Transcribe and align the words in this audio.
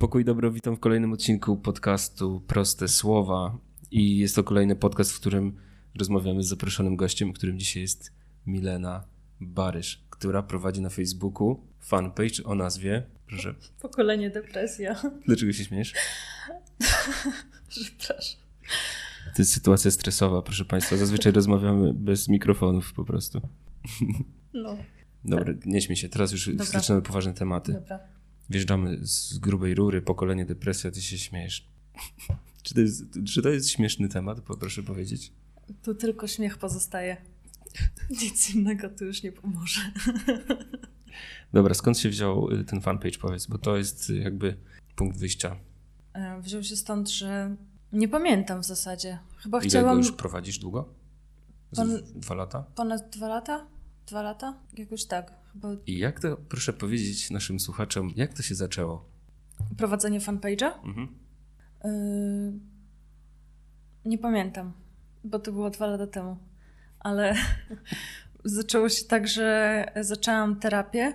Pokój 0.00 0.24
dobro, 0.24 0.50
witam 0.50 0.76
w 0.76 0.80
kolejnym 0.80 1.12
odcinku 1.12 1.56
podcastu 1.56 2.42
Proste 2.46 2.88
Słowa. 2.88 3.58
I 3.90 4.18
jest 4.18 4.36
to 4.36 4.44
kolejny 4.44 4.76
podcast, 4.76 5.12
w 5.12 5.20
którym 5.20 5.56
rozmawiamy 5.98 6.42
z 6.42 6.48
zaproszonym 6.48 6.96
gościem, 6.96 7.32
którym 7.32 7.58
dzisiaj 7.58 7.82
jest 7.82 8.12
Milena 8.46 9.04
Barysz, 9.40 10.04
która 10.10 10.42
prowadzi 10.42 10.80
na 10.80 10.90
Facebooku 10.90 11.66
fanpage 11.80 12.44
o 12.44 12.54
nazwie. 12.54 13.06
Proszę. 13.26 13.54
Pokolenie 13.80 14.30
depresja. 14.30 15.02
Dlaczego 15.26 15.52
się 15.52 15.64
śmiesz? 15.64 15.94
Przepraszam. 17.68 18.40
To 19.36 19.42
jest 19.42 19.52
sytuacja 19.52 19.90
stresowa, 19.90 20.42
proszę 20.42 20.64
Państwa. 20.64 20.96
Zazwyczaj 20.96 21.32
rozmawiamy 21.32 21.94
bez 21.94 22.28
mikrofonów 22.28 22.92
po 22.92 23.04
prostu. 23.04 23.40
No. 24.54 24.76
Dobra, 25.24 25.54
nie 25.66 25.82
śmiej 25.82 25.96
się. 25.96 26.08
Teraz 26.08 26.32
już 26.32 26.48
Dobra. 26.48 26.64
zaczynamy 26.64 27.02
poważne 27.02 27.34
tematy. 27.34 27.72
Dobra. 27.72 28.19
Wjeżdżamy 28.50 28.98
z 29.02 29.38
grubej 29.38 29.74
rury, 29.74 30.02
pokolenie 30.02 30.46
depresja, 30.46 30.90
ty 30.90 31.02
się 31.02 31.18
śmiejesz. 31.18 31.66
Czy 32.62 32.74
to 32.74 32.80
jest, 32.80 33.04
czy 33.26 33.42
to 33.42 33.48
jest 33.48 33.70
śmieszny 33.70 34.08
temat, 34.08 34.40
proszę 34.40 34.82
powiedzieć? 34.82 35.32
Tu 35.82 35.94
tylko 35.94 36.26
śmiech 36.28 36.58
pozostaje. 36.58 37.16
Nic 38.10 38.54
innego 38.54 38.88
tu 38.88 39.04
już 39.04 39.22
nie 39.22 39.32
pomoże. 39.32 39.80
Dobra, 41.52 41.74
skąd 41.74 41.98
się 41.98 42.08
wziął 42.08 42.50
y, 42.50 42.64
ten 42.64 42.80
fanpage, 42.80 43.18
powiedz, 43.18 43.46
bo 43.46 43.58
to 43.58 43.76
jest 43.76 44.10
y, 44.10 44.16
jakby 44.16 44.56
punkt 44.96 45.18
wyjścia. 45.18 45.56
E, 46.12 46.40
Wziął 46.40 46.62
się 46.62 46.76
stąd, 46.76 47.08
że 47.10 47.56
nie 47.92 48.08
pamiętam 48.08 48.62
w 48.62 48.66
zasadzie. 48.66 49.18
Chyba 49.36 49.58
Ile 49.58 49.64
go 49.64 49.68
chciałam 49.70 49.98
już 49.98 50.12
prowadzisz 50.12 50.58
długo? 50.58 50.94
Z 51.72 51.76
Pan- 51.76 52.02
Dwa 52.14 52.34
lata? 52.34 52.62
ponad 52.74 53.10
dwa 53.16 53.28
lata? 53.28 53.66
Dwa 54.10 54.22
lata? 54.22 54.54
Jakoś 54.76 55.04
tak. 55.04 55.32
Chyba 55.52 55.68
I 55.86 55.98
jak 55.98 56.20
to, 56.20 56.36
proszę 56.36 56.72
powiedzieć 56.72 57.30
naszym 57.30 57.60
słuchaczom, 57.60 58.12
jak 58.16 58.34
to 58.34 58.42
się 58.42 58.54
zaczęło? 58.54 59.08
prowadzenie 59.76 60.20
fanpage'a? 60.20 60.70
Mhm. 60.84 61.08
Yy, 61.84 62.60
nie 64.04 64.18
pamiętam, 64.18 64.72
bo 65.24 65.38
to 65.38 65.52
było 65.52 65.70
dwa 65.70 65.86
lata 65.86 66.06
temu. 66.06 66.36
Ale 67.00 67.34
zaczęło 68.44 68.88
się 68.88 69.04
tak, 69.04 69.28
że 69.28 69.86
zaczęłam 70.00 70.60
terapię. 70.60 71.14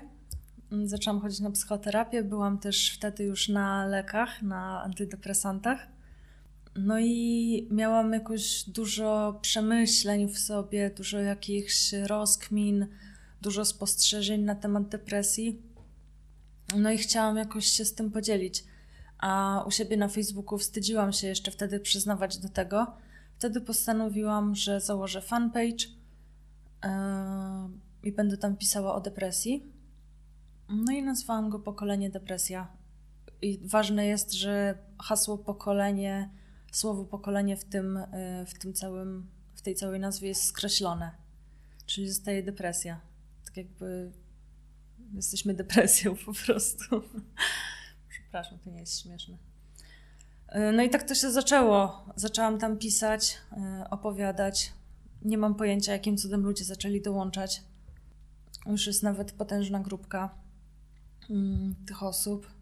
Zaczęłam 0.84 1.22
chodzić 1.22 1.40
na 1.40 1.52
psychoterapię. 1.52 2.24
Byłam 2.24 2.60
też 2.60 2.94
wtedy 2.96 3.24
już 3.24 3.50
na 3.50 3.86
lekach, 3.86 4.42
na 4.42 4.84
antydepresantach. 4.84 5.88
No 6.76 7.00
i 7.00 7.68
miałam 7.72 8.14
jakoś 8.14 8.70
dużo 8.70 9.40
przemyśleń 9.42 10.30
w 10.30 10.40
sobie, 10.40 10.90
dużo 10.90 11.20
jakichś 11.20 11.94
rozkmin, 11.94 12.88
dużo 13.42 13.66
spostrzeżeń 13.66 14.42
na 14.42 14.56
temat 14.56 14.88
depresji. 14.88 15.62
No 16.78 16.92
i 16.92 16.98
chciałam 16.98 17.38
jakoś 17.38 17.68
się 17.68 17.86
z 17.86 17.96
tym 17.96 18.12
podzielić 18.12 18.64
a 19.18 19.64
u 19.68 19.72
siebie 19.72 19.98
na 19.98 20.08
Facebooku 20.08 20.58
wstydziłam 20.58 21.14
się 21.14 21.28
jeszcze 21.28 21.52
wtedy 21.52 21.80
przyznawać 21.80 22.38
do 22.38 22.50
tego. 22.50 22.88
Wtedy 23.38 23.62
postanowiłam, 23.62 24.56
że 24.56 24.82
założę 24.82 25.22
fanpage 25.22 25.86
yy, 26.84 26.90
i 28.04 28.12
będę 28.12 28.38
tam 28.38 28.58
pisała 28.58 28.96
o 28.96 29.02
depresji. 29.02 29.72
No 30.70 30.94
i 30.94 31.04
nazwałam 31.04 31.50
go 31.50 31.60
Pokolenie 31.60 32.10
Depresja. 32.10 32.68
I 33.42 33.60
ważne 33.64 34.06
jest, 34.06 34.34
że 34.34 34.78
hasło 35.02 35.38
pokolenie, 35.38 36.30
słowo 36.76 37.06
pokolenie 37.06 37.58
w 37.58 37.66
tym, 37.66 38.00
yy, 38.40 38.46
w 38.46 38.54
tym 38.60 38.74
całym, 38.74 39.30
w 39.56 39.62
tej 39.62 39.76
całej 39.76 40.00
nazwie 40.00 40.28
jest 40.28 40.44
skreślone. 40.44 41.12
Czyli 41.86 42.10
zostaje 42.10 42.44
depresja. 42.44 43.02
Tak 43.46 43.58
jakby 43.58 44.12
jesteśmy 45.14 45.54
depresją 45.54 46.16
po 46.26 46.34
prostu. 46.34 47.02
Przepraszam, 48.10 48.60
to 48.60 48.70
nie 48.70 48.80
jest 48.80 49.02
śmieszne. 49.02 49.38
Yy, 50.56 50.72
No 50.72 50.84
i 50.84 50.90
tak 50.90 51.04
to 51.04 51.16
się 51.16 51.32
zaczęło. 51.32 52.06
Zaczęłam 52.16 52.60
tam 52.60 52.78
pisać, 52.78 53.38
yy, 53.52 53.90
opowiadać. 53.90 54.74
Nie 55.22 55.38
mam 55.38 55.56
pojęcia, 55.56 55.92
jakim 55.92 56.18
cudem 56.18 56.44
ludzie 56.44 56.64
zaczęli 56.64 57.02
dołączać. 57.02 57.64
Już 58.66 58.88
jest 58.88 59.04
nawet 59.04 59.32
potężna 59.32 59.80
grupka 59.80 60.36
mm, 61.30 61.76
tych 61.88 62.04
osób. 62.04 62.55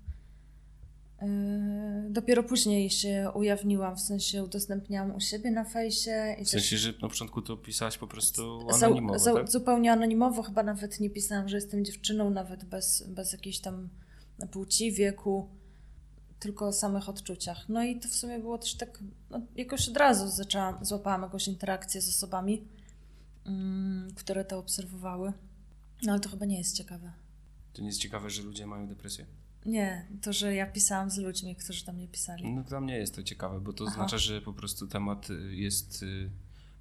Yy, 1.24 2.10
Dopiero 2.10 2.44
później 2.44 2.90
się 2.90 3.32
ujawniłam, 3.36 3.96
w 3.96 4.02
sensie 4.02 4.44
udostępniałam 4.44 5.16
u 5.16 5.20
siebie 5.20 5.52
na 5.52 5.64
fejsie. 5.64 6.36
I 6.40 6.46
W 6.46 6.50
sensie, 6.50 6.78
że 6.78 6.94
na 7.02 7.10
początku 7.10 7.42
to 7.42 7.58
pisałaś 7.58 7.98
po 7.98 8.08
prostu 8.08 8.68
anonimowo, 8.74 9.20
zau- 9.20 9.34
tak? 9.36 9.52
Zupełnie 9.52 9.92
anonimowo, 9.92 10.44
chyba 10.44 10.64
nawet 10.64 11.00
nie 11.00 11.10
pisałam, 11.10 11.50
że 11.50 11.58
jestem 11.58 11.86
dziewczyną, 11.86 12.30
nawet 12.30 12.66
bez, 12.66 13.04
bez 13.08 13.32
jakiejś 13.32 13.60
tam 13.60 13.90
płci, 14.52 14.92
wieku, 14.92 15.50
tylko 16.40 16.68
o 16.68 16.72
samych 16.74 17.10
odczuciach. 17.10 17.70
No 17.70 17.84
i 17.84 18.00
to 18.00 18.08
w 18.08 18.14
sumie 18.16 18.40
było 18.40 18.58
też 18.58 18.76
tak, 18.76 19.00
no, 19.30 19.42
jakoś 19.56 19.90
od 19.90 19.98
razu 19.98 20.28
zaczęłam, 20.28 20.86
złapałam 20.86 21.22
jakąś 21.22 21.48
interakcję 21.48 22.02
z 22.02 22.10
osobami, 22.10 22.68
mm, 23.46 24.12
które 24.16 24.46
to 24.46 24.58
obserwowały. 24.60 25.34
No 26.04 26.12
ale 26.12 26.22
to 26.22 26.30
chyba 26.30 26.46
nie 26.46 26.58
jest 26.58 26.78
ciekawe. 26.78 27.12
To 27.74 27.82
nie 27.82 27.88
jest 27.88 28.00
ciekawe, 28.00 28.30
że 28.30 28.42
ludzie 28.42 28.66
mają 28.68 28.88
depresję? 28.88 29.26
Nie, 29.66 30.08
to, 30.22 30.34
że 30.34 30.56
ja 30.56 30.66
pisałam 30.66 31.10
z 31.10 31.18
ludźmi, 31.18 31.56
którzy 31.56 31.86
tam 31.86 31.98
nie 31.98 32.08
pisali. 32.08 32.54
No 32.54 32.64
dla 32.64 32.82
mnie 32.82 32.98
jest 32.98 33.16
to 33.16 33.24
ciekawe, 33.24 33.62
bo 33.62 33.74
to 33.74 33.84
Aha. 33.88 33.94
oznacza, 33.94 34.18
że 34.18 34.42
po 34.42 34.54
prostu 34.54 34.88
temat 34.88 35.30
y, 35.30 35.56
jest, 35.56 36.04
y, 36.04 36.30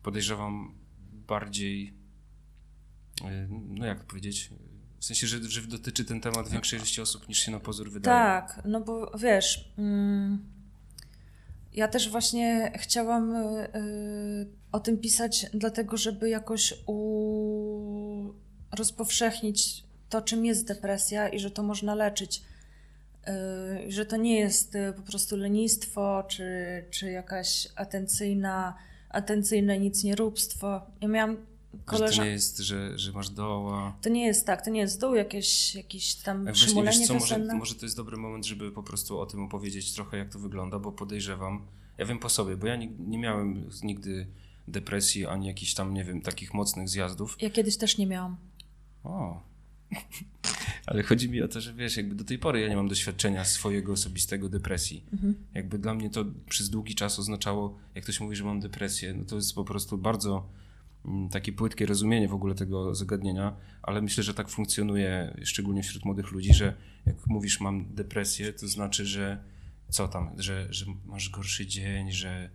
podejrzewam, 0.02 0.74
bardziej, 1.28 1.94
y, 3.20 3.48
no 3.50 3.86
jak 3.86 3.98
to 4.00 4.04
powiedzieć, 4.04 4.50
w 4.98 5.04
sensie, 5.04 5.26
że, 5.26 5.42
że 5.42 5.62
dotyczy 5.62 6.04
ten 6.04 6.20
temat 6.20 6.48
większej 6.48 6.78
ilości 6.78 7.00
osób 7.00 7.28
niż 7.28 7.38
się 7.38 7.52
na 7.52 7.60
pozór 7.60 7.90
wydaje. 7.90 8.16
Tak, 8.16 8.62
no 8.64 8.80
bo 8.80 9.18
wiesz, 9.18 9.72
mm, 9.78 10.44
ja 11.72 11.88
też 11.88 12.10
właśnie 12.10 12.72
chciałam 12.78 13.34
o 14.72 14.80
tym 14.80 14.98
pisać, 14.98 15.46
dlatego 15.54 15.96
żeby 15.96 16.28
jakoś 16.28 16.74
u... 16.86 18.32
rozpowszechnić 18.72 19.84
to, 20.08 20.22
czym 20.22 20.46
jest 20.46 20.66
depresja 20.66 21.28
i 21.28 21.38
że 21.38 21.50
to 21.50 21.62
można 21.62 21.94
leczyć. 21.94 22.42
Y, 23.28 23.90
że 23.92 24.06
to 24.06 24.16
nie 24.16 24.38
jest 24.38 24.74
y, 24.74 24.92
po 24.96 25.02
prostu 25.02 25.36
lenistwo, 25.36 26.24
czy, 26.28 26.44
czy 26.90 27.10
jakaś 27.10 27.68
atencyjna, 27.76 28.74
atencyjne 29.08 29.78
nic 29.78 30.04
nie 30.04 30.14
róbstwo. 30.16 30.80
Ja 31.00 31.08
miałam 31.08 31.36
Że 31.36 31.38
to 31.78 31.84
koleżankę. 31.84 32.24
nie 32.24 32.30
jest, 32.32 32.58
że, 32.58 32.98
że 32.98 33.12
masz 33.12 33.30
doła. 33.30 33.96
To 34.02 34.08
nie 34.08 34.26
jest 34.26 34.46
tak, 34.46 34.64
to 34.64 34.70
nie 34.70 34.80
jest 34.80 35.00
dół, 35.00 35.14
jakieś, 35.14 35.74
jakieś 35.74 36.14
tam 36.14 36.44
właśnie 36.44 36.66
przymulenie 36.66 36.98
wiesz 36.98 37.06
co, 37.08 37.14
może, 37.14 37.38
może 37.38 37.74
to 37.74 37.86
jest 37.86 37.96
dobry 37.96 38.16
moment, 38.16 38.46
żeby 38.46 38.72
po 38.72 38.82
prostu 38.82 39.20
o 39.20 39.26
tym 39.26 39.42
opowiedzieć 39.42 39.92
trochę, 39.94 40.16
jak 40.16 40.28
to 40.32 40.38
wygląda, 40.38 40.78
bo 40.78 40.92
podejrzewam, 40.92 41.66
ja 41.98 42.06
wiem 42.06 42.18
po 42.18 42.28
sobie, 42.28 42.56
bo 42.56 42.66
ja 42.66 42.76
nie, 42.76 42.86
nie 42.98 43.18
miałem 43.18 43.70
nigdy 43.82 44.26
depresji, 44.68 45.26
ani 45.26 45.46
jakichś 45.46 45.74
tam, 45.74 45.94
nie 45.94 46.04
wiem, 46.04 46.20
takich 46.20 46.54
mocnych 46.54 46.88
zjazdów. 46.88 47.36
Ja 47.40 47.50
kiedyś 47.50 47.76
też 47.76 47.98
nie 47.98 48.06
miałam. 48.06 48.36
O. 49.04 49.51
Ale 50.86 51.02
chodzi 51.02 51.30
mi 51.30 51.42
o 51.42 51.48
to, 51.48 51.60
że 51.60 51.74
wiesz, 51.74 51.96
jakby 51.96 52.14
do 52.14 52.24
tej 52.24 52.38
pory 52.38 52.60
ja 52.60 52.68
nie 52.68 52.76
mam 52.76 52.88
doświadczenia 52.88 53.44
swojego 53.44 53.92
osobistego 53.92 54.48
depresji. 54.48 55.04
Mhm. 55.12 55.34
Jakby 55.54 55.78
dla 55.78 55.94
mnie 55.94 56.10
to 56.10 56.24
przez 56.48 56.70
długi 56.70 56.94
czas 56.94 57.18
oznaczało, 57.18 57.78
jak 57.94 58.04
ktoś 58.04 58.20
mówi, 58.20 58.36
że 58.36 58.44
mam 58.44 58.60
depresję, 58.60 59.14
no 59.14 59.24
to 59.24 59.36
jest 59.36 59.54
po 59.54 59.64
prostu 59.64 59.98
bardzo 59.98 60.48
mm, 61.04 61.28
takie 61.28 61.52
płytkie 61.52 61.86
rozumienie 61.86 62.28
w 62.28 62.34
ogóle 62.34 62.54
tego 62.54 62.94
zagadnienia, 62.94 63.56
ale 63.82 64.02
myślę, 64.02 64.24
że 64.24 64.34
tak 64.34 64.48
funkcjonuje, 64.48 65.36
szczególnie 65.44 65.82
wśród 65.82 66.04
młodych 66.04 66.32
ludzi, 66.32 66.54
że 66.54 66.74
jak 67.06 67.26
mówisz 67.26 67.60
mam 67.60 67.94
depresję, 67.94 68.52
to 68.52 68.68
znaczy, 68.68 69.06
że 69.06 69.44
co 69.88 70.08
tam, 70.08 70.30
że, 70.38 70.66
że 70.70 70.86
masz 71.04 71.28
gorszy 71.28 71.66
dzień, 71.66 72.12
że... 72.12 72.50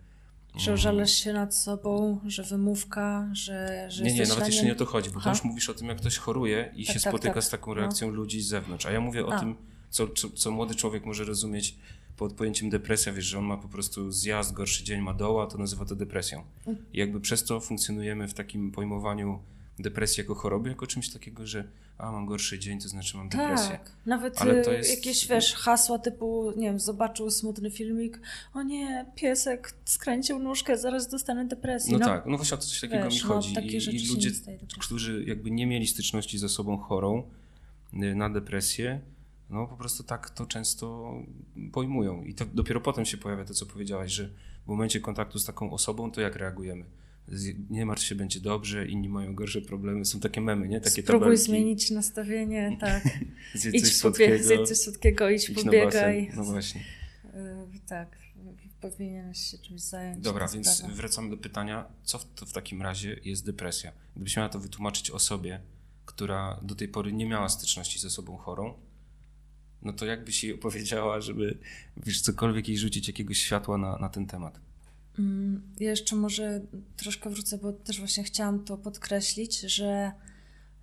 Że 0.58 0.72
mm, 0.72 0.78
żalasz 0.78 1.12
się 1.12 1.34
nad 1.34 1.56
sobą, 1.56 2.20
że 2.26 2.44
wymówka, 2.44 3.30
że, 3.34 3.88
że 3.92 4.04
nie, 4.04 4.14
nie, 4.14 4.22
nawet 4.22 4.40
na 4.40 4.46
jeszcze 4.46 4.66
nie 4.66 4.72
o 4.72 4.76
to 4.76 4.86
chodzi, 4.86 5.10
bo 5.10 5.18
Aha. 5.20 5.30
już 5.30 5.44
mówisz 5.44 5.70
o 5.70 5.74
tym, 5.74 5.88
jak 5.88 5.98
ktoś 5.98 6.18
choruje 6.18 6.72
i 6.76 6.86
Tak, 6.86 6.94
się 6.96 7.00
tak, 7.00 7.12
spotyka 7.12 7.34
tak. 7.34 7.44
z 7.44 7.50
taką 7.50 7.72
No. 7.72 7.82
reakcją 7.82 8.10
ludzi 8.10 8.42
z 8.42 8.48
zewnątrz. 8.48 8.86
A 8.86 8.92
ja 8.92 9.02
mówię 9.02 9.26
o 9.26 9.34
A. 9.34 9.40
tym, 9.40 9.56
co, 9.90 10.08
co, 10.08 10.30
co 10.30 10.52
młody 10.52 10.76
człowiek 10.76 11.06
może 11.06 11.24
rozumieć 11.24 11.76
pod 12.18 12.34
pojęciem 12.34 12.70
depresja, 12.70 13.14
wiesz, 13.14 13.26
że 13.26 13.38
on 13.38 13.46
ma 13.46 13.58
po 13.58 13.68
prostu 13.68 14.12
zjazd, 14.12 14.54
gorszy 14.54 14.84
dzień, 14.84 15.02
ma 15.02 15.14
doła, 15.14 15.48
to 15.48 15.58
nazywa 15.58 15.86
to 15.86 15.96
depresją. 15.96 16.44
Mm. 16.68 16.86
I 16.94 17.00
jakby 17.00 17.20
przez 17.20 17.44
to 17.44 17.60
funkcjonujemy 17.60 18.28
w 18.28 18.34
takim 18.34 18.72
pojmowaniu 18.72 19.40
depresji 19.80 20.22
jako 20.22 20.36
choroby, 20.36 20.70
jako 20.70 20.88
czymś 20.88 21.10
takiego, 21.10 21.48
że 21.48 21.68
a, 21.98 22.12
mam 22.12 22.26
gorszy 22.26 22.60
dzień, 22.60 22.80
to 22.80 22.88
znaczy 22.88 23.18
mam 23.18 23.30
depresję. 23.30 23.70
Tak, 23.72 23.92
nawet 24.06 24.42
Ale 24.42 24.62
to 24.62 24.74
y, 24.74 24.78
jest- 24.78 24.96
jakieś, 24.98 25.28
wiesz, 25.28 25.54
hasła 25.54 26.00
typu, 26.00 26.54
nie 26.58 26.68
wiem, 26.68 26.80
zobaczył 26.80 27.32
smutny 27.32 27.72
filmik, 27.72 28.20
o 28.54 28.64
nie, 28.64 29.06
piesek 29.16 29.74
skręcił 29.86 30.40
nóżkę, 30.40 30.78
zaraz 30.78 31.08
dostanę 31.08 31.46
depresji. 31.46 31.94
No, 31.94 32.00
tak, 32.00 32.26
no 32.26 32.38
właśnie 32.38 32.58
o 32.58 32.58
coś 32.58 32.82
takiego 32.82 33.04
wiesz, 33.04 33.24
mi 33.24 33.30
no, 33.30 33.36
chodzi. 33.36 33.54
takie 33.56 33.78
I, 33.78 34.06
I 34.06 34.10
ludzie, 34.10 34.32
którzy 34.80 35.24
jakby 35.28 35.52
nie 35.52 35.68
mieli 35.68 35.88
styczności 35.88 36.38
z 36.38 36.44
osobą 36.44 36.78
chorą 36.78 37.24
y, 37.94 38.16
na 38.16 38.30
depresję, 38.30 39.02
no 39.50 39.68
po 39.68 39.78
prostu 39.78 40.04
tak 40.04 40.30
to 40.30 40.46
często 40.46 41.14
pojmują. 41.72 42.24
I 42.24 42.34
to 42.34 42.46
dopiero 42.54 42.82
potem 42.82 43.06
się 43.06 43.18
pojawia 43.18 43.46
to, 43.46 43.54
co 43.54 43.66
powiedziałaś, 43.66 44.12
że 44.12 44.30
w 44.66 44.68
momencie 44.68 45.00
kontaktu 45.00 45.40
z 45.40 45.46
taką 45.46 45.72
osobą, 45.72 46.12
to 46.12 46.22
jak 46.22 46.36
reagujemy? 46.36 46.86
Nie 47.70 47.86
martw 47.86 48.04
się, 48.04 48.16
będzie 48.16 48.40
dobrze, 48.40 48.88
inni 48.88 49.10
mają 49.10 49.36
gorsze 49.36 49.62
problemy. 49.62 50.06
Są 50.06 50.20
takie 50.20 50.42
memy, 50.42 50.68
nie? 50.68 50.82
Takie 50.82 51.02
Spróbuj 51.02 51.26
tabelki. 51.26 51.44
zmienić 51.44 51.92
nastawienie, 51.92 52.78
tak. 52.82 53.04
Zjedz 53.54 53.74
coś 53.74 53.84
idź, 53.84 53.84
pobie- 53.84 54.00
słodkiego, 54.00 54.44
zjedz 54.44 54.70
coś 54.70 54.78
słodkiego, 54.78 55.30
idź, 55.30 55.50
idź 55.50 55.64
pobiegaj. 55.64 56.32
No 56.36 56.44
właśnie. 56.44 56.82
Y, 57.26 57.80
tak, 57.88 58.18
powinieneś 58.82 59.52
się 59.52 59.58
czymś 59.58 59.82
zająć. 59.82 60.24
Dobra, 60.24 60.48
więc 60.48 60.70
sprawa. 60.70 60.94
wracamy 60.94 61.30
do 61.30 61.38
pytania, 61.38 61.86
co 62.04 62.20
w, 62.20 62.26
to 62.36 62.46
w 62.46 62.54
takim 62.54 62.82
razie 62.82 63.20
jest 63.24 63.46
depresja? 63.46 63.92
Gdybyś 64.16 64.38
miała 64.38 64.50
to 64.50 64.60
wytłumaczyć 64.60 65.12
osobie, 65.12 65.62
która 66.06 66.60
do 66.62 66.76
tej 66.76 66.88
pory 66.88 67.14
nie 67.14 67.26
miała 67.26 67.50
styczności 67.50 68.00
z 68.00 68.06
osobą 68.06 68.38
chorą, 68.38 68.74
no 69.82 69.94
to 69.94 70.06
jakbyś 70.06 70.44
jej 70.44 70.54
opowiedziała, 70.54 71.22
żeby 71.22 71.58
wiesz, 71.98 72.22
cokolwiek 72.22 72.68
jej 72.68 72.78
rzucić 72.78 73.08
jakiegoś 73.08 73.38
światła 73.38 73.78
na, 73.78 73.98
na 73.98 74.10
ten 74.10 74.26
temat? 74.28 74.60
Mm, 75.20 75.62
Ja 75.80 75.90
jeszcze 75.90 76.16
może 76.16 76.62
troszkę 76.98 77.30
wrócę, 77.30 77.58
bo 77.58 77.74
też 77.74 78.00
właśnie 78.00 78.24
chciałam 78.24 78.64
to 78.64 78.78
podkreślić, 78.78 79.60
że 79.60 80.12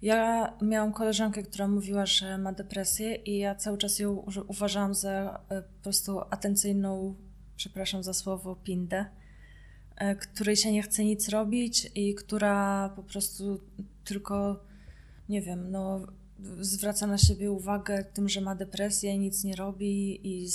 ja 0.03 0.53
miałam 0.63 0.93
koleżankę, 0.93 1.43
która 1.43 1.69
mówiła, 1.69 2.07
że 2.07 2.39
ma 2.39 2.53
depresję 2.53 3.15
i 3.15 3.39
ja 3.39 3.55
cały 3.55 3.79
czas 3.79 3.99
ją 3.99 4.25
uważałam 4.49 4.95
za 4.95 5.41
e, 5.49 5.63
po 5.63 5.83
prostu 5.83 6.21
atencyjną, 6.21 7.15
przepraszam 7.57 8.03
za 8.03 8.15
słowo, 8.15 8.57
pindę, 8.57 9.05
e, 9.97 10.17
której 10.17 10.57
się 10.57 10.73
nie 10.73 10.83
chce 10.83 11.05
nic 11.05 11.29
robić 11.29 11.91
i 11.95 12.15
która 12.15 12.89
po 12.97 13.03
prostu 13.03 13.61
tylko, 14.05 14.65
nie 15.29 15.43
wiem, 15.43 15.71
no 15.71 16.07
zwraca 16.61 17.07
na 17.07 17.19
siebie 17.19 17.51
uwagę 17.51 18.05
tym, 18.05 18.29
że 18.29 18.41
ma 18.41 18.55
depresję 18.55 19.15
i 19.15 19.19
nic 19.19 19.45
nie 19.45 19.57
robi 19.57 20.21
i 20.29 20.49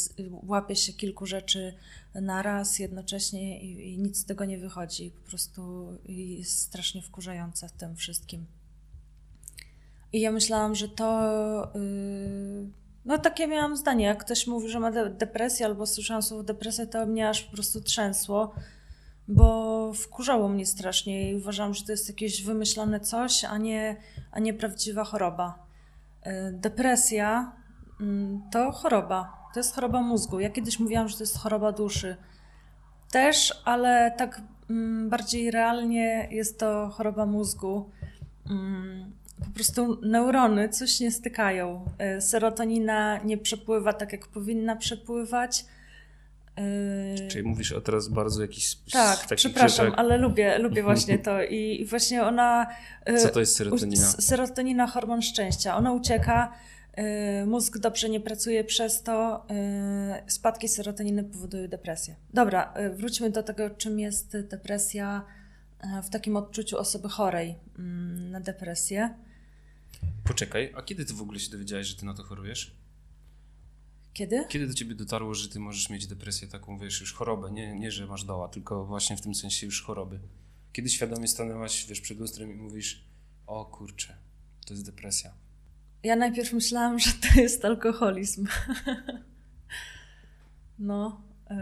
łapie 0.47 0.75
się 0.75 0.93
kilku 0.93 1.25
rzeczy 1.25 1.73
naraz 2.15 2.79
jednocześnie 2.79 3.61
i, 3.61 3.93
i 3.93 3.97
nic 3.97 4.17
z 4.17 4.25
tego 4.25 4.45
nie 4.45 4.57
wychodzi. 4.57 5.11
Po 5.11 5.29
prostu 5.29 5.87
jest 6.05 6.59
strasznie 6.59 7.01
wkurzające 7.01 7.69
w 7.69 7.71
tym 7.71 7.95
wszystkim. 7.95 8.45
I 10.13 10.21
ja 10.21 10.31
myślałam, 10.31 10.75
że 10.75 10.89
to. 10.89 11.71
Yy, 11.75 12.69
no 13.05 13.17
takie 13.17 13.47
miałam 13.47 13.77
zdanie. 13.77 14.05
Jak 14.05 14.23
ktoś 14.25 14.47
mówi, 14.47 14.69
że 14.69 14.79
ma 14.79 14.91
de- 14.91 15.09
depresję 15.09 15.65
albo 15.65 15.85
słyszałam 15.85 16.23
słowo 16.23 16.43
depresja, 16.43 16.85
to 16.85 17.05
mnie 17.05 17.29
aż 17.29 17.43
po 17.43 17.51
prostu 17.51 17.81
trzęsło, 17.81 18.53
bo 19.27 19.93
wkurzało 19.93 20.49
mnie 20.49 20.65
strasznie 20.65 21.31
i 21.31 21.35
uważałam, 21.35 21.73
że 21.73 21.85
to 21.85 21.91
jest 21.91 22.07
jakieś 22.09 22.43
wymyślone 22.43 22.99
coś, 22.99 23.43
a 23.43 23.57
nie, 23.57 23.97
a 24.31 24.39
nie 24.39 24.53
prawdziwa 24.53 25.03
choroba. 25.03 25.68
Yy, 26.25 26.31
depresja 26.51 27.51
mm, 28.01 28.41
to 28.51 28.71
choroba. 28.71 29.39
To 29.53 29.59
jest 29.59 29.75
choroba 29.75 30.01
mózgu. 30.01 30.39
Ja 30.39 30.49
kiedyś 30.49 30.79
mówiłam, 30.79 31.07
że 31.07 31.17
to 31.17 31.23
jest 31.23 31.37
choroba 31.37 31.71
duszy. 31.71 32.17
Też, 33.11 33.61
ale 33.65 34.11
tak 34.17 34.41
mm, 34.69 35.09
bardziej 35.09 35.51
realnie 35.51 36.27
jest 36.31 36.59
to 36.59 36.89
choroba 36.89 37.25
mózgu. 37.25 37.89
Mm, 38.49 39.11
po 39.45 39.51
prostu 39.51 39.99
neurony 40.01 40.69
coś 40.69 40.99
nie 40.99 41.11
stykają. 41.11 41.85
Y, 42.17 42.21
Serotonina 42.21 43.17
nie 43.17 43.37
przepływa 43.37 43.93
tak, 43.93 44.11
jak 44.11 44.27
powinna 44.27 44.75
przepływać. 44.75 45.65
Y, 46.59 47.27
Czyli 47.29 47.47
mówisz 47.47 47.71
o 47.71 47.81
teraz 47.81 48.07
bardzo 48.07 48.41
jakiś 48.41 48.75
tak, 48.91 49.27
przepraszam, 49.35 49.85
rzeczach. 49.85 49.99
ale 49.99 50.17
lubię, 50.17 50.57
lubię 50.57 50.83
właśnie 50.89 51.19
to. 51.19 51.43
I, 51.43 51.85
właśnie 51.85 52.23
ona. 52.23 52.67
y, 53.09 53.17
Co 53.19 53.29
to 53.29 53.39
jest 53.39 53.55
serotonina? 53.55 54.05
Serotonina, 54.07 54.87
hormon 54.87 55.21
szczęścia. 55.21 55.77
Ona 55.77 55.93
ucieka, 55.93 56.51
y, 57.43 57.45
mózg 57.45 57.77
dobrze 57.77 58.09
nie 58.09 58.19
pracuje 58.19 58.63
przez 58.63 59.03
to, 59.03 59.45
spadki 60.27 60.67
serotoniny 60.67 61.23
powodują 61.23 61.67
depresję. 61.67 62.15
Dobra, 62.33 62.73
wróćmy 62.93 63.29
do 63.29 63.43
tego, 63.43 63.69
czym 63.69 63.99
jest 63.99 64.37
depresja 64.37 65.25
w 66.03 66.09
takim 66.09 66.37
odczuciu 66.37 66.77
osoby 66.77 67.09
chorej 67.09 67.55
mm, 67.79 68.31
na 68.31 68.39
depresję. 68.39 69.13
Poczekaj, 70.23 70.73
a 70.75 70.81
kiedy 70.81 71.05
ty 71.05 71.13
w 71.13 71.21
ogóle 71.21 71.39
się 71.39 71.51
dowiedziałeś, 71.51 71.87
że 71.87 71.95
ty 71.95 72.05
na 72.05 72.13
to 72.13 72.23
chorujesz? 72.23 72.78
Kiedy? 74.19 74.45
Kiedy 74.49 74.67
do 74.67 74.73
ciebie 74.73 74.95
dotarło, 74.95 75.33
że 75.33 75.49
ty 75.49 75.59
możesz 75.59 75.89
mieć 75.89 76.07
depresję 76.07 76.47
taką, 76.47 76.77
wiesz, 76.77 77.01
już 77.01 77.13
chorobę? 77.13 77.51
Nie, 77.51 77.79
nie 77.79 77.91
że 77.91 78.07
masz 78.07 78.23
doła, 78.23 78.49
tylko 78.49 78.85
właśnie 78.85 79.17
w 79.17 79.21
tym 79.21 79.35
sensie 79.35 79.65
już 79.65 79.83
choroby. 79.83 80.19
Kiedy 80.73 80.89
świadomie 80.89 81.27
stanęłaś, 81.27 81.85
wiesz, 81.89 82.01
przed 82.01 82.19
lustrem 82.19 82.51
i 82.51 82.55
mówisz, 82.55 83.05
o 83.47 83.65
kurczę, 83.65 84.17
to 84.65 84.73
jest 84.73 84.85
depresja. 84.85 85.33
Ja 86.03 86.15
najpierw 86.15 86.53
myślałam, 86.53 86.99
że 86.99 87.11
to 87.11 87.41
jest 87.41 87.65
alkoholizm. 87.65 88.47
No. 90.79 91.21
Y, 91.51 91.55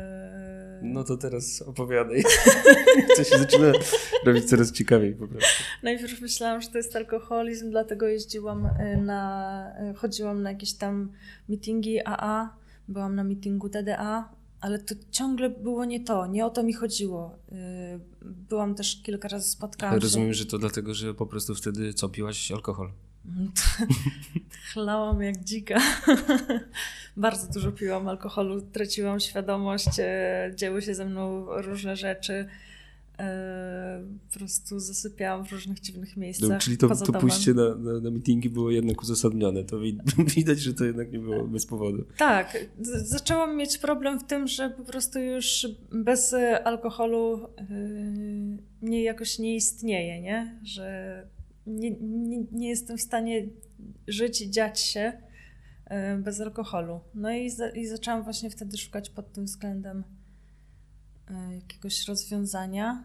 No 0.84 1.04
to 1.04 1.18
teraz 1.18 1.62
opowiadaj. 1.62 2.24
to 3.18 3.24
się 3.24 3.38
zaczyna 3.38 3.72
robić 4.25 4.45
coraz 4.45 4.72
ciekawiej 4.72 5.16
po 5.16 5.28
prostu. 5.28 5.63
Najpierw 5.84 6.22
myślałam, 6.22 6.62
że 6.62 6.69
to 6.69 6.78
jest 6.78 6.95
alkoholizm, 6.95 7.72
dlatego 7.72 8.07
jeździłam 8.07 8.66
y, 8.66 8.98
na, 9.01 9.72
y, 9.92 9.94
chodziłam 9.94 10.42
na 10.44 10.51
jakieś 10.51 10.74
tam 10.74 11.12
meetingi 11.50 12.00
AA, 12.06 12.56
byłam 12.88 13.16
na 13.16 13.24
meetingu 13.24 13.69
DDA, 13.69 14.30
ale 14.62 14.80
to 14.80 14.95
ciągle 15.12 15.50
było 15.50 15.86
nie 15.86 16.04
to, 16.04 16.28
nie 16.28 16.45
o 16.45 16.50
to 16.50 16.63
mi 16.63 16.74
chodziło. 16.74 17.36
Y, 17.51 18.18
Byłam 18.50 18.75
też 18.75 19.01
kilka 19.04 19.28
razy 19.28 19.50
spotkałam 19.50 19.95
się. 19.95 20.00
Rozumiem, 20.00 20.33
że 20.33 20.45
to 20.45 20.57
dlatego, 20.57 20.94
że 20.94 21.13
po 21.13 21.25
prostu 21.25 21.56
wtedy 21.56 21.94
co, 21.94 22.10
piłaś 22.10 22.51
alkohol? 22.51 22.92
Chlałam 24.74 25.22
jak 25.22 25.44
dzika. 25.44 25.82
Bardzo 27.18 27.54
dużo 27.54 27.72
piłam 27.72 28.08
alkoholu, 28.08 28.62
traciłam 28.62 29.20
świadomość, 29.20 29.88
e, 30.00 30.52
działy 30.56 30.82
się 30.82 30.96
ze 30.96 31.06
mną 31.06 31.46
różne 31.62 31.96
rzeczy. 31.96 32.46
E, 33.20 34.04
Po 34.34 34.40
prostu 34.40 34.80
zasypiałam 34.80 35.46
w 35.46 35.52
różnych 35.52 35.80
dziwnych 35.80 36.18
miejscach. 36.18 36.50
No, 36.50 36.60
czyli 36.60 36.78
to, 36.78 36.96
to 36.96 37.14
pójście 37.14 37.54
na, 37.54 37.76
na, 37.76 38.00
na 38.00 38.12
meetingi 38.12 38.50
było 38.50 38.72
jednak 38.72 39.02
uzasadnione. 39.02 39.64
To 39.64 39.80
wi- 39.80 40.00
widać, 40.36 40.60
że 40.60 40.74
to 40.74 40.86
jednak 40.86 41.12
nie 41.12 41.20
było 41.20 41.48
bez 41.48 41.66
powodu. 41.66 42.06
Tak, 42.18 42.58
zaczęłam 43.04 43.58
mieć 43.58 43.78
problem 43.78 44.20
w 44.20 44.24
tym, 44.24 44.48
że 44.48 44.70
po 44.70 44.84
prostu 44.84 45.20
już 45.20 45.68
bez 45.92 46.34
e, 46.34 46.64
alkoholu 46.68 47.50
yy, 47.70 48.58
nie 48.82 49.04
jakoś 49.04 49.40
nie 49.40 49.56
istnieje, 49.56 50.22
nie? 50.22 50.60
Że 50.64 51.28
nie, 51.68 51.92
nie, 52.02 52.44
nie 52.52 52.69
jestem 52.69 52.98
w 52.98 53.02
stanie 53.02 53.48
żyć 54.08 54.42
i 54.42 54.52
dziać 54.52 54.80
się 54.80 55.14
yy, 55.90 56.18
bez 56.18 56.42
alkoholu. 56.42 57.00
No 57.16 57.31
i, 57.31 57.50
za, 57.50 57.69
i 57.69 57.86
zaczęłam 57.86 58.24
właśnie 58.24 58.50
wtedy 58.50 58.78
szukać 58.78 59.10
pod 59.10 59.34
tym 59.34 59.46
względem 59.46 60.04
yy, 61.30 61.56
jakiegoś 61.56 62.08
rozwiązania. 62.08 63.04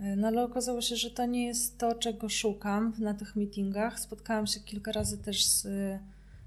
Yy, 0.00 0.16
No 0.16 0.26
ale 0.26 0.44
okazało 0.44 0.80
się, 0.80 0.96
że 0.96 1.10
to 1.10 1.26
nie 1.26 1.46
jest 1.46 1.78
to, 1.78 1.94
czego 1.94 2.28
szukam 2.28 2.92
na 2.98 3.14
tych 3.14 3.36
meetingach. 3.36 4.00
Spotkałam 4.00 4.46
się 4.46 4.60
kilka 4.60 4.92
razy 4.92 5.18
też 5.18 5.46
z 5.46 5.66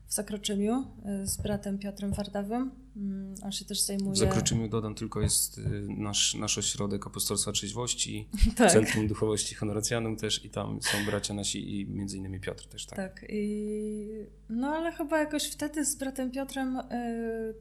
w 0.08 0.14
Zakroczymiu 0.14 0.86
z 1.24 1.38
bratem 1.38 1.78
Piotrem 1.80 2.12
Wardawym. 2.12 2.85
Mm, 2.96 3.36
On 3.44 3.52
się 3.52 3.66
też 3.66 3.82
zajmuje... 3.82 4.12
W 4.12 4.18
Zakroczymiu 4.18 4.70
dodam 4.70 4.96
tylko 4.96 5.22
jest 5.22 5.58
y, 5.58 5.62
nasz, 5.88 6.36
nasz 6.36 6.58
ośrodek 6.58 7.08
Apostolstwa 7.08 7.52
Trzeźwości, 7.52 8.30
tak, 8.58 8.72
Centrum 8.72 9.08
Duchowości 9.08 9.56
Honoracjanum 9.56 10.18
też 10.18 10.46
i 10.46 10.50
tam 10.50 10.82
są 10.82 11.06
bracia 11.06 11.34
nasi 11.34 11.82
i 11.82 11.88
między 11.88 12.18
innymi 12.18 12.40
Piotr 12.40 12.68
też, 12.68 12.86
tak. 12.86 12.98
tak. 12.98 13.26
I... 13.30 14.08
No 14.50 14.68
ale 14.68 14.92
chyba 14.92 15.20
jakoś 15.20 15.44
wtedy 15.44 15.86
z 15.86 15.96
bratem 15.96 16.32
Piotrem 16.32 16.78
y, 16.78 17.56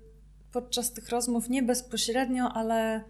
podczas 0.52 0.92
tych 0.92 1.08
rozmów, 1.08 1.50
nie 1.50 1.62
bezpośrednio, 1.62 2.52
ale 2.52 3.04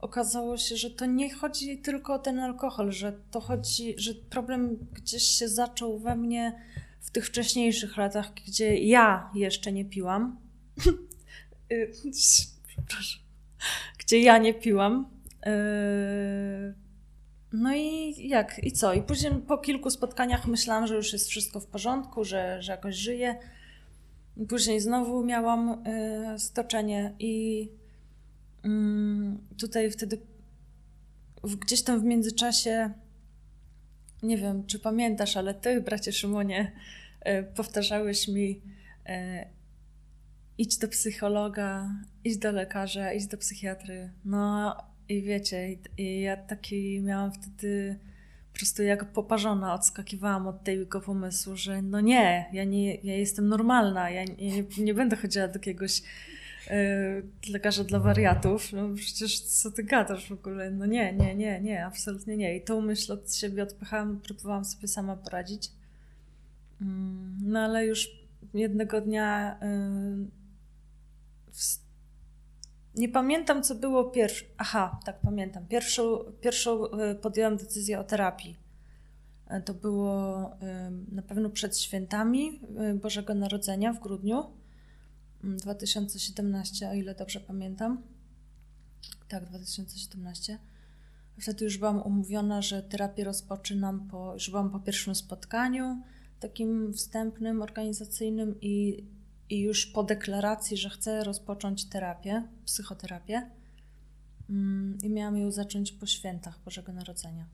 okazało 0.00 0.56
się, 0.56 0.76
że 0.76 0.90
to 0.90 1.06
nie 1.06 1.34
chodzi 1.34 1.78
tylko 1.78 2.14
o 2.14 2.18
ten 2.18 2.38
alkohol, 2.38 2.92
że 2.92 3.20
to 3.30 3.40
chodzi, 3.40 3.94
że 3.98 4.14
problem 4.14 4.76
gdzieś 4.92 5.22
się 5.22 5.48
zaczął 5.48 5.98
we 5.98 6.16
mnie 6.16 6.62
w 7.00 7.10
tych 7.10 7.26
wcześniejszych 7.26 7.96
latach, 7.96 8.34
gdzie 8.46 8.78
ja 8.78 9.30
jeszcze 9.34 9.72
nie 9.72 9.84
piłam. 9.84 10.36
Y, 11.72 11.92
Przepraszam. 12.66 13.22
Gdzie 13.98 14.20
ja 14.20 14.38
nie 14.38 14.54
piłam. 14.54 15.10
Y, 15.46 16.74
No 17.52 17.74
i 17.74 18.14
jak? 18.28 18.60
I 18.64 18.72
co? 18.72 18.94
I 18.94 19.02
później 19.02 19.32
po 19.48 19.58
kilku 19.58 19.90
spotkaniach 19.90 20.46
myślałam, 20.46 20.86
że 20.86 20.94
już 20.94 21.12
jest 21.12 21.28
wszystko 21.28 21.60
w 21.60 21.66
porządku, 21.66 22.24
że, 22.24 22.62
że 22.62 22.72
jakoś 22.72 22.96
żyję. 22.96 23.36
Później 24.48 24.80
znowu 24.80 25.24
miałam 25.24 25.86
y, 26.34 26.38
stoczenie 26.38 27.14
i 27.18 27.68
mm, 28.64 29.38
tutaj 29.58 29.90
wtedy 29.90 30.20
gdzieś 31.60 31.82
tam 31.82 32.00
w 32.00 32.04
międzyczasie 32.04 32.90
nie 34.22 34.36
wiem, 34.36 34.66
czy 34.66 34.78
pamiętasz, 34.78 35.36
ale 35.36 35.54
ty, 35.54 35.80
bracie 35.80 36.12
Szymonie, 36.12 36.72
powtarzałeś 37.54 38.28
mi 38.28 38.60
idź 40.60 40.78
do 40.78 40.88
psychologa, 40.88 41.94
idź 42.24 42.38
do 42.38 42.52
lekarza, 42.52 43.12
idź 43.12 43.26
do 43.26 43.36
psychiatry. 43.36 44.10
No 44.24 44.76
i 45.08 45.22
wiecie, 45.22 45.72
i, 45.72 45.78
i 45.98 46.20
ja 46.20 46.36
taki 46.36 47.00
miałam 47.00 47.32
wtedy 47.32 47.98
po 48.52 48.58
prostu 48.58 48.82
jak 48.82 49.04
poparzona 49.04 49.74
odskakiwałam 49.74 50.46
od 50.46 50.64
tego 50.64 51.00
pomysłu, 51.00 51.56
że 51.56 51.82
no 51.82 52.00
nie, 52.00 52.46
ja, 52.52 52.64
nie, 52.64 52.94
ja 52.94 53.16
jestem 53.16 53.48
normalna, 53.48 54.10
ja 54.10 54.24
nie, 54.24 54.64
nie 54.78 54.94
będę 54.94 55.16
chodziła 55.16 55.48
do 55.48 55.54
jakiegoś 55.54 56.02
yy, 56.70 57.52
lekarza 57.52 57.84
dla 57.84 57.98
wariatów. 57.98 58.72
No 58.72 58.94
przecież 58.94 59.40
co 59.40 59.70
ty 59.70 59.84
gadasz 59.84 60.28
w 60.28 60.32
ogóle? 60.32 60.70
No 60.70 60.86
nie, 60.86 61.12
nie, 61.12 61.34
nie, 61.34 61.60
nie, 61.60 61.86
absolutnie 61.86 62.36
nie. 62.36 62.56
I 62.56 62.60
tą 62.60 62.80
myśl 62.80 63.12
od 63.12 63.34
siebie 63.34 63.62
odpychałam, 63.62 64.20
próbowałam 64.20 64.64
sobie 64.64 64.88
sama 64.88 65.16
poradzić. 65.16 65.70
Mm, 66.82 67.38
no 67.42 67.60
ale 67.60 67.86
już 67.86 68.08
jednego 68.54 69.00
dnia 69.00 69.58
w, 69.62 70.39
nie 72.94 73.08
pamiętam, 73.08 73.62
co 73.62 73.74
było 73.74 74.04
pierwsze. 74.04 74.44
Aha, 74.58 75.00
tak, 75.04 75.20
pamiętam. 75.20 75.66
Pierwszą, 75.66 76.18
pierwszą 76.40 76.84
y, 76.84 77.14
podjęłam 77.14 77.56
decyzję 77.56 78.00
o 78.00 78.04
terapii. 78.04 78.56
E, 79.46 79.60
to 79.60 79.74
było 79.74 80.50
na 81.12 81.22
pewno 81.22 81.50
przed 81.50 81.78
świętami 81.78 82.60
y, 82.90 82.94
Bożego 82.94 83.34
Narodzenia 83.34 83.92
w 83.92 84.00
grudniu 84.00 84.44
2017, 85.44 86.86
mm, 86.86 86.96
o 86.96 87.00
ile 87.00 87.14
dobrze 87.14 87.40
pamiętam. 87.40 88.02
Tak, 89.28 89.48
2017. 89.48 90.58
Wtedy 91.40 91.64
już 91.64 91.78
byłam 91.78 92.02
umówiona, 92.02 92.62
że 92.62 92.82
terapię 92.82 93.24
rozpoczynam 93.24 94.08
po, 94.08 94.34
już 94.34 94.50
byłam 94.50 94.70
po 94.70 94.80
pierwszym 94.80 95.14
spotkaniu 95.14 96.02
takim 96.40 96.92
wstępnym, 96.92 97.62
organizacyjnym 97.62 98.60
i 98.60 99.04
i 99.50 99.60
już 99.60 99.86
po 99.86 100.02
deklaracji, 100.02 100.76
że 100.76 100.90
chcę 100.90 101.24
rozpocząć 101.24 101.84
terapię, 101.84 102.48
psychoterapię, 102.64 103.50
mm, 104.50 104.98
i 105.02 105.10
miałam 105.10 105.36
ją 105.36 105.50
zacząć 105.50 105.92
po 105.92 106.06
świętach 106.06 106.60
Bożego 106.64 106.92
Narodzenia. 106.92 107.46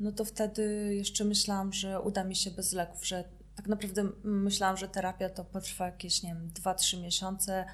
No 0.00 0.12
to 0.12 0.24
wtedy 0.24 0.94
jeszcze 0.94 1.24
myślałam, 1.24 1.72
że 1.72 2.00
uda 2.00 2.24
mi 2.24 2.36
się 2.36 2.50
bez 2.50 2.72
leków, 2.72 3.06
że 3.06 3.24
tak 3.56 3.68
naprawdę 3.68 4.08
myślałam, 4.24 4.76
że 4.76 4.88
terapia 4.88 5.30
to 5.30 5.44
potrwa 5.44 5.86
jakieś, 5.86 6.22
nie 6.22 6.34
wiem, 6.34 6.50
2-3 6.50 7.02
miesiące 7.02 7.64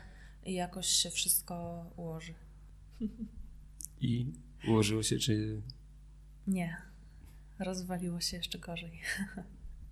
i 0.45 0.55
jakoś 0.55 0.87
się 0.87 1.11
wszystko 1.11 1.85
ułoży. 1.97 2.35
I 4.01 4.33
ułożyło 4.69 5.03
się, 5.03 5.19
czy. 5.19 5.63
Nie. 6.47 6.77
Rozwaliło 7.59 8.21
się 8.21 8.37
jeszcze 8.37 8.59
gorzej. 8.59 9.01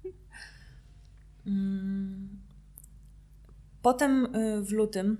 mm. 1.46 2.49
Potem 3.82 4.36
y, 4.36 4.62
w 4.62 4.72
lutym, 4.72 5.16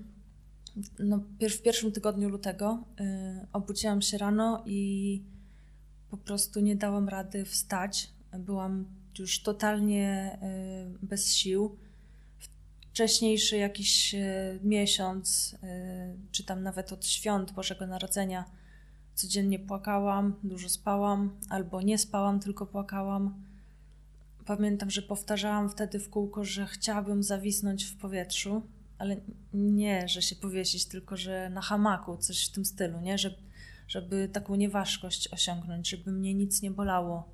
no, 0.99 1.23
w 1.41 1.61
pierwszym 1.61 1.91
tygodniu 1.91 2.29
lutego, 2.29 2.83
y, 2.99 3.47
obudziłam 3.53 4.01
się 4.01 4.17
rano 4.17 4.63
i 4.65 5.23
po 6.09 6.17
prostu 6.17 6.59
nie 6.59 6.75
dałam 6.75 7.09
rady 7.09 7.45
wstać. 7.45 8.09
Byłam 8.39 8.85
już 9.19 9.43
totalnie 9.43 10.37
y, 11.03 11.05
bez 11.05 11.33
sił. 11.33 11.77
Wcześniejszy 12.91 13.57
jakiś 13.57 14.15
miesiąc, 14.63 15.55
czy 16.31 16.43
tam 16.43 16.63
nawet 16.63 16.91
od 16.91 17.05
świąt 17.05 17.51
Bożego 17.51 17.87
Narodzenia, 17.87 18.45
codziennie 19.15 19.59
płakałam, 19.59 20.35
dużo 20.43 20.69
spałam, 20.69 21.37
albo 21.49 21.81
nie 21.81 21.97
spałam, 21.97 22.39
tylko 22.39 22.65
płakałam 22.65 23.43
Pamiętam, 24.45 24.89
że 24.89 25.01
powtarzałam 25.01 25.69
wtedy 25.69 25.99
w 25.99 26.09
kółko, 26.09 26.43
że 26.43 26.65
chciałabym 26.65 27.23
zawisnąć 27.23 27.85
w 27.85 27.97
powietrzu, 27.97 28.61
ale 28.97 29.17
nie, 29.53 30.07
że 30.07 30.21
się 30.21 30.35
powiesić, 30.35 30.85
tylko 30.85 31.17
że 31.17 31.49
na 31.49 31.61
hamaku, 31.61 32.17
coś 32.17 32.47
w 32.47 32.51
tym 32.51 32.65
stylu, 32.65 33.01
nie? 33.01 33.17
Żeby, 33.17 33.35
żeby 33.87 34.29
taką 34.33 34.55
nieważkość 34.55 35.33
osiągnąć, 35.33 35.89
żeby 35.89 36.11
mnie 36.11 36.33
nic 36.33 36.61
nie 36.61 36.71
bolało, 36.71 37.29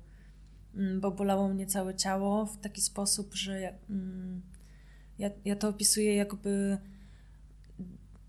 mm, 0.74 1.00
bo 1.00 1.10
bolało 1.10 1.48
mnie 1.48 1.66
całe 1.66 1.94
ciało 1.94 2.46
w 2.46 2.58
taki 2.58 2.80
sposób, 2.80 3.34
że 3.34 3.60
ja, 3.60 3.72
mm, 3.90 4.42
ja, 5.18 5.30
ja 5.44 5.56
to 5.56 5.68
opisuję 5.68 6.14
jakby 6.14 6.78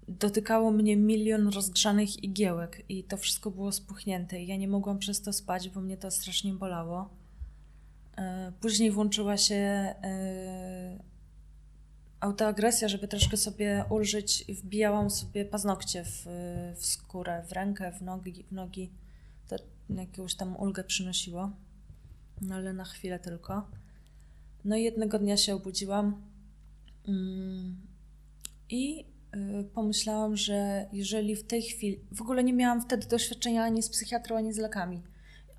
dotykało 0.07 0.71
mnie 0.71 0.97
milion 0.97 1.47
rozgrzanych 1.47 2.23
igiełek 2.23 2.83
i 2.89 3.03
to 3.03 3.17
wszystko 3.17 3.51
było 3.51 3.71
spuchnięte 3.71 4.41
i 4.41 4.47
ja 4.47 4.57
nie 4.57 4.67
mogłam 4.67 4.99
przez 4.99 5.21
to 5.21 5.33
spać, 5.33 5.69
bo 5.69 5.81
mnie 5.81 5.97
to 5.97 6.11
strasznie 6.11 6.53
bolało. 6.53 7.09
E, 8.19 8.51
później 8.61 8.91
włączyła 8.91 9.37
się 9.37 9.55
e, 9.55 10.99
autoagresja, 12.19 12.87
żeby 12.87 13.07
troszkę 13.07 13.37
sobie 13.37 13.85
ulżyć 13.89 14.49
i 14.49 14.53
wbijałam 14.53 15.09
sobie 15.09 15.45
paznokcie 15.45 16.03
w, 16.03 16.25
w 16.75 16.85
skórę, 16.85 17.43
w 17.47 17.51
rękę, 17.51 17.91
w 17.91 18.01
nogi, 18.01 18.43
w 18.43 18.51
nogi. 18.51 18.91
To 19.47 19.55
jakąś 19.89 20.35
tam 20.35 20.55
ulgę 20.55 20.83
przynosiło, 20.83 21.51
no 22.41 22.55
ale 22.55 22.73
na 22.73 22.85
chwilę 22.85 23.19
tylko. 23.19 23.69
No 24.65 24.75
i 24.75 24.83
jednego 24.83 25.19
dnia 25.19 25.37
się 25.37 25.55
obudziłam 25.55 26.21
mm, 27.07 27.77
i 28.69 29.05
y, 29.35 29.63
pomyślałam, 29.73 30.37
że 30.37 30.89
jeżeli 30.93 31.35
w 31.35 31.43
tej 31.43 31.61
chwili, 31.61 31.99
w 32.11 32.21
ogóle 32.21 32.43
nie 32.43 32.53
miałam 32.53 32.81
wtedy 32.81 33.07
doświadczenia 33.07 33.63
ani 33.63 33.83
z 33.83 33.89
psychiatrą, 33.89 34.37
ani 34.37 34.53
z 34.53 34.57
lekami, 34.57 35.01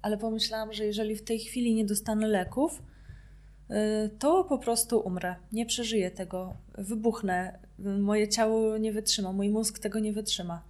ale 0.02 0.18
pomyślałam, 0.18 0.72
że 0.72 0.84
jeżeli 0.84 1.16
w 1.16 1.24
tej 1.24 1.38
chwili 1.38 1.74
nie 1.74 1.84
dostanę 1.84 2.26
leków, 2.26 2.82
y, 3.70 3.74
to 4.18 4.44
po 4.44 4.58
prostu 4.58 5.00
umrę. 5.00 5.36
Nie 5.52 5.66
przeżyję 5.66 6.10
tego, 6.10 6.56
wybuchnę. 6.78 7.58
Moje 7.78 8.28
ciało 8.28 8.78
nie 8.78 8.92
wytrzyma, 8.92 9.32
mój 9.32 9.50
mózg 9.50 9.78
tego 9.78 9.98
nie 9.98 10.12
wytrzyma. 10.12 10.62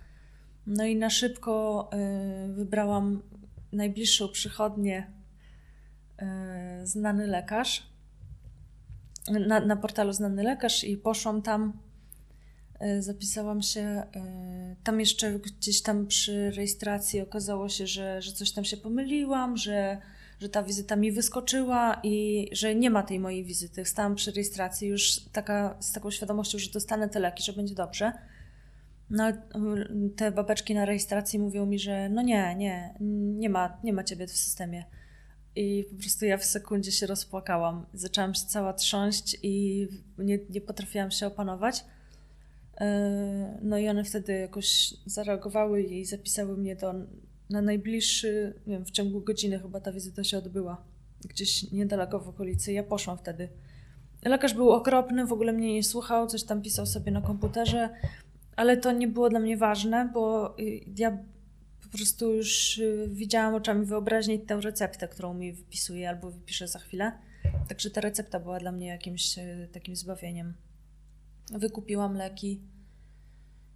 No 0.67 0.85
i 0.85 0.97
na 0.97 1.11
szybko 1.11 1.89
y, 2.49 2.53
wybrałam 2.53 3.23
najbliższą 3.73 4.29
przychodnię, 4.29 5.07
y, 6.23 6.87
znany 6.87 7.27
lekarz. 7.27 7.91
Na, 9.47 9.61
na 9.61 9.77
portalu 9.77 10.13
znany 10.13 10.43
lekarz 10.43 10.85
i 10.85 10.97
poszłam 10.97 11.43
tam 11.43 11.73
zapisałam 13.01 13.63
się. 13.63 13.81
E, 13.81 14.77
tam 14.85 15.01
jeszcze 15.01 15.39
gdzieś 15.39 15.83
tam 15.83 16.07
przy 16.07 16.51
rejestracji 16.51 17.21
okazało 17.21 17.69
się, 17.69 17.87
że, 17.87 18.23
że 18.23 18.33
coś 18.33 18.53
tam 18.53 18.65
się 18.65 18.77
pomyliłam, 18.77 19.57
że, 19.57 19.99
że 20.41 20.49
ta 20.49 20.63
wizyta 20.63 20.97
mi 20.97 21.13
wyskoczyła 21.13 22.01
i 22.03 22.49
że 22.53 22.75
nie 22.75 22.91
ma 22.91 23.03
tej 23.03 23.21
mojej 23.21 23.45
wizyty. 23.45 23.85
Stałam 23.85 24.15
przy 24.15 24.31
rejestracji 24.31 24.89
już 24.89 25.21
taka, 25.33 25.77
z 25.81 25.93
taką 25.93 26.11
świadomością, 26.11 26.59
że 26.59 26.71
dostanę 26.71 27.09
te 27.09 27.21
leki, 27.21 27.43
że 27.43 27.53
będzie 27.53 27.75
dobrze. 27.75 28.13
No 29.11 29.25
ale 29.25 29.43
te 30.17 30.33
babeczki 30.33 30.75
na 30.75 30.85
rejestracji 30.85 31.39
mówią 31.39 31.67
mi, 31.67 31.79
że 31.79 32.09
no 32.09 32.23
nie, 32.23 32.55
nie, 32.57 32.95
nie 33.39 33.51
ma, 33.51 33.79
nie 33.85 33.93
ma 33.93 34.05
ciebie 34.05 34.27
w 34.27 34.31
systemie. 34.31 34.85
I 35.57 35.87
po 35.91 35.97
prostu 35.97 36.25
ja 36.25 36.39
w 36.39 36.45
sekundzie 36.45 36.93
się 36.93 37.07
rozpłakałam. 37.07 37.87
Zaczęłam 37.95 38.35
się 38.35 38.47
cała 38.47 38.73
trząść 38.73 39.37
i 39.43 39.87
nie, 40.19 40.39
nie 40.51 40.61
potrafiłam 40.61 41.11
się 41.11 41.27
opanować. 41.27 41.85
E, 42.81 43.59
no 43.63 43.79
i 43.79 43.89
one 43.89 44.05
wtedy 44.05 44.33
jakoś 44.33 44.95
zareagowały 45.07 45.83
i 45.83 46.05
zapisały 46.05 46.57
mnie 46.57 46.77
do, 46.77 46.95
na 47.51 47.63
najbliższy, 47.63 48.55
nie 48.67 48.75
wiem, 48.75 48.85
w 48.85 48.91
ciągu 48.91 49.21
godziny 49.21 49.59
chyba 49.59 49.81
ta 49.81 49.93
wizyta 49.93 50.25
się 50.25 50.39
odbyła. 50.39 50.85
Gdzieś 51.25 51.73
niedaleko 51.73 52.21
w 52.21 52.29
okolicy. 52.29 52.73
Ja 52.73 52.83
poszłam 52.83 53.19
wtedy. 53.19 53.49
Lekarz 54.25 54.55
był 54.55 54.71
okropny, 54.71 55.27
w 55.27 55.33
ogóle 55.33 55.53
mnie 55.53 55.75
nie 55.75 55.85
słuchał, 55.85 56.27
coś 56.27 56.45
tam 56.45 56.63
pisał 56.63 56.87
sobie 56.87 57.13
na 57.13 57.21
komputerze, 57.21 57.89
ale 58.57 58.77
to 58.77 58.93
nie 58.93 59.09
było 59.09 59.31
dla 59.31 59.41
mnie 59.41 59.57
ważne, 59.57 60.11
bo 60.15 60.55
y, 60.59 60.81
ja 60.97 61.19
po 61.83 61.89
prostu 61.97 62.33
już 62.35 62.79
y, 62.79 63.09
widziałam 63.13 63.55
oczami 63.55 63.87
wyobraźni 63.87 64.41
tę 64.41 64.61
receptę, 64.61 65.09
którą 65.09 65.35
mi 65.35 65.53
wypisuje 65.53 66.09
albo 66.09 66.31
wypisze 66.31 66.69
za 66.69 66.79
chwilę. 66.79 67.13
Także 67.69 67.91
ta 67.91 68.01
recepta 68.01 68.41
była 68.41 68.59
dla 68.59 68.73
mnie 68.73 68.87
jakimś 68.87 69.39
y, 69.39 69.69
takim 69.73 69.97
zbawieniem. 69.97 70.55
Wykupiłam 71.51 72.15
leki 72.15 72.61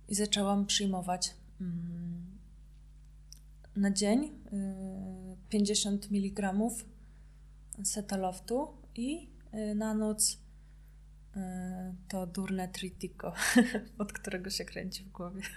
i 0.09 0.14
zaczęłam 0.14 0.66
przyjmować 0.66 1.35
mm, 1.61 2.26
na 3.76 3.90
dzień 3.90 4.31
50 5.49 6.04
y, 6.04 6.09
mg 6.09 6.54
setaloftu 7.85 8.69
i 8.95 9.28
y, 9.54 9.75
na 9.75 9.95
noc 9.95 10.33
y, 11.37 11.40
to 12.09 12.26
durne 12.26 12.69
tritiko, 12.69 13.33
od 13.99 14.12
którego 14.12 14.50
się 14.50 14.64
kręci 14.64 15.04
w 15.04 15.12
głowie. 15.12 15.43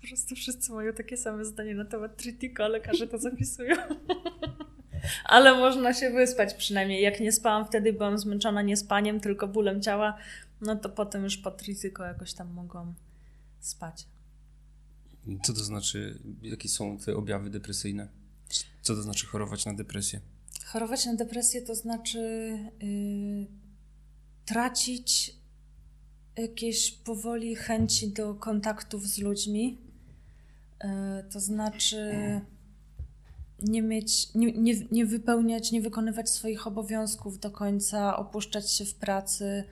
Po 0.00 0.06
prostu 0.08 0.34
wszyscy 0.34 0.72
mają 0.72 0.92
takie 0.92 1.16
same 1.16 1.44
zdanie 1.44 1.74
na 1.74 1.84
temat 1.84 2.16
tritiko, 2.16 2.64
a 2.64 2.68
lekarze 2.68 3.06
to 3.06 3.18
zapisują. 3.18 3.76
Ale 5.24 5.54
można 5.54 5.94
się 5.94 6.10
wyspać 6.10 6.54
przynajmniej. 6.54 7.02
Jak 7.02 7.20
nie 7.20 7.32
spałam 7.32 7.66
wtedy, 7.66 7.92
byłam 7.92 8.18
zmęczona 8.18 8.62
nie 8.62 8.76
spaniem, 8.76 9.20
tylko 9.20 9.48
bólem 9.48 9.82
ciała, 9.82 10.18
no 10.60 10.76
to 10.76 10.88
potem 10.88 11.24
już 11.24 11.36
po 11.36 11.50
tritiko 11.50 12.04
jakoś 12.04 12.34
tam 12.34 12.52
mogłam 12.52 12.94
spać. 13.60 14.06
Co 15.42 15.52
to 15.52 15.64
znaczy, 15.64 16.18
jakie 16.42 16.68
są 16.68 16.98
te 16.98 17.16
objawy 17.16 17.50
depresyjne? 17.50 18.08
Co 18.82 18.94
to 18.94 19.02
znaczy 19.02 19.26
chorować 19.26 19.66
na 19.66 19.74
depresję? 19.74 20.20
Chorować 20.64 21.06
na 21.06 21.14
depresję 21.14 21.62
to 21.62 21.74
znaczy 21.74 22.18
yy, 22.80 23.46
tracić 24.44 25.36
jakieś 26.36 26.90
powoli 26.90 27.56
chęci 27.56 28.12
do 28.12 28.34
kontaktów 28.34 29.08
z 29.08 29.18
ludźmi. 29.18 29.78
Yy, 30.84 30.90
to 31.32 31.40
znaczy 31.40 32.12
nie 33.62 33.82
mieć, 33.82 34.34
nie, 34.34 34.52
nie, 34.52 34.74
nie 34.90 35.06
wypełniać, 35.06 35.72
nie 35.72 35.82
wykonywać 35.82 36.30
swoich 36.30 36.66
obowiązków 36.66 37.38
do 37.38 37.50
końca, 37.50 38.16
opuszczać 38.16 38.72
się 38.72 38.84
w 38.84 38.94
pracy 38.94 39.64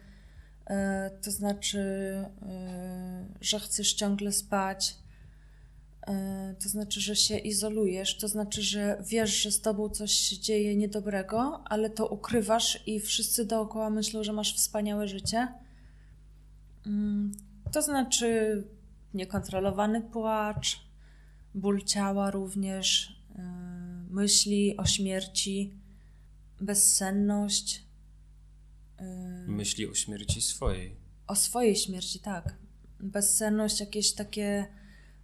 to 1.23 1.31
znaczy, 1.31 1.79
e, 1.79 3.27
że 3.41 3.61
chcesz 3.61 3.95
ciągle 3.95 4.33
spać, 4.33 4.97
e, 6.07 6.55
to 6.63 6.69
znaczy, 6.69 7.01
że 7.01 7.17
się 7.17 7.39
izolujesz, 7.39 8.19
to 8.19 8.29
znaczy, 8.29 8.63
że 8.63 9.03
wiesz, 9.07 9.43
że 9.43 9.51
z 9.51 9.61
tobą 9.61 9.89
coś 9.89 10.13
się 10.13 10.39
dzieje 10.39 10.77
niedobrego, 10.77 11.63
ale 11.65 11.91
to 11.91 12.07
ukrywasz 12.07 12.83
i 12.87 13.01
wszyscy 13.01 13.45
dookoła 13.45 13.91
myślą, 13.91 14.25
że 14.25 14.33
masz 14.33 14.57
wspaniałe 14.57 15.09
życie. 15.09 15.49
Mm, 16.87 17.33
To 17.73 17.83
znaczy 17.83 18.65
niekontrolowany 19.15 20.01
płacz, 20.01 20.81
ból 21.55 21.85
ciała 21.85 22.31
również, 22.31 23.19
myśli 24.11 24.77
o 24.77 24.87
śmierci, 24.87 25.75
bezsenność. 26.61 27.88
Myśli 29.47 29.89
o 29.89 29.95
śmierci 29.95 30.43
swojej. 30.43 30.97
O 31.27 31.37
swojej 31.37 31.77
śmierci, 31.77 32.21
tak. 32.21 32.57
Bezsenność, 33.01 33.81
jakieś 33.81 34.13
takie 34.13 34.67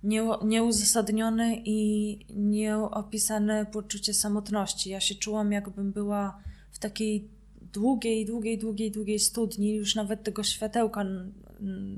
nie, 0.02 0.22
nieuzasadnione 0.44 1.56
i 1.56 2.18
nieopisane 2.30 3.66
poczucie 3.66 4.14
samotności. 4.14 4.90
Ja 4.90 5.00
się 5.00 5.14
czułam, 5.14 5.52
jakbym 5.52 5.92
była 5.92 6.42
w 6.72 6.78
takiej 6.78 7.28
długiej, 7.72 8.26
długiej, 8.26 8.58
długiej, 8.58 8.90
długiej 8.90 9.18
studni, 9.18 9.74
już 9.74 9.94
nawet 9.94 10.22
tego 10.22 10.42
światełka 10.42 11.04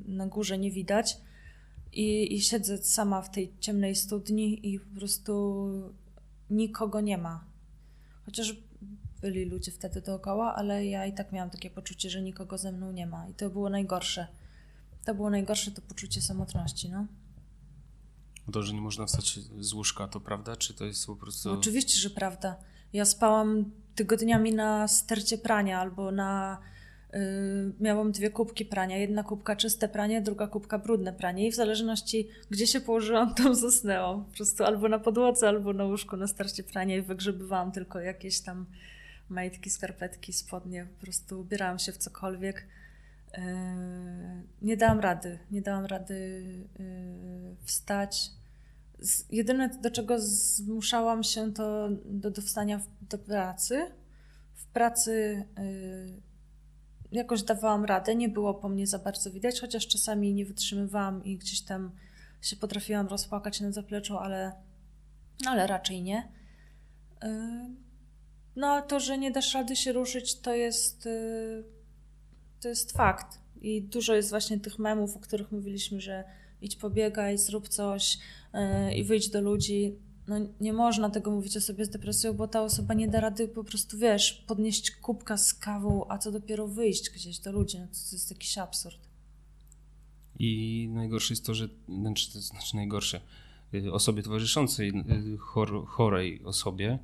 na 0.06 0.26
górze 0.26 0.58
nie 0.58 0.70
widać. 0.70 1.16
I, 1.92 2.34
I 2.34 2.40
siedzę 2.40 2.78
sama 2.78 3.22
w 3.22 3.30
tej 3.30 3.52
ciemnej 3.60 3.94
studni 3.94 4.74
i 4.74 4.80
po 4.80 4.98
prostu 4.98 5.66
nikogo 6.50 7.00
nie 7.00 7.18
ma. 7.18 7.44
Chociaż 8.24 8.56
byli 9.26 9.44
ludzie 9.44 9.72
wtedy 9.72 10.00
dookoła, 10.00 10.54
ale 10.54 10.86
ja 10.86 11.06
i 11.06 11.12
tak 11.12 11.32
miałam 11.32 11.50
takie 11.50 11.70
poczucie, 11.70 12.10
że 12.10 12.22
nikogo 12.22 12.58
ze 12.58 12.72
mną 12.72 12.92
nie 12.92 13.06
ma. 13.06 13.28
I 13.28 13.34
to 13.34 13.50
było 13.50 13.70
najgorsze. 13.70 14.26
To 15.04 15.14
było 15.14 15.30
najgorsze, 15.30 15.70
to 15.70 15.82
poczucie 15.82 16.22
samotności, 16.22 16.88
no. 16.88 17.06
To, 18.52 18.62
że 18.62 18.72
nie 18.72 18.80
można 18.80 19.06
wstać 19.06 19.38
z 19.60 19.72
łóżka, 19.72 20.08
to 20.08 20.20
prawda? 20.20 20.56
Czy 20.56 20.74
to 20.74 20.84
jest 20.84 21.06
po 21.06 21.16
prostu... 21.16 21.48
no 21.48 21.54
oczywiście, 21.58 22.00
że 22.00 22.10
prawda. 22.10 22.56
Ja 22.92 23.04
spałam 23.04 23.70
tygodniami 23.94 24.52
na 24.52 24.88
stercie 24.88 25.38
prania 25.38 25.80
albo 25.80 26.10
na... 26.10 26.58
Yy, 27.12 27.20
miałam 27.80 28.12
dwie 28.12 28.30
kubki 28.30 28.64
prania. 28.64 28.96
Jedna 28.96 29.22
kubka 29.22 29.56
czyste 29.56 29.88
pranie, 29.88 30.22
druga 30.22 30.46
kubka 30.46 30.78
brudne 30.78 31.12
pranie. 31.12 31.48
I 31.48 31.52
w 31.52 31.54
zależności, 31.54 32.28
gdzie 32.50 32.66
się 32.66 32.80
położyłam, 32.80 33.34
tam 33.42 33.54
zasnęłam. 33.54 34.24
Po 34.24 34.32
prostu 34.36 34.64
albo 34.64 34.88
na 34.88 34.98
podłodze, 34.98 35.48
albo 35.48 35.72
na 35.72 35.84
łóżku 35.84 36.16
na 36.16 36.26
starcie 36.26 36.62
prania 36.62 36.96
i 36.96 37.02
wygrzebywałam 37.02 37.72
tylko 37.72 38.00
jakieś 38.00 38.40
tam 38.40 38.66
majtki, 39.28 39.70
skarpetki, 39.70 40.32
spodnie. 40.32 40.86
Po 40.86 41.00
prostu 41.00 41.40
ubierałam 41.40 41.78
się 41.78 41.92
w 41.92 41.96
cokolwiek. 41.96 42.66
Yy, 43.38 43.42
nie 44.62 44.76
dałam 44.76 45.00
rady. 45.00 45.38
Nie 45.50 45.62
dałam 45.62 45.86
rady 45.86 46.44
yy, 46.78 47.56
wstać. 47.64 48.30
Jedyne, 49.30 49.68
do 49.68 49.90
czego 49.90 50.20
zmuszałam 50.20 51.22
się, 51.22 51.52
to 51.52 51.88
do, 52.04 52.30
do 52.30 52.42
wstania 52.42 52.78
w, 52.78 52.86
do 53.08 53.18
pracy. 53.18 53.90
W 54.54 54.66
pracy 54.66 55.44
yy, 55.58 56.22
jakoś 57.12 57.42
dawałam 57.42 57.84
radę, 57.84 58.14
nie 58.14 58.28
było 58.28 58.54
po 58.54 58.68
mnie 58.68 58.86
za 58.86 58.98
bardzo 58.98 59.30
widać, 59.30 59.60
chociaż 59.60 59.86
czasami 59.86 60.34
nie 60.34 60.44
wytrzymywałam 60.44 61.24
i 61.24 61.36
gdzieś 61.38 61.60
tam 61.60 61.90
się 62.42 62.56
potrafiłam 62.56 63.06
rozpłakać 63.06 63.60
na 63.60 63.72
zapleczu, 63.72 64.18
ale, 64.18 64.52
ale 65.46 65.66
raczej 65.66 66.02
nie. 66.02 66.28
No 68.56 68.66
a 68.66 68.82
to, 68.82 69.00
że 69.00 69.18
nie 69.18 69.30
dasz 69.30 69.54
rady 69.54 69.76
się 69.76 69.92
ruszyć, 69.92 70.34
to 70.34 70.54
jest, 70.54 71.04
yy, 71.04 71.64
to 72.60 72.68
jest 72.68 72.92
fakt. 72.92 73.38
I 73.60 73.82
dużo 73.82 74.14
jest 74.14 74.30
właśnie 74.30 74.60
tych 74.60 74.78
memów, 74.78 75.16
o 75.16 75.20
których 75.20 75.52
mówiliśmy, 75.52 76.00
że 76.00 76.24
idź 76.62 76.76
pobiegaj, 76.76 77.38
zrób 77.38 77.68
coś 77.68 78.18
yy, 78.54 78.94
i 78.94 79.04
wyjdź 79.04 79.28
do 79.28 79.40
ludzi. 79.40 79.94
No 80.28 80.36
nie 80.60 80.72
można 80.72 81.10
tego 81.10 81.30
mówić 81.30 81.56
osobie 81.56 81.84
z 81.84 81.90
depresją, 81.90 82.32
bo 82.32 82.48
ta 82.48 82.62
osoba 82.62 82.94
nie 82.94 83.08
da 83.08 83.20
rady 83.20 83.48
po 83.48 83.64
prostu, 83.64 83.98
wiesz, 83.98 84.32
podnieść 84.46 84.90
kubka 84.90 85.36
z 85.36 85.54
kawą, 85.54 86.06
a 86.08 86.18
co 86.18 86.32
dopiero 86.32 86.68
wyjść 86.68 87.10
gdzieś 87.10 87.38
do 87.38 87.52
ludzi. 87.52 87.78
No 87.78 87.86
to, 87.86 87.92
to 88.10 88.16
jest 88.16 88.30
jakiś 88.30 88.58
absurd. 88.58 88.98
I 90.38 90.88
najgorsze 90.92 91.34
jest 91.34 91.46
to, 91.46 91.54
że, 91.54 91.68
znaczy, 91.88 92.32
to 92.32 92.40
znaczy 92.40 92.76
najgorsze, 92.76 93.20
y, 93.74 93.92
osobie 93.92 94.22
towarzyszącej 94.22 94.88
y, 94.88 95.38
chor, 95.38 95.86
chorej 95.86 96.44
osobie, 96.44 96.98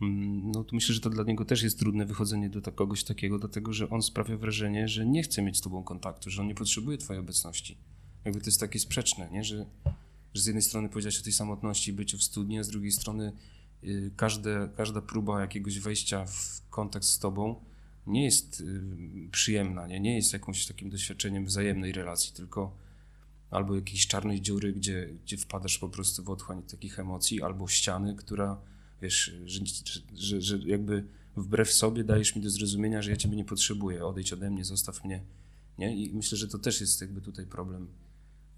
no 0.00 0.64
to 0.64 0.76
myślę, 0.76 0.94
że 0.94 1.00
to 1.00 1.10
dla 1.10 1.24
niego 1.24 1.44
też 1.44 1.62
jest 1.62 1.78
trudne 1.78 2.06
wychodzenie 2.06 2.50
do 2.50 2.72
kogoś 2.72 3.04
takiego, 3.04 3.38
dlatego 3.38 3.72
że 3.72 3.90
on 3.90 4.02
sprawia 4.02 4.36
wrażenie, 4.36 4.88
że 4.88 5.06
nie 5.06 5.22
chce 5.22 5.42
mieć 5.42 5.56
z 5.58 5.60
tobą 5.60 5.84
kontaktu, 5.84 6.30
że 6.30 6.42
on 6.42 6.48
nie 6.48 6.54
potrzebuje 6.54 6.98
twojej 6.98 7.20
obecności. 7.20 7.78
Jakby 8.24 8.40
to 8.40 8.46
jest 8.46 8.60
takie 8.60 8.78
sprzeczne, 8.78 9.28
nie? 9.30 9.44
Że, 9.44 9.66
że 10.34 10.42
z 10.42 10.46
jednej 10.46 10.62
strony 10.62 10.88
powiedziałeś 10.88 11.20
o 11.20 11.24
tej 11.24 11.32
samotności, 11.32 11.92
byciu 11.92 12.18
w 12.18 12.22
studni, 12.22 12.58
a 12.58 12.62
z 12.62 12.68
drugiej 12.68 12.92
strony 12.92 13.32
y, 13.84 14.10
każde, 14.16 14.68
każda 14.76 15.02
próba 15.02 15.40
jakiegoś 15.40 15.78
wejścia 15.78 16.24
w 16.24 16.62
kontakt 16.70 17.04
z 17.04 17.18
tobą 17.18 17.64
nie 18.06 18.24
jest 18.24 18.60
y, 18.60 19.28
przyjemna, 19.32 19.86
nie? 19.86 20.00
nie 20.00 20.16
jest 20.16 20.32
jakimś 20.32 20.66
takim 20.66 20.90
doświadczeniem 20.90 21.44
wzajemnej 21.44 21.92
relacji, 21.92 22.32
tylko 22.32 22.76
albo 23.50 23.74
jakiejś 23.74 24.06
czarnej 24.06 24.40
dziury, 24.40 24.72
gdzie, 24.72 25.08
gdzie 25.24 25.36
wpadasz 25.36 25.78
po 25.78 25.88
prostu 25.88 26.24
w 26.24 26.30
otchłań 26.30 26.62
takich 26.62 26.98
emocji, 26.98 27.42
albo 27.42 27.68
ściany, 27.68 28.14
która, 28.14 28.60
wiesz, 29.02 29.32
że, 29.44 29.60
że, 30.14 30.40
że 30.40 30.58
jakby 30.58 31.04
wbrew 31.36 31.72
sobie 31.72 32.04
dajesz 32.04 32.36
mi 32.36 32.42
do 32.42 32.50
zrozumienia, 32.50 33.02
że 33.02 33.10
ja 33.10 33.16
ciebie 33.16 33.36
nie 33.36 33.44
potrzebuję, 33.44 34.06
odejdź 34.06 34.32
ode 34.32 34.50
mnie, 34.50 34.64
zostaw 34.64 35.04
mnie, 35.04 35.22
nie? 35.78 35.96
I 35.96 36.14
myślę, 36.14 36.38
że 36.38 36.48
to 36.48 36.58
też 36.58 36.80
jest 36.80 37.00
jakby 37.00 37.20
tutaj 37.20 37.46
problem, 37.46 37.88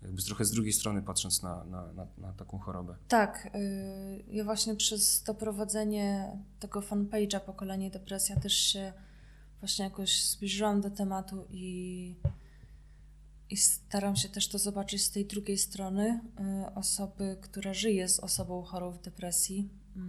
jakby 0.03 0.23
trochę 0.23 0.45
z 0.45 0.51
drugiej 0.51 0.73
strony 0.73 1.03
patrząc 1.03 1.43
na, 1.43 1.65
na, 1.65 1.93
na, 1.93 2.07
na 2.19 2.33
taką 2.33 2.59
chorobę. 2.59 2.97
Tak, 3.09 3.51
yy, 3.55 4.35
ja 4.37 4.45
właśnie 4.45 4.77
przez 4.77 5.23
to 5.23 5.35
prowadzenie 5.35 6.37
tego 6.61 6.81
fanpage'a 6.81 7.41
Pokolenie 7.41 7.91
Depresja 7.91 8.41
też 8.41 8.55
się 8.55 8.93
właśnie 9.61 9.85
jakoś 9.85 10.25
zbliżyłam 10.25 10.81
do 10.81 10.91
tematu 10.91 11.45
i, 11.51 12.15
i 13.51 13.57
staram 13.57 14.17
się 14.17 14.29
też 14.29 14.49
to 14.49 14.59
zobaczyć 14.59 15.05
z 15.05 15.11
tej 15.11 15.27
drugiej 15.27 15.59
strony 15.59 16.21
yy, 16.39 16.75
osoby, 16.75 17.37
która 17.41 17.75
żyje 17.75 18.09
z 18.09 18.21
osobą 18.21 18.63
chorą 18.63 18.91
w 18.91 19.01
depresji. 19.01 19.80
Yy, 19.97 20.03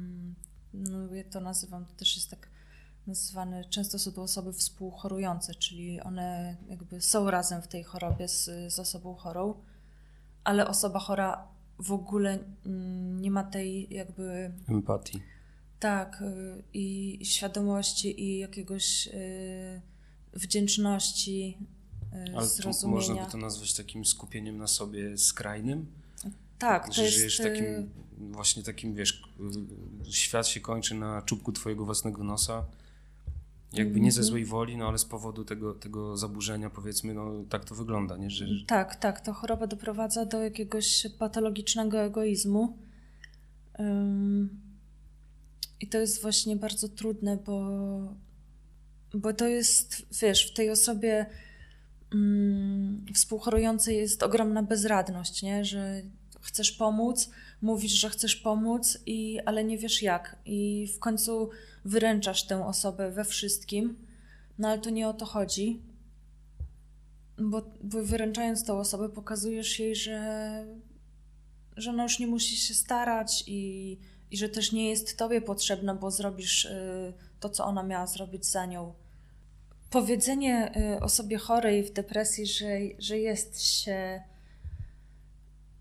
no, 0.74 1.16
ja 1.16 1.24
to 1.24 1.40
nazywam, 1.40 1.86
to 1.86 1.94
też 1.94 2.16
jest 2.16 2.30
tak 2.30 2.50
nazywane, 3.08 3.66
często 3.66 4.00
są 4.00 4.12
to 4.12 4.22
osoby 4.24 4.54
współchorujące, 4.54 5.56
czyli 5.56 6.02
one 6.02 6.58
jakby 6.70 7.02
są 7.02 7.32
razem 7.32 7.62
w 7.62 7.68
tej 7.68 7.84
chorobie 7.84 8.28
z, 8.28 8.74
z 8.74 8.80
osobą 8.80 9.16
chorą, 9.16 9.54
ale 10.44 10.68
osoba 10.68 11.00
chora 11.00 11.48
w 11.80 11.92
ogóle 11.92 12.40
mm, 12.66 13.22
nie 13.22 13.32
ma 13.32 13.44
tej 13.44 13.94
jakby 13.94 14.52
Empatii. 14.70 15.22
tak 15.80 16.22
y, 16.22 16.64
i 16.74 17.20
świadomości 17.26 18.24
i 18.24 18.38
jakiegoś 18.40 19.08
y, 19.08 19.82
wdzięczności, 20.34 21.58
y, 22.30 22.38
Ale 22.38 22.48
zrozumienia. 22.48 22.96
można 22.96 23.26
by 23.26 23.32
to 23.32 23.38
nazwać 23.38 23.74
takim 23.74 24.06
skupieniem 24.06 24.58
na 24.58 24.68
sobie 24.68 25.18
skrajnym, 25.18 25.86
tak, 26.60 26.88
to 26.88 26.94
że 26.94 27.04
jest 27.04 27.16
żyjesz 27.16 27.40
y, 27.40 27.44
takim, 27.44 27.90
właśnie 28.32 28.64
takim, 28.64 28.96
wiesz, 28.96 29.24
świat 30.10 30.48
się 30.48 30.60
kończy 30.60 30.96
na 30.96 31.22
czubku 31.22 31.52
twojego 31.52 31.86
własnego 31.86 32.24
nosa. 32.24 32.66
Jakby 33.74 34.00
nie 34.00 34.12
ze 34.12 34.20
Mhm. 34.20 34.28
złej 34.32 34.46
woli, 34.46 34.78
no 34.78 34.88
ale 34.88 34.98
z 34.98 35.06
powodu 35.06 35.46
tego, 35.46 35.74
tego 35.74 36.18
zaburzenia, 36.18 36.70
powiedzmy, 36.70 37.14
no 37.14 37.32
tak 37.50 37.66
to 37.66 37.76
wygląda, 37.76 38.18
nie? 38.18 38.30
Że, 38.30 38.46
Tak, 38.68 38.96
tak. 38.96 39.22
To 39.22 39.34
choroba 39.34 39.68
doprowadza 39.68 40.26
do 40.26 40.44
jakiegoś 40.44 41.08
patologicznego 41.20 42.02
egoizmu. 42.02 42.78
I 45.80 45.88
to 45.88 45.98
jest 45.98 46.22
właśnie 46.22 46.56
bardzo 46.56 46.90
trudne, 46.90 47.38
bo, 47.38 47.70
bo 49.14 49.34
to 49.34 49.48
jest, 49.48 50.06
wiesz, 50.22 50.52
w 50.52 50.54
tej 50.54 50.70
osobie 50.70 51.26
mm, 52.14 53.06
współchorującej 53.14 53.98
jest 53.98 54.24
ogromna 54.24 54.64
bezradność, 54.64 55.42
nie? 55.44 55.66
Że 55.66 56.02
chcesz 56.42 56.72
pomóc, 56.72 57.30
mówisz, 57.62 57.92
że 57.92 58.10
chcesz 58.10 58.36
pomóc, 58.36 58.98
i, 59.06 59.40
ale 59.46 59.64
nie 59.64 59.78
wiesz 59.78 60.02
jak. 60.02 60.36
I 60.46 60.88
w 60.96 61.00
końcu 61.00 61.50
wyręczasz 61.86 62.44
tę 62.44 62.66
osobę 62.66 63.12
we 63.12 63.26
wszystkim, 63.26 64.06
no 64.58 64.68
ale 64.68 64.82
to 64.82 64.90
nie 64.90 65.08
o 65.08 65.14
to 65.14 65.26
chodzi. 65.26 65.82
Bo, 67.38 67.62
wyręczając 67.84 68.66
tą 68.66 68.80
osobę, 68.80 69.10
pokazujesz 69.10 69.80
jej, 69.80 69.96
że, 69.96 70.66
że 71.78 71.90
ona 71.90 72.04
już 72.04 72.20
nie 72.20 72.28
musi 72.28 72.58
się 72.58 72.74
starać 72.74 73.44
i, 73.48 73.98
i 74.32 74.38
że 74.38 74.50
też 74.50 74.72
nie 74.72 74.90
jest 74.90 75.18
tobie 75.18 75.42
potrzebna, 75.42 75.96
bo 75.96 76.12
zrobisz 76.12 76.66
y, 76.66 77.14
to, 77.40 77.50
co 77.50 77.66
ona 77.66 77.84
miała 77.84 78.08
zrobić 78.08 78.46
za 78.46 78.66
nią. 78.66 78.94
Powiedzenie 79.90 80.72
y, 80.96 81.00
osobie 81.00 81.38
chorej 81.38 81.84
w 81.84 81.94
depresji, 81.94 82.48
że, 82.48 82.68
że 83.00 83.20
jest 83.20 83.62
się 83.64 84.22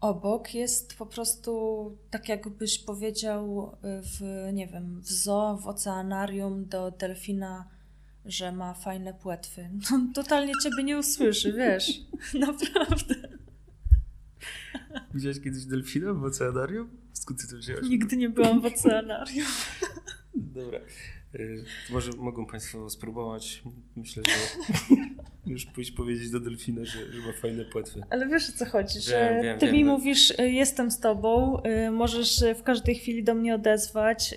obok, 0.00 0.54
jest 0.54 0.94
po 0.98 1.06
prostu 1.06 1.96
tak, 2.10 2.28
jakbyś 2.28 2.78
powiedział 2.78 3.72
w, 3.82 4.48
nie 4.52 4.66
wiem, 4.66 5.00
w 5.00 5.12
zoo, 5.12 5.56
w 5.56 5.66
oceanarium 5.66 6.64
do 6.64 6.90
delfina 6.90 7.80
że 8.24 8.52
ma 8.52 8.74
fajne 8.74 9.14
płetwy. 9.14 9.70
No, 9.90 10.06
totalnie 10.14 10.52
ciebie 10.62 10.84
nie 10.84 10.98
usłyszy, 10.98 11.52
wiesz. 11.52 12.00
Naprawdę. 12.46 13.14
Widziałeś 15.14 15.40
kiedyś 15.40 15.64
delfina 15.64 16.14
w 16.14 16.24
oceanarium? 16.24 16.88
Skąd 17.12 17.40
ty 17.40 17.48
to 17.48 17.56
wziąłeś? 17.56 17.88
Nigdy 17.88 18.16
nie 18.16 18.28
byłam 18.28 18.60
w 18.60 18.64
oceanarium. 18.64 19.46
Dobra. 20.34 20.78
Y, 21.34 21.64
może 21.90 22.12
mogą 22.12 22.46
Państwo 22.46 22.90
spróbować. 22.90 23.62
Myślę, 23.96 24.22
że 24.26 24.64
już 25.52 25.66
pójść 25.66 25.90
powiedzieć 25.90 26.30
do 26.30 26.40
delfina, 26.40 26.84
że, 26.84 27.12
że 27.12 27.26
ma 27.26 27.32
fajne 27.32 27.64
płetwy. 27.64 28.02
Ale 28.10 28.28
wiesz 28.28 28.48
o 28.48 28.52
co 28.52 28.66
chodzi, 28.66 28.94
Wiem, 28.94 29.02
że 29.02 29.40
wiem, 29.42 29.58
ty 29.58 29.66
wiem, 29.66 29.74
mi 29.74 29.78
wiem. 29.84 29.88
mówisz, 29.88 30.30
y, 30.30 30.50
jestem 30.50 30.90
z 30.90 31.00
tobą, 31.00 31.62
y, 31.86 31.90
możesz 31.90 32.44
w 32.58 32.62
każdej 32.62 32.94
chwili 32.94 33.24
do 33.24 33.34
mnie 33.34 33.54
odezwać, 33.54 34.34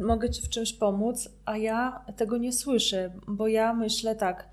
mogę 0.00 0.30
ci 0.30 0.42
w 0.42 0.48
czymś 0.48 0.72
pomóc, 0.72 1.28
a 1.44 1.56
ja 1.56 2.04
tego 2.16 2.38
nie 2.38 2.52
słyszę, 2.52 3.12
bo 3.28 3.48
ja 3.48 3.74
myślę 3.74 4.16
tak, 4.16 4.48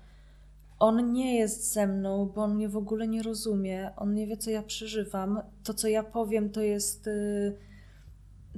on 0.78 1.12
nie 1.12 1.38
jest 1.38 1.72
ze 1.72 1.86
mną, 1.86 2.32
bo 2.34 2.42
on 2.42 2.54
mnie 2.54 2.68
w 2.68 2.76
ogóle 2.76 3.08
nie 3.08 3.22
rozumie, 3.22 3.90
on 3.96 4.14
nie 4.14 4.26
wie, 4.26 4.36
co 4.36 4.50
ja 4.50 4.62
przeżywam. 4.62 5.40
To, 5.64 5.74
co 5.74 5.88
ja 5.88 6.02
powiem, 6.02 6.50
to 6.50 6.60
jest 6.60 7.10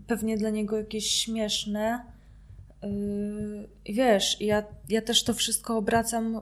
pewnie 0.07 0.37
dla 0.37 0.51
niego 0.51 0.77
jakieś 0.77 1.11
śmieszne. 1.11 2.12
Y, 2.85 3.68
I 3.85 3.95
wiesz, 3.95 4.40
ja, 4.40 4.62
ja 4.88 5.03
też 5.03 5.25
to 5.25 5.35
wszystko 5.35 5.77
obracam 5.77 6.37
y, 6.37 6.40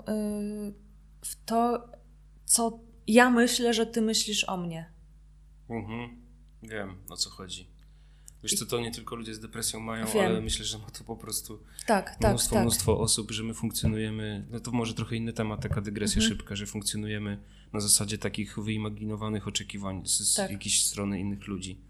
w 1.24 1.44
to, 1.46 1.88
co 2.44 2.81
ja 3.07 3.31
myślę, 3.31 3.74
że 3.74 3.87
ty 3.87 4.03
myślisz 4.03 4.44
o 4.48 4.57
mnie. 4.57 4.90
Mhm. 5.70 6.11
Wiem, 6.62 6.96
o 7.11 7.16
co 7.16 7.31
chodzi. 7.31 7.68
Wiesz 8.42 8.55
co, 8.55 8.66
to 8.66 8.81
nie 8.81 8.90
tylko 8.92 9.16
ludzie 9.16 9.35
z 9.35 9.40
depresją 9.40 9.81
mają, 9.81 10.07
Wiem. 10.07 10.26
ale 10.26 10.40
myślę, 10.40 10.64
że 10.64 10.79
ma 10.79 10.90
to 10.90 11.05
po 11.05 11.16
prostu 11.16 11.59
Tak, 11.87 12.16
tak, 12.16 12.31
mnóstwo, 12.31 12.55
tak. 12.55 12.62
mnóstwo 12.62 13.00
osób, 13.00 13.31
że 13.31 13.42
my 13.42 13.55
funkcjonujemy, 13.55 14.46
no 14.50 14.61
to 14.61 14.70
może 14.70 14.94
trochę 14.94 15.16
inny 15.16 15.33
temat, 15.33 15.61
taka 15.62 15.81
dygresja 15.81 16.22
Mhm. 16.22 16.38
szybka, 16.38 16.57
że 16.57 16.66
funkcjonujemy 16.66 17.38
na 17.72 17.81
zasadzie 17.81 18.18
takich 18.18 18.59
wyimaginowanych 18.59 19.48
oczekiwań 19.48 20.03
z, 20.07 20.20
z 20.20 20.35
Tak. 20.35 20.50
jakiejś 20.50 20.85
strony 20.87 21.20
innych 21.20 21.46
ludzi. 21.46 21.81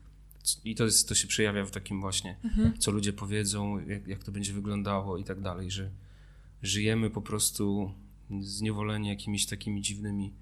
I 0.64 0.74
to, 0.74 0.84
jest, 0.84 1.08
to 1.08 1.14
się 1.14 1.26
przejawia 1.28 1.64
w 1.64 1.70
takim 1.70 2.00
właśnie, 2.00 2.36
Mhm. 2.44 2.78
co 2.78 2.90
ludzie 2.90 3.12
powiedzą, 3.12 3.86
jak, 3.88 4.06
jak 4.06 4.24
to 4.24 4.32
będzie 4.32 4.52
wyglądało 4.52 5.18
i 5.18 5.24
tak 5.24 5.40
dalej, 5.40 5.70
że 5.70 5.90
żyjemy 6.62 7.10
po 7.10 7.22
prostu 7.22 7.92
zniewoleni 8.40 9.08
jakimiś 9.08 9.46
takimi 9.46 9.82
dziwnymi 9.82 10.32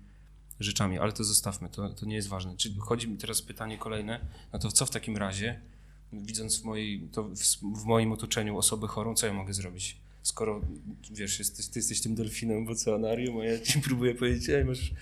rzeczami, 0.61 0.99
ale 0.99 1.13
to 1.13 1.25
zostawmy, 1.25 1.69
to, 1.69 1.89
to 1.89 2.07
nie 2.07 2.15
jest 2.17 2.29
ważne. 2.29 2.57
Czyli 2.57 2.75
chodzi 2.79 3.09
mi 3.09 3.17
teraz 3.17 3.43
pytanie 3.43 3.79
kolejne, 3.79 4.21
no 4.53 4.59
to 4.59 4.73
co 4.73 4.87
w 4.87 4.91
takim 4.91 5.17
razie, 5.17 5.61
widząc 6.13 6.61
w, 6.61 6.65
mojej, 6.65 7.01
to 7.13 7.23
w, 7.23 7.37
w 7.81 7.85
moim 7.85 8.13
otoczeniu 8.13 8.59
osobę 8.59 8.87
chorą, 8.87 9.15
co 9.15 9.27
ja 9.27 9.33
mogę 9.33 9.55
zrobić? 9.55 9.97
Skoro, 10.23 10.61
wiesz, 11.11 11.39
jesteś, 11.39 11.67
ty 11.67 11.79
jesteś 11.79 12.01
tym 12.01 12.15
delfinem 12.15 12.67
w 12.67 12.71
oceanarium, 12.71 13.39
a 13.41 13.45
ja 13.45 13.61
ci 13.61 13.81
próbuję 13.89 14.15
powiedzieć, 14.15 14.49
ej, 14.49 14.65
masz 14.65 14.93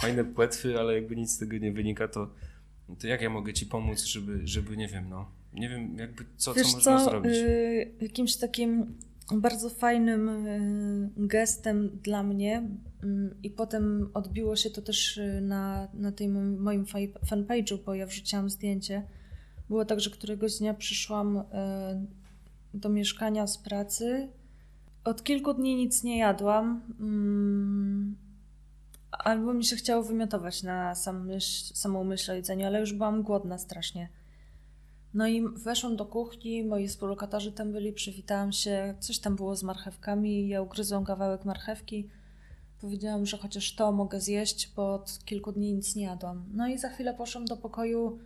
fajne 0.00 0.24
płetwy, 0.24 0.80
ale 0.80 0.94
jakby 0.94 1.16
nic 1.16 1.30
z 1.32 1.38
tego 1.38 1.58
nie 1.58 1.72
wynika, 1.72 2.08
to, 2.08 2.30
to 3.00 3.06
jak 3.06 3.22
ja 3.22 3.30
mogę 3.30 3.52
ci 3.52 3.66
pomóc, 3.66 4.04
żeby, 4.04 4.40
żeby 4.44 4.76
nie 4.76 4.88
wiem, 4.88 5.08
no, 5.08 5.30
nie 5.52 5.68
wiem, 5.68 5.98
jakby 5.98 6.24
co, 6.36 6.54
Wiesz 6.54 6.66
co 6.66 6.72
można 6.72 6.98
co, 6.98 7.04
zrobić? 7.04 7.32
y, 7.34 7.94
jakimś 8.00 8.36
takim 8.36 8.98
bardzo 9.32 9.70
fajnym 9.70 10.28
y, 10.28 11.10
gestem 11.16 11.90
dla 12.02 12.22
mnie 12.22 12.68
y, 13.04 13.06
i 13.42 13.50
potem 13.50 14.10
odbiło 14.14 14.56
się 14.56 14.70
to 14.70 14.82
też 14.82 15.16
y, 15.16 15.40
na, 15.42 15.88
na 15.94 16.12
tej 16.12 16.28
moim, 16.28 16.84
fanpage'u, 17.30 17.78
bo 17.86 17.94
ja 17.94 18.06
wrzuciłam 18.06 18.50
zdjęcie. 18.50 19.02
Było 19.68 19.84
tak, 19.84 20.00
że 20.00 20.10
któregoś 20.10 20.58
dnia 20.58 20.74
przyszłam 20.74 21.36
y, 21.36 21.42
do 22.74 22.88
mieszkania 22.88 23.46
z 23.46 23.58
pracy. 23.58 24.28
Od 25.04 25.24
kilku 25.24 25.54
dni 25.54 25.76
nic 25.76 26.02
nie 26.02 26.18
jadłam. 26.18 26.82
Albo 29.18 29.54
mi 29.54 29.64
się 29.64 29.76
chciało 29.76 30.02
wymiotować 30.02 30.62
na 30.62 30.94
sam 30.94 31.26
myśl, 31.26 31.74
samą 31.74 32.04
myśl 32.04 32.30
o 32.30 32.34
jedzeniu, 32.34 32.66
ale 32.66 32.80
już 32.80 32.92
byłam 32.92 33.22
głodna 33.22 33.58
strasznie. 33.58 34.08
No 35.14 35.26
i 35.26 35.48
weszłam 35.48 35.96
do 35.96 36.06
kuchni, 36.06 36.64
moi 36.64 36.88
współlokatorzy 36.88 37.52
tam 37.52 37.72
byli, 37.72 37.92
przywitałam 37.92 38.52
się, 38.52 38.94
coś 39.00 39.18
tam 39.18 39.36
było 39.36 39.56
z 39.56 39.62
marchewkami, 39.62 40.48
ja 40.48 40.62
ugryzłam 40.62 41.04
kawałek 41.04 41.44
marchewki. 41.44 42.08
Powiedziałam, 42.80 43.26
że 43.26 43.38
chociaż 43.38 43.74
to 43.74 43.92
mogę 43.92 44.20
zjeść, 44.20 44.72
bo 44.76 44.94
od 44.94 45.18
kilku 45.24 45.52
dni 45.52 45.74
nic 45.74 45.96
nie 45.96 46.04
jadłam. 46.04 46.44
No 46.52 46.68
i 46.68 46.78
za 46.78 46.88
chwilę 46.88 47.14
poszłam 47.14 47.44
do 47.44 47.56
pokoju, 47.56 48.18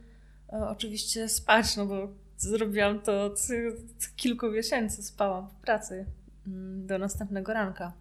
e, 0.53 0.68
oczywiście 0.68 1.29
spać, 1.29 1.77
no 1.77 1.87
bo 1.87 2.09
zrobiłam 2.37 3.01
to 3.01 3.24
od, 3.24 3.33
od 3.33 4.16
kilku 4.16 4.51
miesięcy, 4.51 5.03
spałam 5.03 5.48
w 5.48 5.55
pracy 5.55 6.07
mm, 6.46 6.87
do 6.87 6.98
następnego 6.98 7.53
ranka. 7.53 7.92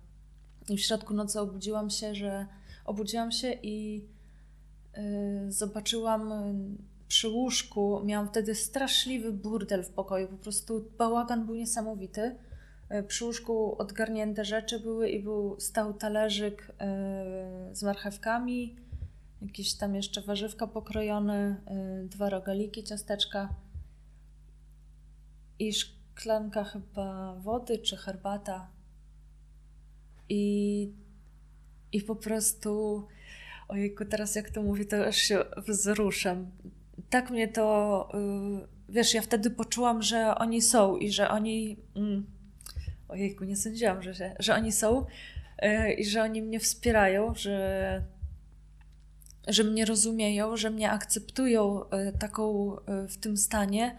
I 0.70 0.78
w 0.78 0.82
środku 0.82 1.14
nocy 1.14 1.40
obudziłam 1.40 1.90
się, 1.90 2.16
że 2.16 2.48
obudziłam 2.88 3.32
się 3.32 3.54
i 3.64 4.06
y, 4.98 5.52
zobaczyłam 5.52 6.32
y, 6.32 6.78
przy 7.08 7.30
łóżku, 7.30 8.02
miałam 8.06 8.28
wtedy 8.28 8.56
straszliwy 8.56 9.32
burdel 9.32 9.84
w 9.84 9.90
pokoju, 9.90 10.28
po 10.28 10.38
prostu 10.38 10.92
bałagan 10.98 11.46
był 11.46 11.56
niesamowity. 11.56 12.36
Y, 12.92 13.04
Przy 13.04 13.26
łóżku 13.26 13.76
odgarnięte 13.78 14.46
rzeczy 14.46 14.80
były 14.80 15.10
i 15.10 15.24
był 15.24 15.60
stał 15.60 15.94
talerzyk 15.94 16.72
z 17.72 17.84
marchewkami, 17.84 18.76
jakieś 19.42 19.74
tam 19.74 19.96
jeszcze 19.96 20.22
warzywka 20.22 20.68
pokrojone, 20.68 21.56
dwa 22.10 22.30
rogaliki, 22.30 22.84
ciasteczka 22.84 23.54
i 25.60 25.74
szklanka 25.74 26.64
chyba 26.64 27.36
wody 27.36 27.78
czy 27.78 27.98
herbata. 27.98 28.68
I, 30.30 30.94
i 31.92 32.02
po 32.02 32.16
prostu, 32.16 33.04
ojejku, 33.68 34.06
teraz 34.06 34.36
jak 34.36 34.50
to 34.50 34.64
mówię, 34.64 34.86
to 34.86 35.06
aż 35.06 35.16
się 35.16 35.44
wzruszam. 35.68 36.52
Tak 37.10 37.30
mnie 37.30 37.48
to, 37.48 38.10
y, 38.14 38.68
wiesz, 38.90 39.14
ja 39.14 39.22
wtedy 39.22 39.50
poczułam, 39.50 40.02
że 40.02 40.36
oni 40.36 40.62
są 40.62 40.98
i 40.98 41.12
że 41.12 41.30
oni, 41.30 41.78
mm, 41.96 42.26
ojejku, 43.08 43.44
nie 43.44 43.56
sądziłam, 43.56 44.04
że, 44.04 44.16
się, 44.16 44.36
że 44.40 44.56
oni 44.56 44.72
są 44.72 45.06
y, 45.64 45.94
i 45.94 46.06
że 46.06 46.24
oni 46.24 46.42
mnie 46.42 46.60
wspierają, 46.60 47.36
że, 47.36 48.04
że 49.48 49.64
mnie 49.64 49.86
rozumieją, 49.86 50.58
że 50.58 50.70
mnie 50.70 50.92
akceptują 50.92 51.84
y, 51.84 52.18
taką 52.20 52.76
w 53.10 53.18
tym 53.18 53.38
stanie 53.38 53.98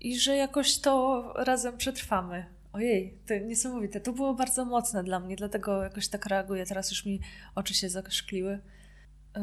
i 0.00 0.18
że 0.18 0.36
jakoś 0.36 0.78
to 0.78 1.22
razem 1.36 1.76
przetrwamy. 1.76 2.57
Ojej, 2.72 3.18
to 3.26 3.34
niesamowite. 3.38 4.00
To 4.00 4.12
było 4.12 4.34
bardzo 4.34 4.64
mocne 4.64 5.04
dla 5.04 5.20
mnie, 5.20 5.36
dlatego 5.36 5.82
jakoś 5.82 6.08
tak 6.08 6.26
reaguję. 6.26 6.66
Teraz 6.66 6.90
już 6.90 7.06
mi 7.06 7.20
oczy 7.54 7.74
się 7.74 7.88
zaszkliły. 7.88 8.60
Yy, 9.36 9.42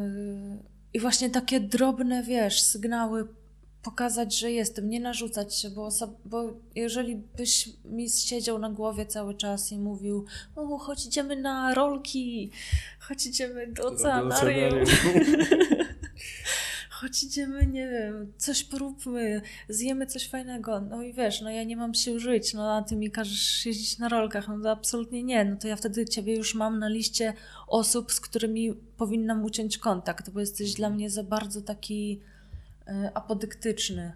I 0.93 0.99
właśnie 0.99 1.29
takie 1.29 1.59
drobne, 1.59 2.23
wiesz, 2.23 2.61
sygnały 2.61 3.27
pokazać, 3.85 4.39
że 4.39 4.51
jestem, 4.51 4.89
nie 4.89 4.99
narzucać 4.99 5.55
się, 5.55 5.69
bo, 5.69 5.89
bo 6.25 6.53
jeżeli 6.75 7.15
byś 7.15 7.69
mi 7.85 8.09
siedział 8.09 8.59
na 8.59 8.69
głowie 8.69 9.05
cały 9.05 9.35
czas 9.35 9.71
i 9.71 9.79
mówił, 9.79 10.25
o, 10.55 10.77
chodź 10.77 11.05
idziemy 11.05 11.35
na 11.35 11.73
rolki, 11.73 12.51
chodź 12.99 13.25
idziemy 13.25 13.67
do 13.67 13.87
oceanarium, 13.87 14.79
chodź 17.05 17.23
idziemy, 17.23 17.67
nie 17.67 17.89
wiem, 17.89 18.33
coś 18.37 18.63
poróbmy, 18.63 19.41
zjemy 19.69 20.05
coś 20.07 20.29
fajnego. 20.29 20.81
No 20.81 21.03
i 21.03 21.13
wiesz, 21.13 21.41
no 21.41 21.49
ja 21.49 21.63
nie 21.63 21.77
mam 21.77 21.93
sił 21.93 22.19
żyć, 22.19 22.53
no 22.53 22.75
a 22.75 22.81
ty 22.81 22.95
mi 22.95 23.11
każesz 23.11 23.65
jeździć 23.65 23.97
na 23.97 24.09
rolkach, 24.09 24.47
no 24.47 24.59
to 24.59 24.71
absolutnie 24.71 25.23
nie. 25.23 25.45
No 25.45 25.55
to 25.55 25.67
ja 25.67 25.75
wtedy 25.75 26.05
ciebie 26.05 26.35
już 26.35 26.55
mam 26.55 26.79
na 26.79 26.89
liście 26.89 27.33
osób, 27.67 28.11
z 28.11 28.19
którymi 28.19 28.73
powinnam 28.73 29.43
uciąć 29.43 29.77
kontakt, 29.77 30.29
bo 30.29 30.39
jesteś 30.39 30.73
dla 30.73 30.89
mnie 30.89 31.09
za 31.09 31.23
bardzo 31.23 31.61
taki 31.61 32.21
y, 32.87 33.13
apodyktyczny. 33.13 34.13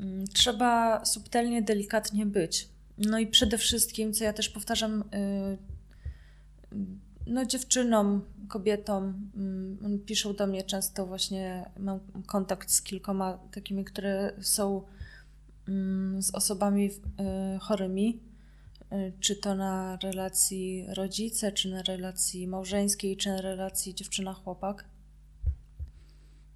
Mm, 0.00 0.26
Trzeba 0.26 1.04
subtelnie, 1.04 1.62
delikatnie 1.62 2.26
być. 2.26 2.68
No 2.98 3.18
i 3.18 3.26
przede 3.26 3.58
wszystkim, 3.58 4.12
co 4.12 4.24
ja 4.24 4.32
też 4.32 4.48
powtarzam, 4.48 5.04
y, 5.14 5.58
no 7.30 7.46
dziewczynom, 7.46 8.24
kobietom, 8.48 9.30
mm, 9.36 9.98
piszą 10.06 10.34
do 10.34 10.46
mnie 10.46 10.62
często 10.62 11.06
właśnie, 11.06 11.70
mam 11.78 12.00
kontakt 12.26 12.70
z 12.70 12.82
kilkoma 12.82 13.38
takimi, 13.52 13.84
które 13.84 14.32
są 14.40 14.82
mm, 15.68 16.22
z 16.22 16.34
osobami 16.34 16.86
y, 16.86 17.58
chorymi, 17.60 18.20
y, 18.92 19.12
czy 19.20 19.36
to 19.36 19.54
na 19.54 19.98
relacji 20.02 20.86
rodzice, 20.94 21.52
czy 21.52 21.70
na 21.70 21.82
relacji 21.82 22.48
małżeńskiej, 22.48 23.16
czy 23.16 23.28
na 23.28 23.40
relacji 23.40 23.94
dziewczyna-chłopak. 23.94 24.84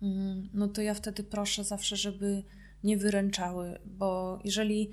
Mm, 0.02 0.48
No 0.54 0.68
to 0.68 0.82
ja 0.82 0.94
wtedy 0.94 1.24
proszę 1.24 1.64
zawsze, 1.64 1.96
żeby 1.96 2.42
nie 2.84 2.96
wyręczały, 2.96 3.78
bo 3.86 4.38
jeżeli, 4.44 4.90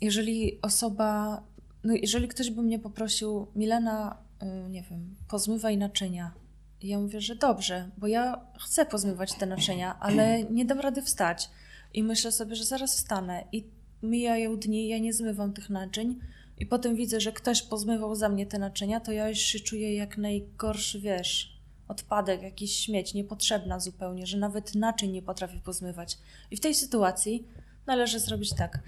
jeżeli 0.00 0.60
osoba, 0.62 1.42
no 1.84 1.94
jeżeli 1.94 2.28
ktoś 2.28 2.50
by 2.50 2.62
mnie 2.62 2.78
poprosił, 2.78 3.46
Milena, 3.56 4.29
nie 4.70 4.82
wiem, 4.82 5.16
pozmywaj 5.28 5.76
naczynia. 5.76 6.34
I 6.80 6.88
ja 6.88 6.98
mówię, 6.98 7.20
że 7.20 7.36
dobrze, 7.36 7.90
bo 7.98 8.06
ja 8.06 8.46
chcę 8.60 8.86
pozmywać 8.86 9.34
te 9.34 9.46
naczynia, 9.46 10.00
ale 10.00 10.44
nie 10.50 10.64
dam 10.64 10.80
rady 10.80 11.02
wstać. 11.02 11.50
I 11.94 12.02
myślę 12.02 12.32
sobie, 12.32 12.56
że 12.56 12.64
zaraz 12.64 12.96
wstanę. 12.96 13.44
I 13.52 13.64
mijają 14.02 14.56
dni, 14.56 14.88
ja 14.88 14.98
nie 14.98 15.12
zmywam 15.12 15.52
tych 15.52 15.70
naczyń. 15.70 16.20
i 16.58 16.66
potem 16.66 16.96
widzę, 16.96 17.20
że 17.20 17.32
ktoś 17.32 17.62
pozmywał 17.62 18.14
za 18.14 18.28
mnie 18.28 18.46
te 18.46 18.58
naczynia, 18.58 19.00
to 19.00 19.12
ja 19.12 19.28
już 19.28 19.38
się 19.38 19.60
czuję 19.60 19.94
jak 19.94 20.18
najgorszy, 20.18 21.00
wiesz, 21.00 21.60
odpadek, 21.88 22.42
jakiś 22.42 22.76
śmieć, 22.76 23.14
niepotrzebna 23.14 23.80
zupełnie, 23.80 24.26
że 24.26 24.38
nawet 24.38 24.74
naczyń 24.74 25.10
nie 25.10 25.22
potrafię 25.22 25.60
pozmywać. 25.60 26.18
I 26.50 26.56
w 26.56 26.60
tej 26.60 26.74
sytuacji 26.74 27.46
należy 27.86 28.18
zrobić 28.20 28.54
tak. 28.54 28.82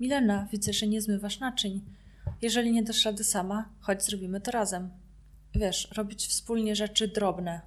Milena, 0.00 0.48
widzę, 0.52 0.72
że 0.72 0.86
nie 0.86 1.02
zmywasz 1.02 1.40
naczyń. 1.40 1.80
Jeżeli 2.42 2.72
nie 2.72 2.82
dasz 2.82 3.04
rady 3.04 3.24
sama, 3.24 3.68
chodź 3.80 4.04
zrobimy 4.04 4.40
to 4.40 4.50
razem. 4.50 4.90
Wiesz, 5.54 5.88
robić 5.96 6.26
wspólnie 6.26 6.76
rzeczy 6.76 7.08
drobne. 7.08 7.60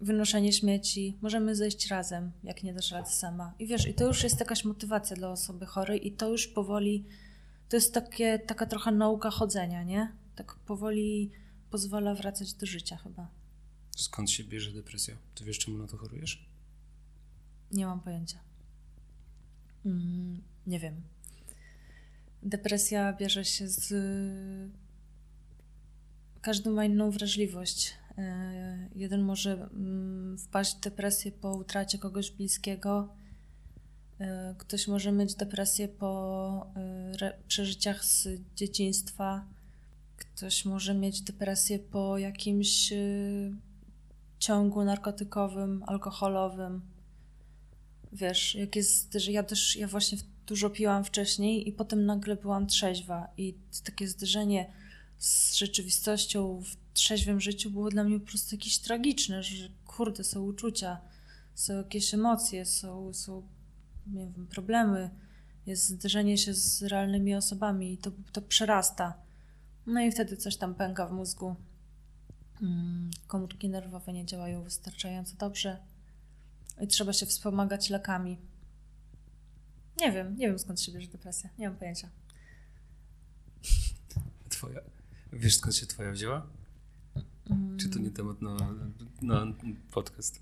Wynoszenie 0.00 0.52
śmieci, 0.52 1.18
możemy 1.22 1.56
zejść 1.56 1.86
razem, 1.86 2.32
jak 2.44 2.62
nie 2.62 2.74
dasz 2.74 2.90
rady 2.90 3.10
sama. 3.10 3.54
I 3.58 3.66
wiesz, 3.66 3.86
i 3.86 3.94
to 3.94 4.06
już 4.06 4.22
jest 4.22 4.40
jakaś 4.40 4.64
motywacja 4.64 5.16
dla 5.16 5.30
osoby 5.30 5.66
chorej 5.66 6.06
i 6.06 6.12
to 6.12 6.28
już 6.28 6.48
powoli, 6.48 7.04
to 7.68 7.76
jest 7.76 7.94
takie, 7.94 8.38
taka 8.38 8.66
trochę 8.66 8.92
nauka 8.92 9.30
chodzenia, 9.30 9.82
nie? 9.82 10.12
Tak 10.34 10.54
powoli 10.54 11.30
pozwala 11.70 12.14
wracać 12.14 12.52
do 12.52 12.66
życia 12.66 12.96
chyba. 12.96 13.28
Skąd 13.96 14.30
się 14.30 14.44
bierze 14.44 14.72
depresja? 14.72 15.16
Ty 15.34 15.44
wiesz, 15.44 15.58
czemu 15.58 15.78
na 15.78 15.86
to 15.86 15.96
chorujesz? 15.96 16.48
Nie 17.72 17.86
mam 17.86 18.00
pojęcia. 18.00 18.38
Mm, 19.86 20.42
nie 20.66 20.78
wiem. 20.78 21.02
Depresja 22.42 23.12
bierze 23.12 23.44
się 23.44 23.68
z. 23.68 23.94
Każdy 26.40 26.70
ma 26.70 26.84
inną 26.84 27.10
wrażliwość. 27.10 27.94
E, 28.18 28.88
Jeden 28.94 29.22
może 29.22 29.52
mm, 29.52 30.38
wpaść 30.38 30.76
w 30.76 30.80
depresję 30.80 31.32
po 31.32 31.54
utracie 31.54 31.98
kogoś 31.98 32.30
bliskiego. 32.30 33.08
E, 34.20 34.54
Ktoś 34.58 34.88
może 34.88 35.12
mieć 35.12 35.34
depresję 35.34 35.88
po 35.88 36.72
e, 37.20 37.38
przeżyciach 37.48 38.04
z 38.04 38.28
dzieciństwa. 38.56 39.44
Ktoś 40.16 40.64
może 40.64 40.94
mieć 40.94 41.20
depresję 41.20 41.78
po 41.78 42.18
jakimś 42.18 42.92
ciągu 44.38 44.84
narkotykowym, 44.84 45.84
alkoholowym. 45.86 46.82
Wiesz, 48.12 48.54
jak 48.54 48.76
jest, 48.76 49.14
że 49.14 49.32
ja 49.32 49.42
też, 49.42 49.76
ja 49.76 49.88
właśnie 49.88 50.18
dużo 50.48 50.70
piłam 50.70 51.04
wcześniej 51.04 51.68
i 51.68 51.72
potem 51.72 52.06
nagle 52.06 52.36
byłam 52.36 52.66
trzeźwa 52.66 53.28
i 53.36 53.54
takie 53.84 54.08
zderzenie 54.08 54.72
z 55.18 55.54
rzeczywistością 55.54 56.62
w 56.62 56.76
trzeźwym 56.94 57.40
życiu 57.40 57.70
było 57.70 57.90
dla 57.90 58.04
mnie 58.04 58.20
po 58.20 58.26
prostu 58.26 58.54
jakieś 58.54 58.78
tragiczne, 58.78 59.42
że 59.42 59.68
kurde, 59.86 60.24
są 60.24 60.42
uczucia, 60.42 61.00
są 61.54 61.76
jakieś 61.76 62.14
emocje, 62.14 62.66
są, 62.66 63.14
są 63.14 63.42
nie 64.06 64.26
wiem, 64.26 64.46
problemy, 64.46 65.10
jest 65.66 65.88
zderzenie 65.88 66.38
się 66.38 66.54
z 66.54 66.82
realnymi 66.82 67.34
osobami 67.34 67.92
i 67.92 67.98
to, 67.98 68.10
to 68.32 68.42
przerasta. 68.42 69.14
No 69.86 70.00
i 70.00 70.12
wtedy 70.12 70.36
coś 70.36 70.56
tam 70.56 70.74
pęka 70.74 71.06
w 71.06 71.12
mózgu. 71.12 71.56
Mm, 72.62 73.10
Komórki 73.26 73.68
nerwowe 73.68 74.12
nie 74.12 74.26
działają 74.26 74.62
wystarczająco 74.62 75.36
dobrze 75.36 75.78
i 76.80 76.86
trzeba 76.86 77.12
się 77.12 77.26
wspomagać 77.26 77.90
lekami. 77.90 78.38
Nie 80.00 80.12
wiem, 80.12 80.36
nie 80.36 80.46
wiem 80.48 80.58
skąd 80.58 80.80
się 80.80 80.92
bierze 80.92 81.08
depresja, 81.08 81.50
nie 81.58 81.68
mam 81.68 81.78
pojęcia. 81.78 82.08
Twoja. 84.48 84.80
Wiesz, 85.32 85.56
skąd 85.56 85.76
się 85.76 85.86
twoja 85.86 86.10
wzięła? 86.12 86.46
Mm, 87.50 87.78
Czy 87.78 87.88
to 87.88 87.98
nie 87.98 88.10
temat 88.10 88.42
na, 88.42 88.56
na 89.22 89.46
podcast? 89.92 90.40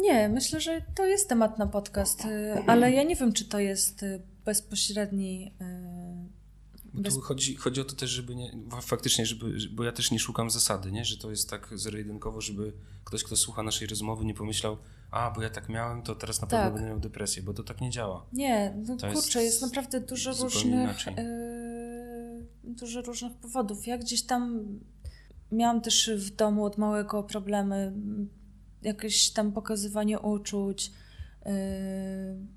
Nie, 0.00 0.28
myślę, 0.28 0.60
że 0.60 0.82
to 0.94 1.06
jest 1.06 1.28
temat 1.28 1.58
na 1.58 1.66
podcast, 1.66 2.24
y, 2.24 2.54
ale 2.66 2.92
ja 2.92 3.02
nie 3.02 3.16
wiem, 3.16 3.32
czy 3.32 3.44
to 3.44 3.58
jest 3.58 4.02
y, 4.02 4.22
bezpośredni. 4.44 5.52
Bez... 6.96 7.14
Tu 7.14 7.20
chodzi, 7.20 7.56
chodzi 7.56 7.80
o 7.80 7.84
to 7.84 7.94
też, 7.96 8.10
żeby 8.10 8.34
nie, 8.36 8.52
faktycznie, 8.82 9.26
żeby, 9.26 9.58
bo 9.72 9.84
ja 9.84 9.92
też 9.92 10.10
nie 10.10 10.18
szukam 10.18 10.50
zasady, 10.50 10.92
nie? 10.92 11.04
że 11.04 11.16
to 11.18 11.30
jest 11.30 11.50
tak 11.50 11.68
zero-jedynkowo, 11.74 12.40
żeby 12.40 12.72
ktoś, 13.04 13.24
kto 13.24 13.36
słucha 13.36 13.62
naszej 13.62 13.88
rozmowy, 13.88 14.24
nie 14.24 14.34
pomyślał, 14.34 14.76
a 15.10 15.30
bo 15.30 15.42
ja 15.42 15.50
tak 15.50 15.68
miałem, 15.68 16.02
to 16.02 16.14
teraz 16.14 16.40
na 16.40 16.46
pewno 16.46 16.64
Tak. 16.64 16.74
będę 16.74 16.88
miał 16.88 17.00
depresję, 17.00 17.42
bo 17.42 17.54
to 17.54 17.62
tak 17.62 17.80
nie 17.80 17.90
działa. 17.90 18.26
Nie, 18.32 18.74
no 18.86 18.96
To 18.96 19.12
kurczę, 19.12 19.42
jest 19.42 19.54
jest 19.54 19.62
naprawdę 19.62 20.00
dużo 20.00 20.32
różnych, 20.32 20.64
inaczej. 20.74 21.14
y, 21.18 22.46
dużo 22.64 23.02
różnych 23.02 23.32
powodów. 23.34 23.86
Ja 23.86 23.98
gdzieś 23.98 24.22
tam 24.22 24.64
miałam 25.52 25.80
też 25.80 26.10
w 26.16 26.30
domu 26.36 26.64
od 26.64 26.78
małego 26.78 27.22
problemy, 27.22 27.92
jakieś 28.82 29.30
tam 29.30 29.52
pokazywanie 29.52 30.20
uczuć, 30.20 30.92
y, 31.46 32.55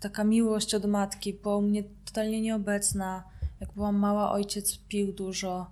taka 0.00 0.24
miłość 0.24 0.74
od 0.74 0.84
matki, 0.84 1.38
u 1.44 1.62
mnie 1.62 1.84
totalnie 2.04 2.40
nieobecna. 2.40 3.24
Jak 3.60 3.72
byłam 3.72 3.96
mała, 3.96 4.32
ojciec 4.32 4.78
pił 4.78 5.12
dużo. 5.12 5.70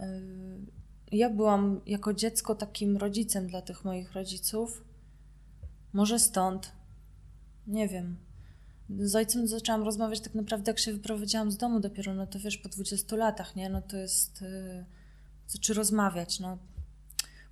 Y, 0.00 1.16
Ja 1.16 1.30
byłam 1.30 1.80
jako 1.86 2.14
dziecko 2.14 2.54
takim 2.54 2.96
rodzicem 2.96 3.46
dla 3.46 3.62
tych 3.62 3.84
moich 3.84 4.12
rodziców. 4.12 4.84
Może 5.92 6.18
stąd. 6.18 6.72
Nie 7.66 7.88
wiem. 7.88 8.16
Z 8.98 9.14
ojcem 9.16 9.46
zaczęłam 9.46 9.82
rozmawiać 9.82 10.20
tak 10.20 10.34
naprawdę, 10.34 10.70
jak 10.70 10.78
się 10.78 10.92
wyprowadziłam 10.92 11.50
z 11.50 11.56
domu 11.56 11.80
dopiero, 11.80 12.14
no 12.14 12.26
to 12.26 12.38
wiesz, 12.38 12.58
po 12.58 12.68
20 12.68 13.16
latach, 13.16 13.56
nie? 13.56 13.70
No 13.70 13.82
to 13.82 13.96
jest... 13.96 14.42
Yy, 14.42 14.84
czy 15.60 15.74
rozmawiać, 15.74 16.40
no. 16.40 16.58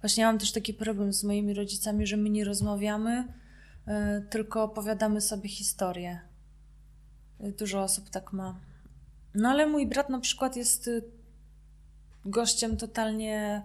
Właśnie 0.01 0.23
ja 0.23 0.29
mam 0.29 0.39
też 0.39 0.53
taki 0.53 0.75
problem 0.75 1.13
z 1.13 1.25
moimi 1.25 1.55
rodzicami, 1.55 2.07
że 2.07 2.17
my 2.17 2.31
nie 2.31 2.45
rozmawiamy, 2.45 3.25
tylko 4.31 4.63
opowiadamy 4.63 5.21
sobie 5.21 5.49
historię. 5.49 6.21
Yy, 7.41 7.53
Dużo 7.53 7.83
osób 7.83 8.11
tak 8.11 8.33
ma. 8.33 8.61
No 9.35 9.49
ale 9.49 9.67
mój 9.67 9.87
brat 9.87 10.09
na 10.09 10.21
przykład 10.21 10.57
jest 10.57 10.89
y, 10.89 11.03
gościem 12.25 12.77
totalnie 12.77 13.63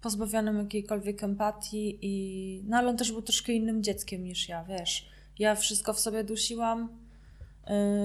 pozbawionym 0.00 0.58
jakiejkolwiek 0.58 1.24
empatii 1.24 1.98
i... 2.02 2.64
No 2.64 2.76
ale 2.76 2.88
on 2.88 2.96
też 2.96 3.12
był 3.12 3.22
troszkę 3.22 3.52
innym 3.52 3.82
dzieckiem 3.82 4.24
niż 4.24 4.48
ja, 4.48 4.64
wiesz. 4.64 5.08
Ja 5.38 5.54
wszystko 5.54 5.92
w 5.92 6.00
sobie 6.00 6.24
dusiłam. 6.24 6.88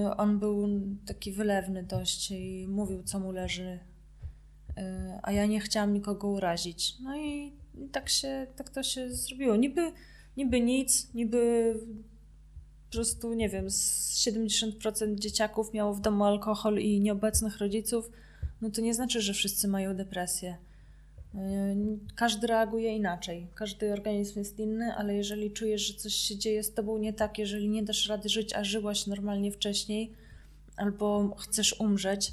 y, 0.06 0.16
On 0.16 0.38
był 0.38 0.68
taki 1.06 1.32
wylewny 1.32 1.82
dość 1.82 2.30
i 2.30 2.66
mówił, 2.68 3.02
co 3.02 3.20
mu 3.20 3.32
leży. 3.32 3.78
A 5.22 5.32
ja 5.32 5.46
nie 5.46 5.60
chciałam 5.60 5.94
nikogo 5.94 6.28
urazić. 6.28 7.00
No 7.00 7.16
i 7.16 7.52
i 7.84 7.88
tak 7.88 8.08
się, 8.08 8.46
tak 8.56 8.70
to 8.70 8.82
się 8.82 9.10
zrobiło. 9.10 9.56
Niby, 9.56 9.92
niby 10.38 10.60
nic, 10.60 11.14
niby 11.14 11.74
po 12.86 12.92
prostu, 12.92 13.34
nie 13.34 13.48
wiem, 13.48 13.70
z 13.70 14.14
70% 14.26 15.14
dzieciaków 15.14 15.72
miało 15.74 15.94
w 15.94 16.00
domu 16.00 16.24
alkohol 16.24 16.78
i 16.78 17.00
nieobecnych 17.00 17.58
rodziców, 17.58 18.10
no 18.60 18.70
to 18.70 18.80
nie 18.80 18.94
znaczy, 18.94 19.20
że 19.20 19.32
wszyscy 19.32 19.68
mają 19.68 19.96
depresję. 19.96 20.56
Yy, 21.34 21.40
Każdy 22.14 22.46
reaguje 22.46 22.96
inaczej, 22.96 23.46
każdy 23.54 23.92
organizm 23.92 24.38
jest 24.38 24.58
inny, 24.58 24.94
ale 24.94 25.14
jeżeli 25.14 25.50
czujesz, 25.50 25.82
że 25.82 25.94
coś 25.94 26.14
się 26.14 26.36
dzieje 26.36 26.62
z 26.62 26.74
tobą 26.74 26.98
nie 26.98 27.12
tak, 27.12 27.38
jeżeli 27.38 27.68
nie 27.68 27.82
dasz 27.82 28.08
rady 28.08 28.28
żyć, 28.28 28.54
a 28.54 28.64
żyłaś 28.64 29.06
normalnie 29.06 29.52
wcześniej, 29.52 30.12
albo 30.76 31.36
chcesz 31.38 31.80
umrzeć, 31.80 32.32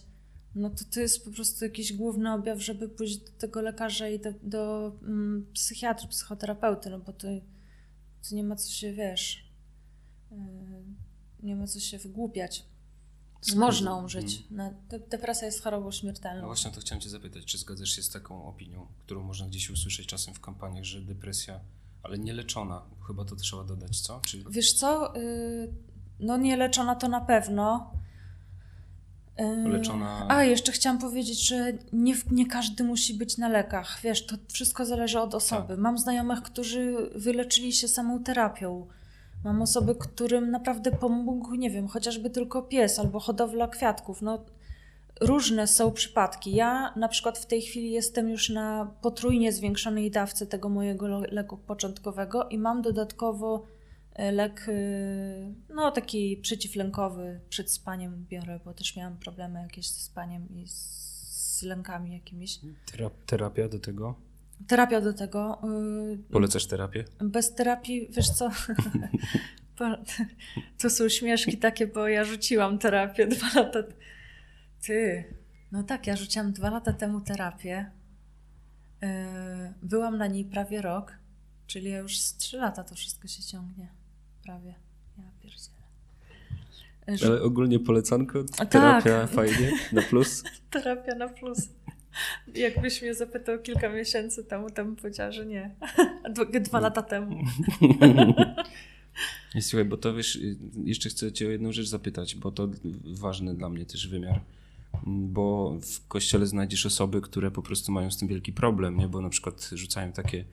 no 0.56 0.70
to 0.70 0.86
to 0.94 1.00
jest 1.00 1.26
po 1.26 1.32
prostu 1.32 1.66
jakiś 1.66 1.94
główny 1.94 2.34
objaw, 2.34 2.60
żeby 2.60 2.90
pójść 2.90 3.18
do 3.18 3.32
tego 3.38 3.62
lekarza 3.62 4.10
i 4.10 4.20
do, 4.20 4.34
do 4.44 4.92
mm, 5.02 5.46
psychiatry, 5.54 6.08
psychoterapeuty, 6.08 6.90
no 6.90 7.00
bo 7.00 7.14
to, 7.14 7.28
to 8.30 8.36
nie 8.36 8.44
ma 8.44 8.56
co 8.56 8.70
się, 8.72 8.94
wiesz, 8.94 9.46
yy, 10.32 10.38
nie 11.44 11.56
ma 11.56 11.68
co 11.68 11.80
się 11.80 11.98
wygłupiać. 11.98 12.66
Można 13.56 13.96
umrzeć. 13.96 14.44
No, 14.52 14.74
de- 14.90 15.00
depresja 15.00 15.46
jest 15.46 15.64
chorobą 15.64 15.86
No 15.86 15.92
śmiertelną. 15.92 16.46
właśnie 16.46 16.72
to 16.72 16.82
chciałem 16.82 17.02
cię 17.02 17.10
zapytać, 17.10 17.46
czy 17.46 17.58
zgadzasz 17.58 17.90
się 17.90 18.04
z 18.04 18.10
taką 18.10 18.46
opinią, 18.48 18.88
którą 19.00 19.24
można 19.24 19.48
gdzieś 19.48 19.70
usłyszeć 19.70 20.08
czasem 20.08 20.34
w 20.34 20.40
kampaniach, 20.40 20.84
że 20.84 21.02
depresja, 21.02 21.60
ale 22.04 22.18
nie 22.18 22.34
leczona, 22.34 22.82
chyba 23.08 23.26
to 23.26 23.36
trzeba 23.36 23.64
dodać, 23.64 24.00
co? 24.02 24.22
Czy 24.28 24.44
Wiesz 24.50 24.74
co? 24.74 25.16
y, 25.18 25.74
No 26.20 26.38
nie 26.38 26.58
leczona 26.58 26.96
to 26.96 27.08
na 27.10 27.22
pewno. 27.22 27.94
Leczona- 29.44 30.26
A, 30.30 30.44
jeszcze 30.44 30.72
chciałam 30.72 31.00
powiedzieć, 31.00 31.48
że 31.48 31.74
nie, 31.94 32.16
nie 32.32 32.46
każdy 32.48 32.84
musi 32.84 33.14
być 33.14 33.38
na 33.38 33.50
lekach. 33.50 34.00
Wiesz, 34.04 34.26
to 34.26 34.36
wszystko 34.54 34.86
zależy 34.86 35.20
od 35.20 35.36
osoby. 35.36 35.68
Tak. 35.68 35.78
Mam 35.78 35.98
znajomych, 35.98 36.42
którzy 36.42 36.96
wyleczyli 37.16 37.74
się 37.74 37.88
samą 37.88 38.24
terapią. 38.24 38.88
Mam 39.44 39.62
osoby, 39.62 39.96
którym 39.96 40.52
naprawdę 40.52 40.92
pomógł, 40.92 41.56
nie 41.56 41.70
wiem, 41.70 41.88
chociażby 41.88 42.30
tylko 42.30 42.62
pies 42.62 43.00
albo 43.00 43.20
hodowla 43.20 43.68
kwiatków. 43.68 44.22
No, 44.22 44.46
różne 45.22 45.68
są 45.68 45.92
przypadki. 45.92 46.56
Ja 46.56 46.94
na 46.96 47.08
przykład 47.08 47.38
w 47.38 47.46
tej 47.46 47.62
chwili 47.62 47.92
jestem 47.92 48.30
już 48.30 48.50
na 48.50 48.92
potrójnie 49.02 49.52
zwiększonej 49.52 50.12
dawce 50.12 50.46
tego 50.46 50.70
mojego 50.70 51.08
leku 51.32 51.58
początkowego 51.58 52.50
i 52.50 52.58
mam 52.58 52.82
dodatkowo 52.82 53.66
lek, 54.18 54.66
y, 54.70 55.54
no 55.70 55.92
taki 55.92 56.38
przeciwlękowy 56.38 57.40
przed 57.50 57.72
spaniem 57.72 58.26
biorę, 58.30 58.60
bo 58.66 58.74
też 58.74 58.96
miałam 58.96 59.18
problemy 59.18 59.62
jakieś 59.62 59.90
ze 59.90 60.00
spaniem 60.00 60.50
i 60.50 60.68
z, 60.68 61.62
lękami 61.64 62.14
jakimiś. 62.14 62.60
tera- 62.92 63.12
terapia 63.26 63.68
do 63.70 63.80
tego? 63.80 64.16
Terapia 64.68 65.02
do 65.02 65.14
tego. 65.14 65.62
y, 66.14 66.18
Polecasz 66.32 66.66
terapię? 66.66 67.06
Bez 67.20 67.56
terapii, 67.56 68.08
wiesz 68.12 68.30
co? 68.30 68.50
To 70.78 70.90
są 70.90 71.10
śmieszki 71.10 71.58
takie, 71.58 71.88
bo 71.88 72.08
ja 72.08 72.24
rzuciłam 72.24 72.80
terapię 72.80 73.28
dwa 73.36 73.48
lata. 73.62 73.80
Ty. 74.86 75.24
No 75.72 75.84
tak, 75.84 76.08
ja 76.08 76.16
rzuciłam 76.16 76.54
dwa 76.54 76.70
lata 76.70 76.94
temu 76.94 77.22
terapię. 77.22 77.92
Yy, 79.02 79.08
byłam 79.82 80.18
na 80.18 80.28
niej 80.28 80.46
prawie 80.46 80.82
rok, 80.82 81.14
czyli 81.68 81.90
ja 81.90 81.98
już 81.98 82.20
z 82.20 82.38
trzy 82.38 82.58
lata 82.58 82.84
to 82.84 82.96
wszystko 82.96 83.28
się 83.28 83.44
ciągnie. 83.44 83.90
Prawie. 84.46 84.76
Ja 85.18 85.24
pierdzielę. 85.42 85.76
Rzu- 87.08 87.26
Ale 87.26 87.42
ogólnie 87.42 87.80
polecanko, 87.80 88.44
tak. 88.44 88.70
terapia 88.70 89.28
fajnie, 89.28 89.72
na 89.92 90.02
plus. 90.02 90.44
Terapia 90.72 91.16
na 91.16 91.30
plus. 91.30 91.70
Jakbyś 92.56 93.02
mnie 93.02 93.14
zapytał 93.14 93.60
kilka 93.60 93.90
miesięcy 93.90 94.44
temu, 94.44 94.70
to 94.70 94.86
bym 94.86 94.96
powiedziała, 94.96 95.32
że 95.32 95.46
nie. 95.46 95.76
Dwa, 96.34 96.60
dwa 96.60 96.80
lata 96.80 97.02
temu. 97.02 97.44
Słuchaj, 99.62 99.86
bo 99.86 99.98
to 99.98 100.14
wiesz, 100.14 100.40
jeszcze 100.84 101.10
chcę 101.10 101.32
cię 101.32 101.48
o 101.48 101.50
jedną 101.50 101.72
rzecz 101.72 101.88
zapytać, 101.88 102.36
bo 102.36 102.52
to 102.52 102.70
ważny 103.06 103.54
dla 103.54 103.70
mnie 103.70 103.86
też 103.86 104.08
wymiar. 104.08 104.42
Bo 105.06 105.78
w 105.82 106.08
kościele 106.08 106.46
znajdziesz 106.46 106.86
osoby, 106.86 107.22
które 107.22 107.52
po 107.52 107.62
prostu 107.62 107.92
mają 107.92 108.12
z 108.12 108.18
tym 108.18 108.28
wielki 108.28 108.54
problem, 108.54 108.98
nie? 108.98 109.08
bo 109.08 109.22
na 109.22 109.30
przykład 109.30 109.70
rzucają 109.74 110.12
takie 110.12 110.46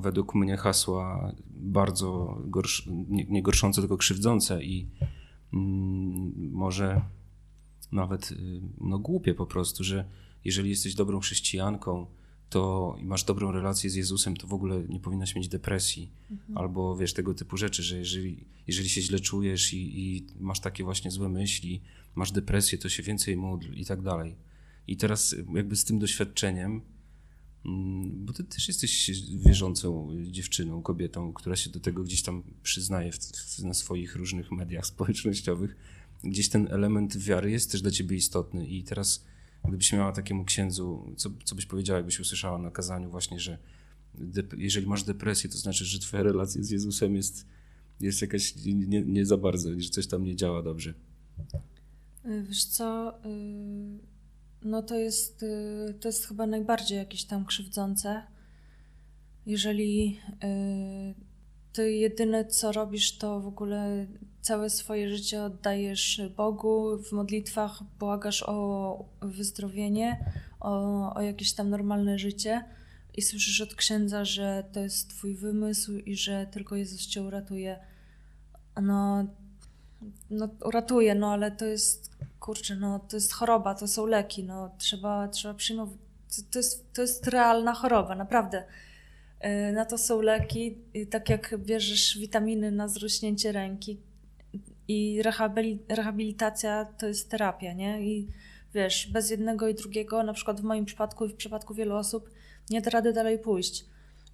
według 0.00 0.34
mnie 0.34 0.56
hasła 0.56 1.32
bardzo 1.50 2.38
gorsz, 2.44 2.88
nie, 3.08 3.24
nie 3.24 3.42
gorszące, 3.42 3.80
tylko 3.80 3.96
krzywdzące 3.96 4.64
i 4.64 4.88
mm, 5.52 6.50
może 6.52 7.00
nawet 7.92 8.32
y, 8.32 8.60
no, 8.80 8.98
głupie 8.98 9.34
po 9.34 9.46
prostu, 9.46 9.84
że 9.84 10.04
jeżeli 10.44 10.70
jesteś 10.70 10.94
dobrą 10.94 11.20
chrześcijanką 11.20 12.06
to 12.50 12.96
i 13.00 13.04
masz 13.04 13.24
dobrą 13.24 13.52
relację 13.52 13.90
z 13.90 13.94
Jezusem, 13.94 14.36
to 14.36 14.46
w 14.46 14.52
ogóle 14.52 14.84
nie 14.88 15.00
powinnaś 15.00 15.34
mieć 15.34 15.48
depresji 15.48 16.10
albo 16.54 16.96
wiesz, 16.96 17.14
tego 17.14 17.34
typu 17.34 17.56
rzeczy, 17.56 17.82
że 17.82 17.98
jeżeli, 17.98 18.44
jeżeli 18.66 18.88
się 18.88 19.02
źle 19.02 19.20
czujesz 19.20 19.74
i, 19.74 20.00
i 20.00 20.26
masz 20.40 20.60
takie 20.60 20.84
właśnie 20.84 21.10
złe 21.10 21.28
myśli, 21.28 21.80
masz 22.14 22.32
depresję, 22.32 22.78
to 22.78 22.88
się 22.88 23.02
więcej 23.02 23.36
módl 23.36 23.72
i 23.74 23.84
tak 23.84 24.02
dalej. 24.02 24.36
I 24.86 24.96
teraz 24.96 25.36
jakby 25.54 25.76
z 25.76 25.84
tym 25.84 25.98
doświadczeniem, 25.98 26.82
bo 28.14 28.32
ty 28.32 28.44
też 28.44 28.68
jesteś 28.68 29.10
wierzącą 29.36 30.08
dziewczyną, 30.22 30.82
kobietą, 30.82 31.32
która 31.32 31.56
się 31.56 31.70
do 31.70 31.80
tego 31.80 32.02
gdzieś 32.02 32.22
tam 32.22 32.42
przyznaje 32.62 33.12
w, 33.12 33.18
w, 33.18 33.64
na 33.64 33.74
swoich 33.74 34.16
różnych 34.16 34.52
mediach 34.52 34.86
społecznościowych, 34.86 35.76
gdzieś 36.24 36.48
ten 36.48 36.68
element 36.70 37.16
wiary 37.16 37.50
jest 37.50 37.72
też 37.72 37.82
dla 37.82 37.90
ciebie 37.90 38.16
istotny 38.16 38.66
i 38.66 38.82
teraz 38.82 39.24
gdybyś 39.64 39.92
miała 39.92 40.12
takiemu 40.12 40.44
księdzu, 40.44 41.14
co, 41.16 41.30
co 41.44 41.54
byś 41.54 41.66
powiedziała, 41.66 41.96
jakbyś 41.96 42.20
usłyszała 42.20 42.58
na 42.58 42.70
kazaniu 42.70 43.10
właśnie, 43.10 43.40
że 43.40 43.58
jeżeli 44.56 44.86
masz 44.86 45.02
depresję, 45.04 45.50
to 45.50 45.58
znaczy, 45.58 45.84
że 45.84 45.98
twoja 45.98 46.22
relacja 46.22 46.62
z 46.62 46.70
Jezusem 46.70 47.16
jest, 47.16 47.46
jest 48.00 48.22
jakaś 48.22 48.54
nie, 48.64 49.02
nie 49.02 49.26
za 49.26 49.36
bardzo, 49.36 49.80
że 49.80 49.90
coś 49.90 50.06
tam 50.06 50.24
nie 50.24 50.36
działa 50.36 50.62
dobrze. 50.62 50.94
Wiesz 52.48 52.64
co, 52.64 53.18
y, 53.26 54.17
no 54.62 54.82
to 54.82 54.94
jest, 54.94 55.42
y, 55.42 55.94
to 56.00 56.08
jest 56.08 56.26
chyba 56.26 56.46
najbardziej 56.46 56.98
jakieś 56.98 57.24
tam 57.24 57.44
krzywdzące. 57.44 58.22
Jeżeli 59.46 60.20
y, 60.44 61.14
ty 61.72 61.92
jedyne 61.92 62.44
co 62.44 62.72
robisz, 62.72 63.18
to 63.18 63.40
w 63.40 63.46
ogóle 63.46 64.06
całe 64.40 64.70
swoje 64.70 65.08
życie 65.08 65.42
oddajesz 65.42 66.22
Bogu, 66.36 66.98
w 66.98 67.12
modlitwach 67.12 67.82
błagasz 67.98 68.42
o 68.42 69.04
wyzdrowienie, 69.22 70.32
o, 70.60 71.14
o 71.14 71.22
jakieś 71.22 71.52
tam 71.52 71.70
normalne 71.70 72.18
życie 72.18 72.64
i 73.14 73.22
słyszysz 73.22 73.60
od 73.60 73.74
księdza, 73.74 74.24
że 74.24 74.64
to 74.72 74.80
jest 74.80 75.10
twój 75.10 75.34
wymysł 75.34 75.98
i 75.98 76.16
że 76.16 76.46
tylko 76.46 76.76
Jezus 76.76 77.06
cię 77.06 77.22
uratuje. 77.22 77.78
No, 78.82 79.26
no 80.30 80.48
uratuje, 80.64 81.14
no 81.14 81.32
ale 81.32 81.50
to 81.50 81.64
jest, 81.64 82.16
kurczę, 82.40 82.76
no 82.76 82.98
to 82.98 83.16
jest 83.16 83.32
choroba, 83.32 83.74
to 83.74 83.88
są 83.88 84.06
leki, 84.06 84.44
no 84.44 84.70
trzeba, 84.78 85.28
trzeba 85.28 85.54
przyjmować, 85.54 85.96
to, 86.36 86.42
to, 86.50 86.58
jest, 86.58 86.92
to 86.92 87.02
jest 87.02 87.26
realna 87.26 87.74
choroba, 87.74 88.14
naprawdę. 88.14 88.64
Yy, 89.40 89.72
Na 89.72 89.84
to 89.84 89.98
są 89.98 90.20
leki, 90.20 90.78
i 90.94 91.06
tak 91.06 91.28
jak 91.30 91.58
bierzesz 91.58 92.18
witaminy 92.18 92.70
na 92.70 92.88
zrośnięcie 92.88 93.52
ręki 93.52 94.00
i 94.88 95.20
rehabilit- 95.24 95.94
rehabilitacja 95.94 96.84
to 96.84 97.06
jest 97.06 97.30
terapia, 97.30 97.72
nie? 97.72 98.02
I 98.02 98.28
wiesz, 98.74 99.06
bez 99.12 99.30
jednego 99.30 99.68
i 99.68 99.74
drugiego, 99.74 100.22
na 100.22 100.32
przykład 100.32 100.60
w 100.60 100.64
moim 100.64 100.84
przypadku 100.84 101.26
i 101.26 101.28
w 101.28 101.36
przypadku 101.36 101.74
wielu 101.74 101.96
osób, 101.96 102.30
nie 102.70 102.80
da 102.80 102.90
rady 102.90 103.12
dalej 103.12 103.38
pójść. 103.38 103.84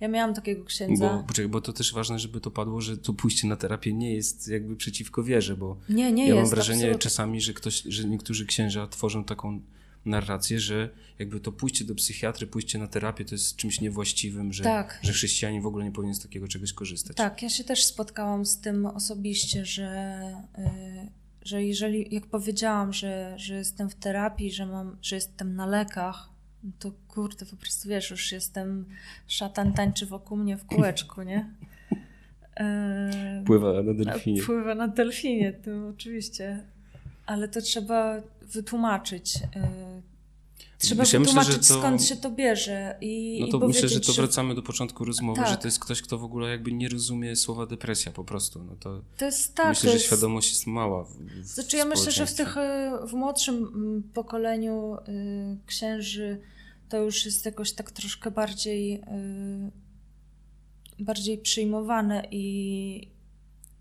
Ja 0.00 0.08
miałam 0.08 0.34
takiego 0.34 0.64
księdza. 0.64 1.08
Bo, 1.08 1.24
poczekaj, 1.26 1.48
bo 1.48 1.60
to 1.60 1.72
też 1.72 1.92
ważne, 1.94 2.18
żeby 2.18 2.40
to 2.40 2.50
padło, 2.50 2.80
że 2.80 2.98
to 2.98 3.12
pójście 3.12 3.48
na 3.48 3.56
terapię 3.56 3.92
nie 3.92 4.14
jest 4.14 4.48
jakby 4.48 4.76
przeciwko 4.76 5.22
wierze, 5.22 5.56
bo 5.56 5.76
nie, 5.88 6.12
nie 6.12 6.22
ja 6.28 6.34
jest. 6.34 6.40
mam 6.42 6.50
wrażenie 6.50 6.78
absolutnie. 6.80 7.02
czasami, 7.02 7.40
że 7.40 7.52
ktoś, 7.54 7.82
że 7.82 8.04
niektórzy 8.08 8.46
księża 8.46 8.86
tworzą 8.86 9.24
taką 9.24 9.60
narrację, 10.04 10.60
że 10.60 10.88
jakby 11.18 11.40
to 11.40 11.52
pójście 11.52 11.84
do 11.84 11.94
psychiatry, 11.94 12.46
pójście 12.46 12.78
na 12.78 12.86
terapię 12.86 13.24
to 13.24 13.34
jest 13.34 13.56
czymś 13.56 13.80
niewłaściwym, 13.80 14.52
że, 14.52 14.64
Tak. 14.64 14.98
że 15.02 15.12
chrześcijanin 15.12 15.62
w 15.62 15.66
ogóle 15.66 15.84
nie 15.84 15.92
powinien 15.92 16.14
z 16.14 16.20
takiego 16.22 16.48
czegoś 16.48 16.72
korzystać. 16.72 17.16
Tak, 17.16 17.42
ja 17.42 17.48
się 17.48 17.64
też 17.64 17.84
spotkałam 17.84 18.46
z 18.46 18.60
tym 18.60 18.86
osobiście, 18.86 19.64
że, 19.66 20.18
y, 20.58 20.62
że 21.44 21.64
jeżeli, 21.64 22.14
jak 22.14 22.26
powiedziałam, 22.26 22.92
że, 22.92 23.34
że 23.38 23.54
jestem 23.54 23.90
w 23.90 23.94
terapii, 23.94 24.52
że, 24.52 24.66
mam, 24.66 24.96
że 25.02 25.16
jestem 25.16 25.56
na 25.56 25.66
lekach, 25.66 26.28
to 26.78 26.92
kurde, 27.08 27.46
po 27.46 27.56
prostu 27.56 27.88
wiesz, 27.88 28.10
już 28.10 28.32
jestem, 28.32 28.84
szatan 29.26 29.72
tańczy 29.72 30.06
wokół 30.06 30.36
mnie 30.36 30.56
w 30.56 30.66
kółeczku, 30.66 31.22
nie? 31.22 31.50
Y, 32.60 33.44
Pływa 33.46 33.82
na 33.82 33.94
delfinie. 33.94 34.42
Pływa 34.42 34.74
na 34.74 34.88
delfinie, 34.88 35.52
to 35.52 35.70
oczywiście. 35.88 36.64
Ale 37.26 37.48
to 37.48 37.60
trzeba 37.60 38.14
wytłumaczyć. 38.42 39.36
y, 39.36 40.02
Trzeba 40.78 41.04
ja 41.12 41.18
myślę, 41.18 41.18
że 41.18 41.24
wytłumaczyć, 41.24 41.68
to- 41.68 41.74
skąd 41.78 42.04
się 42.04 42.16
to 42.16 42.30
bierze. 42.30 42.96
I, 43.00 43.38
No 43.40 43.46
i 43.46 43.50
to 43.50 43.58
myślę, 43.58 43.88
że 43.88 44.00
to 44.00 44.12
wracamy 44.12 44.54
do 44.54 44.62
początku 44.62 45.04
rozmowy, 45.04 45.40
Tak. 45.40 45.50
że 45.50 45.56
to 45.56 45.68
jest 45.68 45.78
ktoś, 45.78 46.02
kto 46.02 46.18
w 46.18 46.24
ogóle 46.24 46.50
jakby 46.50 46.72
nie 46.72 46.88
rozumie 46.88 47.36
słowa 47.36 47.66
depresja 47.66 48.12
po 48.12 48.24
prostu. 48.24 48.64
No 48.64 48.76
to 48.80 49.00
To 49.18 49.24
jest 49.24 49.54
tak. 49.54 49.68
myślę, 49.68 49.90
że 49.90 49.94
jest... 49.94 50.06
świadomość 50.06 50.50
jest 50.52 50.66
mała. 50.66 51.04
W, 51.04 51.16
w 51.42 51.46
Znaczy 51.46 51.76
ja 51.76 51.84
myślę, 51.84 52.12
że 52.12 52.26
w 52.26 52.34
tych 52.34 52.56
y, 52.56 52.60
w 53.06 53.12
młodszym 53.12 53.54
mm, 53.56 54.02
pokoleniu 54.14 54.96
y, 55.08 55.56
księży 55.66 56.40
to 56.94 57.02
już 57.02 57.24
jest 57.24 57.46
jakoś 57.46 57.72
tak 57.72 57.90
troszkę 57.90 58.30
bardziej 58.30 58.94
y, 58.94 59.00
bardziej 60.98 61.38
przyjmowane 61.38 62.26
i 62.30 63.10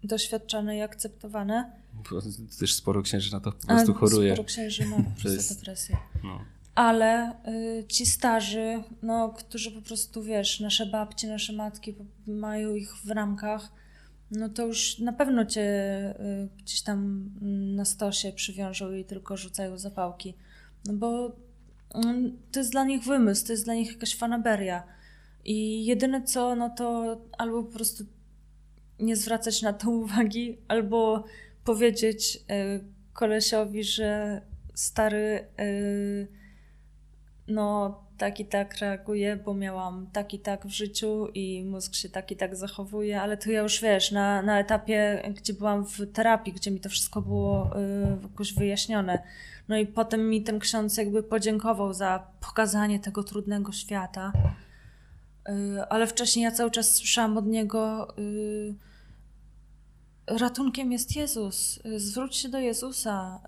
doświadczane 0.03 0.77
i 0.77 0.81
akceptowane. 0.81 1.71
Bo 1.93 2.21
też 2.59 2.73
sporo 2.73 3.01
księży 3.01 3.31
na 3.31 3.39
to 3.39 3.51
po 3.51 3.57
A 3.67 3.67
prostu 3.67 3.93
choruje. 3.93 4.33
Sporo 4.33 4.47
księży 4.47 4.85
ma 4.85 4.97
po 5.09 5.11
prostu 5.11 5.29
jest- 5.29 5.59
depresję. 5.59 5.97
No. 6.23 6.39
Ale 6.75 7.31
y, 7.79 7.85
ci 7.87 8.05
starzy, 8.05 8.83
no, 9.01 9.29
którzy 9.29 9.71
po 9.71 9.81
prostu, 9.81 10.23
wiesz, 10.23 10.59
nasze 10.59 10.85
babcie, 10.85 11.27
nasze 11.27 11.53
matki 11.53 11.95
mają 12.27 12.75
ich 12.75 12.95
w 12.95 13.09
ramkach, 13.09 13.71
no 14.31 14.49
to 14.49 14.65
już 14.65 14.99
na 14.99 15.13
pewno 15.13 15.45
cię 15.45 15.63
y, 16.19 16.49
gdzieś 16.63 16.81
tam 16.81 17.29
na 17.75 17.85
stosie 17.85 18.31
przywiążą 18.31 18.93
i 18.93 19.05
tylko 19.05 19.37
rzucają 19.37 19.77
zapałki. 19.77 20.33
No 20.85 20.93
bo 20.93 21.35
to 22.51 22.59
jest 22.59 22.71
dla 22.71 22.83
nich 22.83 23.03
wymysł, 23.03 23.45
to 23.45 23.53
jest 23.53 23.65
dla 23.65 23.73
nich 23.73 23.91
jakaś 23.91 24.15
fanaberia. 24.15 24.83
I 25.45 25.85
jedyne 25.85 26.23
co, 26.23 26.55
no 26.55 26.69
to 26.69 27.17
albo 27.37 27.63
po 27.63 27.73
prostu 27.73 28.03
nie 28.99 29.15
zwracać 29.15 29.61
na 29.61 29.73
to 29.73 29.89
uwagi, 30.05 30.57
albo 30.67 31.23
powiedzieć 31.63 32.35
y, 32.35 32.83
kolesiowi, 33.13 33.83
że 33.83 34.41
stary, 34.73 35.47
y, 35.59 36.27
no 37.47 37.99
tak 38.17 38.39
i 38.39 38.45
tak 38.45 38.77
reaguję, 38.77 39.35
bo 39.35 39.53
miałam 39.53 40.07
tak 40.13 40.33
i 40.33 40.39
tak 40.39 40.65
w 40.65 40.69
życiu 40.69 41.27
i 41.33 41.63
mózg 41.63 41.95
się 41.95 42.09
tak 42.09 42.31
i 42.31 42.35
tak 42.35 42.55
zachowuje, 42.55 43.21
ale 43.21 43.37
to 43.37 43.51
ja 43.51 43.61
już 43.61 43.81
wiesz, 43.81 44.11
na, 44.11 44.41
na 44.41 44.59
etapie, 44.59 45.31
gdzie 45.35 45.53
byłam 45.53 45.85
w 45.85 46.11
terapii, 46.13 46.53
gdzie 46.53 46.71
mi 46.71 46.79
to 46.79 46.89
wszystko 46.89 47.21
było 47.21 47.79
y, 47.79 48.17
jakoś 48.23 48.53
wyjaśnione. 48.53 49.23
No 49.67 49.77
i 49.77 49.85
potem 49.87 50.29
mi 50.29 50.43
ten 50.43 50.59
ksiądz 50.59 50.97
jakby 50.97 51.23
podziękował 51.23 51.93
za 51.93 52.27
pokazanie 52.41 52.99
tego 52.99 53.23
trudnego 53.23 53.71
świata. 53.71 54.33
Y, 55.49 55.83
ale 55.89 56.07
wcześniej 56.07 56.43
ja 56.43 56.51
cały 56.51 56.71
czas 56.71 56.95
słyszałam 56.95 57.37
od 57.37 57.45
niego 57.47 58.13
y, 58.17 58.75
ratunkiem 60.27 60.91
jest 60.91 61.15
Jezus, 61.15 61.79
y, 61.85 61.99
zwróć 61.99 62.35
się 62.35 62.49
do 62.49 62.59
Jezusa, 62.59 63.39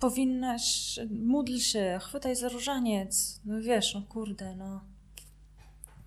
powinnaś, 0.00 0.98
módl 1.10 1.56
się, 1.58 1.98
chwytaj 2.02 2.36
za 2.36 2.48
różaniec. 2.48 3.40
No 3.44 3.60
wiesz, 3.60 3.94
no 3.94 4.02
kurde, 4.02 4.56
no. 4.56 4.80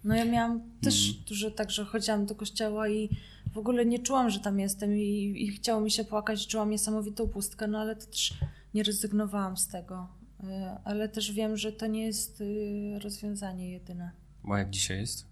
No 0.03 0.15
ja 0.15 0.25
miałam 0.25 0.61
też 0.81 1.07
Mhm. 1.07 1.25
dużo 1.27 1.51
tak, 1.51 1.71
że 1.71 1.85
chodziłam 1.85 2.25
do 2.25 2.35
kościoła 2.35 2.89
i 2.89 3.09
w 3.53 3.57
ogóle 3.57 3.85
nie 3.85 3.99
czułam, 3.99 4.29
że 4.29 4.39
tam 4.39 4.59
jestem 4.59 4.97
i, 4.97 5.33
i 5.37 5.47
chciało 5.47 5.81
mi 5.81 5.91
się 5.91 6.03
płakać, 6.03 6.47
czułam 6.47 6.69
niesamowitą 6.69 7.27
pustkę, 7.27 7.67
no 7.67 7.79
ale 7.79 7.95
to 7.95 8.05
też 8.05 8.33
nie 8.73 8.83
rezygnowałam 8.83 9.57
z 9.57 9.67
tego. 9.67 10.07
Y, 10.43 10.45
Ale 10.83 11.09
też 11.09 11.31
wiem, 11.31 11.57
że 11.57 11.71
to 11.71 11.87
nie 11.87 12.05
jest 12.05 12.41
y, 12.41 12.99
rozwiązanie 13.03 13.71
jedyne. 13.71 14.11
A 14.51 14.57
jak 14.59 14.69
dzisiaj 14.69 14.99
jest? 14.99 15.25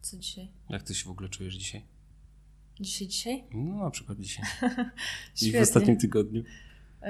Co 0.00 0.16
dzisiaj? 0.16 0.48
Jak 0.68 0.82
ty 0.82 0.94
się 0.94 1.04
w 1.04 1.10
ogóle 1.10 1.28
czujesz 1.28 1.54
dzisiaj? 1.54 1.82
Dzisiaj, 2.80 3.08
dzisiaj? 3.08 3.44
No 3.54 3.84
na 3.84 3.90
przykład 3.90 4.18
dzisiaj. 4.20 4.44
I 5.42 5.52
w 5.52 5.56
ostatnim 5.56 5.96
tygodniu. 5.96 6.42
Yy, 7.02 7.08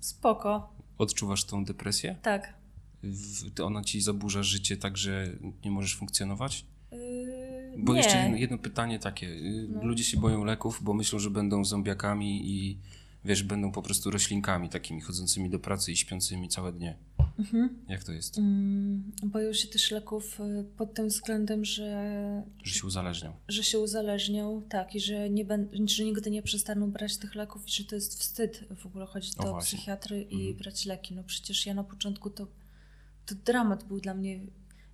spoko. 0.00 0.76
Odczuwasz 0.98 1.44
tą 1.44 1.64
depresję? 1.64 2.16
Tak. 2.22 2.54
W, 3.02 3.60
ona 3.60 3.84
ci 3.84 4.00
zaburza 4.00 4.42
życie 4.42 4.76
tak, 4.76 4.96
że 4.96 5.26
nie 5.64 5.70
możesz 5.70 5.96
funkcjonować? 5.96 6.64
Yy, 6.92 6.98
Bo 7.78 7.92
nie. 7.92 7.98
jeszcze 7.98 8.22
jedno, 8.22 8.36
jedno 8.36 8.58
pytanie 8.58 8.98
takie. 8.98 9.26
Y, 9.28 9.66
No. 9.70 9.84
Ludzie 9.84 10.04
się 10.04 10.16
boją 10.20 10.44
leków, 10.44 10.80
bo 10.82 10.94
myślą, 10.94 11.18
że 11.18 11.30
będą 11.30 11.64
zombiakami 11.64 12.50
i 12.50 12.78
wiesz, 13.28 13.42
będą 13.42 13.72
po 13.72 13.82
prostu 13.82 14.10
roślinkami 14.10 14.68
takimi 14.68 15.00
chodzącymi 15.00 15.50
do 15.50 15.58
pracy 15.58 15.92
i 15.92 15.96
śpiącymi 15.96 16.48
całe 16.48 16.72
dnie. 16.72 16.96
Mhm. 17.38 17.78
Jak 17.88 18.04
to 18.04 18.12
jest? 18.12 18.38
Mm, 18.38 19.12
boją 19.22 19.52
się 19.52 19.68
też 19.68 19.90
leków 19.90 20.40
y, 20.40 20.64
pod 20.76 20.94
tym 20.94 21.08
względem, 21.08 21.64
że, 21.64 22.42
Że 22.64 22.74
się 22.74 22.86
uzależnią. 22.86 23.32
że 23.48 23.64
się 23.64 23.78
uzależnią, 23.78 24.62
tak, 24.68 24.94
i 24.94 25.00
że, 25.00 25.30
nie 25.30 25.44
ben, 25.44 25.68
że 25.88 26.04
nigdy 26.04 26.30
nie 26.30 26.42
przestaną 26.42 26.90
brać 26.90 27.16
tych 27.16 27.34
leków 27.34 27.68
i 27.68 27.70
że 27.70 27.84
to 27.84 27.94
jest 27.94 28.18
wstyd 28.20 28.64
w 28.76 28.86
ogóle 28.86 29.06
chodzić 29.06 29.34
do 29.34 29.54
psychiatry 29.56 30.22
i 30.22 30.34
Mhm. 30.34 30.56
brać 30.56 30.86
leki. 30.86 31.14
No 31.14 31.24
przecież 31.24 31.66
ja 31.66 31.74
na 31.74 31.84
początku 31.84 32.30
to, 32.30 32.46
to 33.26 33.34
dramat 33.34 33.84
był 33.84 34.00
dla 34.00 34.14
mnie. 34.14 34.40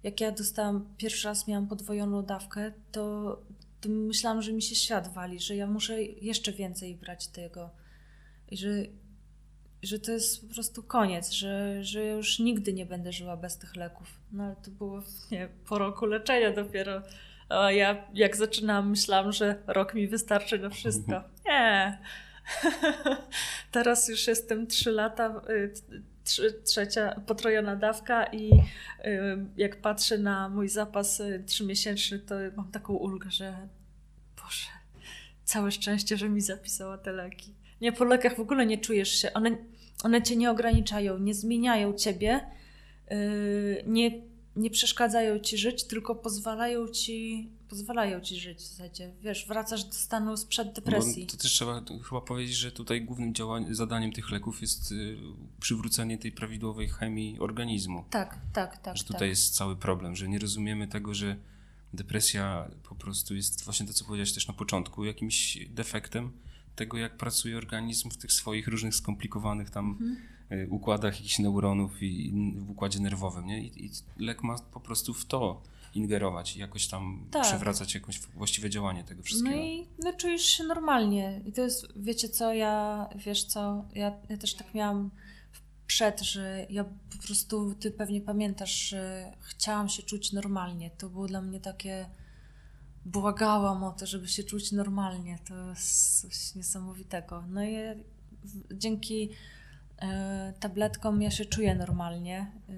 Jak 0.03 0.21
ja 0.21 0.33
dostałam, 0.33 0.87
pierwszy 0.97 1.29
raz 1.29 1.49
miałam 1.49 1.67
podwojoną 1.69 2.23
dawkę, 2.23 2.73
to, 2.93 3.39
to 3.81 3.89
myślałam, 3.89 4.43
że 4.43 4.53
mi 4.53 4.63
się 4.63 4.75
świat 4.75 5.13
wali, 5.15 5.41
że 5.41 5.57
ja 5.57 5.67
muszę 5.67 6.03
jeszcze 6.03 6.53
więcej 6.53 6.95
brać 6.97 7.27
tego. 7.29 7.71
I 8.51 8.57
że, 8.57 8.69
że 9.83 9.99
to 9.99 10.13
jest 10.13 10.49
po 10.49 10.55
prostu 10.55 10.83
koniec, 10.83 11.31
że, 11.31 11.85
że 11.85 12.07
już 12.07 12.39
nigdy 12.39 12.73
nie 12.73 12.87
będę 12.87 13.13
żyła 13.13 13.37
bez 13.37 13.59
tych 13.59 13.77
leków. 13.77 14.07
No 14.33 14.45
ale 14.45 14.57
to 14.57 14.71
było 14.71 15.03
nie, 15.31 15.49
po 15.69 15.79
roku 15.79 16.07
leczenia 16.07 16.53
dopiero. 16.53 17.03
A 17.49 17.73
ja 17.73 18.05
jak 18.15 18.37
zaczynałam, 18.37 18.91
myślałam, 18.91 19.33
że 19.33 19.63
rok 19.67 19.95
mi 19.95 20.09
wystarczy 20.09 20.59
na 20.59 20.71
wszystko. 20.71 21.23
Nie. 21.47 21.99
Teraz 23.73 24.09
już 24.09 24.27
jestem 24.27 24.67
trzy 24.67 24.91
lata, 24.91 25.43
y, 25.51 25.73
trzy, 26.25 26.53
trzecia 26.65 27.21
potrojona 27.27 27.77
dawka 27.77 28.25
i 28.25 28.53
y, 28.53 28.61
jak 29.57 29.81
patrzę 29.81 30.19
na 30.19 30.49
mój 30.49 30.69
zapas 30.69 31.21
y, 31.21 31.45
trzymiesięczny, 31.47 32.19
to 32.19 32.35
mam 32.57 32.71
taką 32.71 32.95
ulgę, 32.95 33.31
że 33.31 33.69
Boże, 34.37 34.69
całe 35.45 35.71
szczęście, 35.71 36.17
że 36.17 36.29
mi 36.29 36.41
zapisała 36.41 36.99
te 36.99 37.13
leki. 37.13 37.55
Nie, 37.85 37.93
po 37.93 38.05
lekach 38.05 38.37
w 38.37 38.41
ogóle 38.41 38.67
nie 38.67 38.79
czujesz 38.79 39.09
się. 39.09 39.33
One, 39.33 39.57
one 40.03 40.23
cię 40.23 40.37
nie 40.37 40.51
ograniczają, 40.51 41.19
nie 41.19 41.35
zmieniają 41.35 41.93
ciebie, 41.93 42.41
yy, 43.11 43.17
nie, 43.87 44.23
nie 44.57 44.71
przeszkadzają 44.71 45.39
ci 45.39 45.59
żyć, 45.59 45.85
tylko 45.85 46.15
pozwalają 46.15 46.89
ci, 46.89 47.49
pozwalają 47.69 48.21
ci 48.21 48.37
żyć 48.41 48.59
w 48.59 48.63
zasadzie. 48.63 49.13
Wiesz, 49.21 49.47
wracasz 49.47 49.85
do 49.85 49.93
stanu 49.93 50.37
sprzed 50.37 50.73
depresji. 50.73 51.25
Bo 51.27 51.31
to 51.31 51.37
też 51.37 51.53
trzeba 51.53 51.83
chyba 52.09 52.21
powiedzieć, 52.21 52.57
że 52.57 52.73
tutaj 52.73 53.03
głównym 53.03 53.35
działaniem, 53.35 53.75
zadaniem 53.75 54.13
tych 54.13 54.31
leków 54.31 54.61
jest 54.61 54.93
y, 54.93 55.17
przywrócenie 55.61 56.19
tej 56.19 56.33
prawidłowej 56.33 56.89
chemii 56.89 57.39
organizmu. 57.41 58.05
Tak, 58.11 58.39
tak, 58.53 58.79
tak. 58.79 58.97
że 58.97 59.05
tutaj 59.05 59.21
tak. 59.21 59.29
jest 59.29 59.55
cały 59.55 59.77
problem, 59.77 60.17
że 60.17 60.29
nie 60.29 60.39
rozumiemy 60.39 60.89
tego, 60.89 61.15
że 61.15 61.37
depresja 61.93 62.71
po 62.89 62.95
prostu 62.95 63.35
jest 63.35 63.65
właśnie 63.65 63.87
to, 63.87 63.93
co 63.93 64.05
powiedziałeś 64.05 64.33
też 64.33 64.49
na 64.49 64.55
początku, 64.55 65.05
jakimś 65.05 65.59
defektem 65.71 66.33
tego, 66.77 66.97
jak 66.99 67.17
pracuje 67.17 67.57
organizm 67.57 68.11
w 68.11 68.17
tych 68.17 68.33
swoich 68.33 68.69
różnych 68.69 68.95
skomplikowanych 68.95 69.71
tam 69.71 69.91
Mhm. 69.91 70.17
y, 70.53 70.69
układach 70.71 71.17
jakichś 71.17 71.39
neuronów 71.39 72.03
i 72.03 72.27
i 72.27 72.53
w 72.59 72.71
układzie 72.71 73.01
nerwowym, 73.01 73.47
nie? 73.47 73.61
I, 73.65 73.85
I 73.87 73.91
lek 74.19 74.43
ma 74.43 74.59
po 74.59 74.81
prostu 74.81 75.15
w 75.15 75.25
to 75.27 75.63
ingerować 75.95 76.57
i 76.57 76.61
jakoś 76.61 76.87
tam 76.87 77.27
Tak. 77.31 77.43
przewracać 77.43 77.95
jakieś 77.95 78.21
właściwe 78.21 78.71
działanie 78.71 79.05
tego 79.05 79.23
wszystkiego. 79.23 79.57
No 79.57 79.63
i 79.63 79.87
no, 79.99 80.13
czujesz 80.13 80.43
się 80.43 80.65
normalnie. 80.65 81.41
I 81.47 81.53
to 81.53 81.61
jest, 81.63 81.87
wiecie 81.97 82.29
co, 82.29 82.53
ja, 82.55 83.09
wiesz 83.17 83.45
co, 83.45 83.85
ja, 83.95 84.13
ja 84.29 84.37
też 84.37 84.55
tak 84.55 84.75
miałam 84.75 85.11
przed, 85.87 86.21
że 86.21 86.67
ja 86.71 86.85
po 86.85 87.27
prostu, 87.27 87.75
ty 87.75 87.91
pewnie 87.91 88.21
pamiętasz, 88.21 88.89
że 88.89 89.33
chciałam 89.41 89.89
się 89.89 90.03
czuć 90.03 90.33
normalnie. 90.33 90.91
To 90.91 91.09
było 91.09 91.27
dla 91.27 91.43
mnie 91.43 91.61
takie, 91.61 92.07
błagałam 93.05 93.85
o 93.85 93.93
to, 93.93 94.07
żeby 94.07 94.29
się 94.29 94.45
czuć 94.45 94.73
normalnie. 94.73 95.39
To 95.49 95.69
jest 95.71 96.21
coś 96.21 96.55
niesamowitego. 96.55 97.45
No 97.49 97.65
i 97.65 97.77
w- 98.45 98.79
dzięki 98.79 99.31
e, 100.03 100.53
tabletkom 100.61 101.23
ja 101.23 101.31
się 101.31 101.45
czuję 101.45 101.75
normalnie. 101.75 102.53
E, 102.69 102.75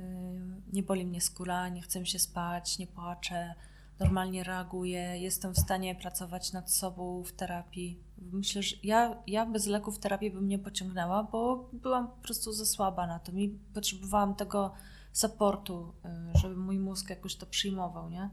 nie 0.72 0.83
boli 0.83 1.07
mnie 1.07 1.20
skóra, 1.20 1.68
nie 1.68 1.83
chcę 1.83 2.07
się 2.07 2.18
spać, 2.18 2.79
nie 2.79 2.87
płaczę 2.87 3.55
normalnie 3.99 4.45
reaguję, 4.45 5.18
jestem 5.18 5.55
w 5.55 5.59
stanie 5.59 5.95
pracować 5.95 6.53
nad 6.53 6.70
sobą 6.72 7.22
w 7.24 7.33
terapii. 7.33 8.01
Myślę, 8.18 8.62
że 8.62 8.77
ja, 8.83 9.22
ja 9.27 9.47
bez 9.47 9.66
leków 9.66 9.99
terapii 9.99 10.31
bym 10.31 10.49
nie 10.49 10.59
pociągnęła, 10.59 11.22
bo 11.22 11.70
byłam 11.72 12.09
po 12.09 12.16
prostu 12.22 12.53
za 12.53 12.66
słaba 12.66 13.07
na 13.07 13.18
to 13.18 13.33
i 13.33 13.59
potrzebowałam 13.74 14.35
tego 14.35 14.72
supportu, 15.12 15.93
żeby 16.35 16.57
mój 16.57 16.79
mózg 16.79 17.11
jakoś 17.11 17.37
to 17.37 17.47
przyjmował, 17.47 18.11
nie? 18.11 18.31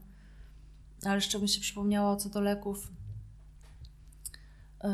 Ale 1.06 1.14
jeszcze 1.14 1.38
mi 1.38 1.48
się 1.48 1.60
przypomniało 1.60 2.16
co 2.16 2.28
do 2.28 2.40
leków, 2.40 2.92
y, 4.84 4.88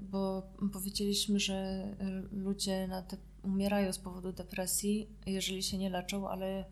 bo 0.00 0.42
powiedzieliśmy, 0.72 1.40
że 1.40 1.88
ludzie 2.32 2.86
na 2.88 3.02
te, 3.02 3.16
umierają 3.42 3.92
z 3.92 3.98
powodu 3.98 4.32
depresji, 4.32 5.08
jeżeli 5.26 5.62
się 5.62 5.78
nie 5.78 5.90
leczą, 5.90 6.28
ale 6.28 6.64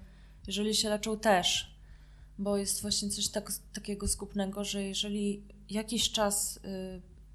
jeżeli 0.46 0.74
się 0.74 0.88
leczą 0.88 1.18
też, 1.18 1.74
bo 2.38 2.56
jest 2.56 2.82
właśnie 2.82 3.10
coś 3.10 3.28
tak, 3.28 3.52
takiego 3.72 4.06
zgubnego, 4.06 4.64
że 4.64 4.82
jeżeli 4.82 5.42
jakiś 5.70 6.12
czas 6.12 6.56
y, 6.56 6.60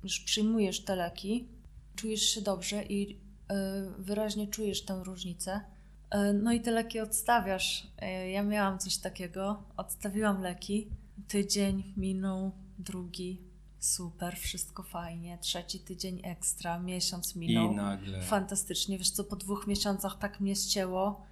już 0.04 0.20
przyjmujesz 0.20 0.84
te 0.84 0.96
leki, 0.96 1.48
czujesz 1.96 2.22
się 2.22 2.42
dobrze 2.42 2.84
i 2.84 3.12
y, 3.14 3.16
wyraźnie 3.98 4.48
czujesz 4.48 4.86
tę 4.86 5.02
różnicę, 5.04 5.62
no 6.34 6.52
i 6.52 6.62
te 6.62 6.72
leki 6.72 7.00
odstawiasz. 7.00 7.88
Ja 8.32 8.44
miałam 8.44 8.80
coś 8.80 8.98
takiego, 8.98 9.64
odstawiłam 9.78 10.42
leki, 10.42 10.88
tydzień 11.28 11.94
minął, 11.98 12.52
drugi, 12.80 13.42
super, 13.80 14.36
wszystko 14.38 14.84
fajnie, 14.84 15.38
trzeci 15.42 15.80
tydzień 15.80 16.22
ekstra, 16.24 16.80
miesiąc 16.80 17.36
minął. 17.36 17.72
I 17.72 17.76
nagle... 17.76 18.22
Fantastycznie, 18.22 18.98
wiesz 18.98 19.10
co, 19.12 19.24
po 19.24 19.36
dwóch 19.36 19.68
miesiącach 19.68 20.18
tak 20.20 20.40
mnie 20.40 20.56
ścięło, 20.56 21.26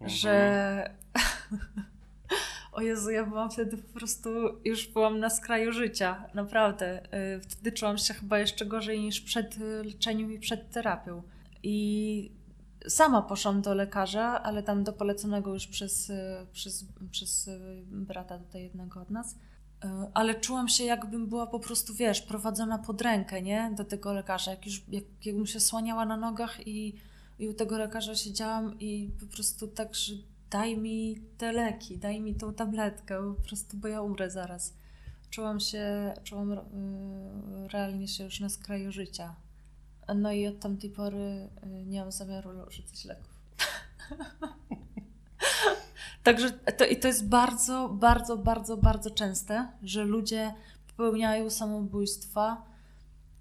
Mhm. 0.00 0.10
że 0.18 0.94
o 2.72 2.80
Jezu, 2.80 3.10
ja 3.10 3.26
byłam 3.26 3.50
wtedy 3.50 3.76
po 3.78 3.98
prostu, 3.98 4.30
już 4.64 4.86
byłam 4.86 5.18
na 5.20 5.30
skraju 5.30 5.72
życia, 5.72 6.24
naprawdę. 6.34 7.02
Y, 7.36 7.40
Wtedy 7.40 7.72
czułam 7.72 7.98
się 7.98 8.14
chyba 8.14 8.38
jeszcze 8.38 8.66
gorzej 8.66 9.00
niż 9.00 9.20
przed 9.20 9.56
y, 9.58 9.82
leczeniem 9.84 10.32
i 10.32 10.38
przed 10.38 10.70
terapią. 10.70 11.22
I 11.62 12.30
sama 12.88 13.22
poszłam 13.22 13.62
do 13.62 13.74
lekarza, 13.74 14.42
ale 14.42 14.62
tam 14.62 14.84
do 14.84 14.92
poleconego 14.92 15.54
już 15.54 15.66
przez, 15.66 16.10
y, 16.10 16.46
przez, 16.52 16.84
przez 17.10 17.48
y, 17.48 17.84
brata 17.86 18.38
tutaj 18.38 18.62
jednego 18.62 19.00
od 19.00 19.10
nas. 19.10 19.32
Y, 19.32 19.88
Ale 20.14 20.34
czułam 20.34 20.68
się, 20.68 20.84
jakbym 20.84 21.26
była 21.26 21.46
po 21.46 21.60
prostu, 21.60 21.94
wiesz, 21.94 22.22
prowadzona 22.22 22.78
pod 22.78 23.02
rękę, 23.02 23.42
nie? 23.42 23.72
Do 23.76 23.84
tego 23.84 24.12
lekarza. 24.12 24.50
Jak 24.50 24.66
już, 24.66 24.82
jak, 24.88 25.04
jakbym 25.24 25.46
się 25.46 25.60
słaniała 25.60 26.04
na 26.04 26.16
nogach 26.16 26.66
i, 26.66 26.94
i 27.38 27.48
u 27.48 27.54
tego 27.54 27.78
lekarza 27.78 28.14
siedziałam 28.14 28.80
i 28.80 29.10
po 29.20 29.26
prostu 29.26 29.68
tak, 29.68 29.94
że 29.94 30.14
daj 30.50 30.78
mi 30.78 31.20
te 31.38 31.52
leki, 31.52 31.98
daj 31.98 32.20
mi 32.20 32.34
tą 32.34 32.54
tabletkę, 32.54 33.34
po 33.36 33.42
prostu, 33.42 33.76
bo 33.76 33.88
ja 33.88 34.02
umrę 34.02 34.30
zaraz. 34.30 34.74
Czułam 35.30 35.60
się, 35.60 36.14
czułam 36.24 36.56
realnie 37.72 38.08
się 38.08 38.24
już 38.24 38.40
na 38.40 38.48
skraju 38.48 38.92
życia. 38.92 39.34
No 40.14 40.32
i 40.32 40.46
od 40.46 40.60
tamtej 40.60 40.90
pory 40.90 41.48
y, 41.64 41.84
nie 41.86 42.00
mam 42.00 42.12
zamiaru 42.12 42.50
rzucać 42.70 43.04
leków. 43.04 43.34
Także 46.22 46.50
to, 46.50 46.84
i 46.84 46.96
to 46.96 47.08
jest 47.08 47.28
bardzo, 47.28 47.88
bardzo, 47.88 48.36
bardzo, 48.36 48.76
bardzo 48.76 49.10
częste, 49.10 49.68
że 49.82 50.04
ludzie 50.04 50.54
popełniają 50.88 51.50
samobójstwa 51.50 52.62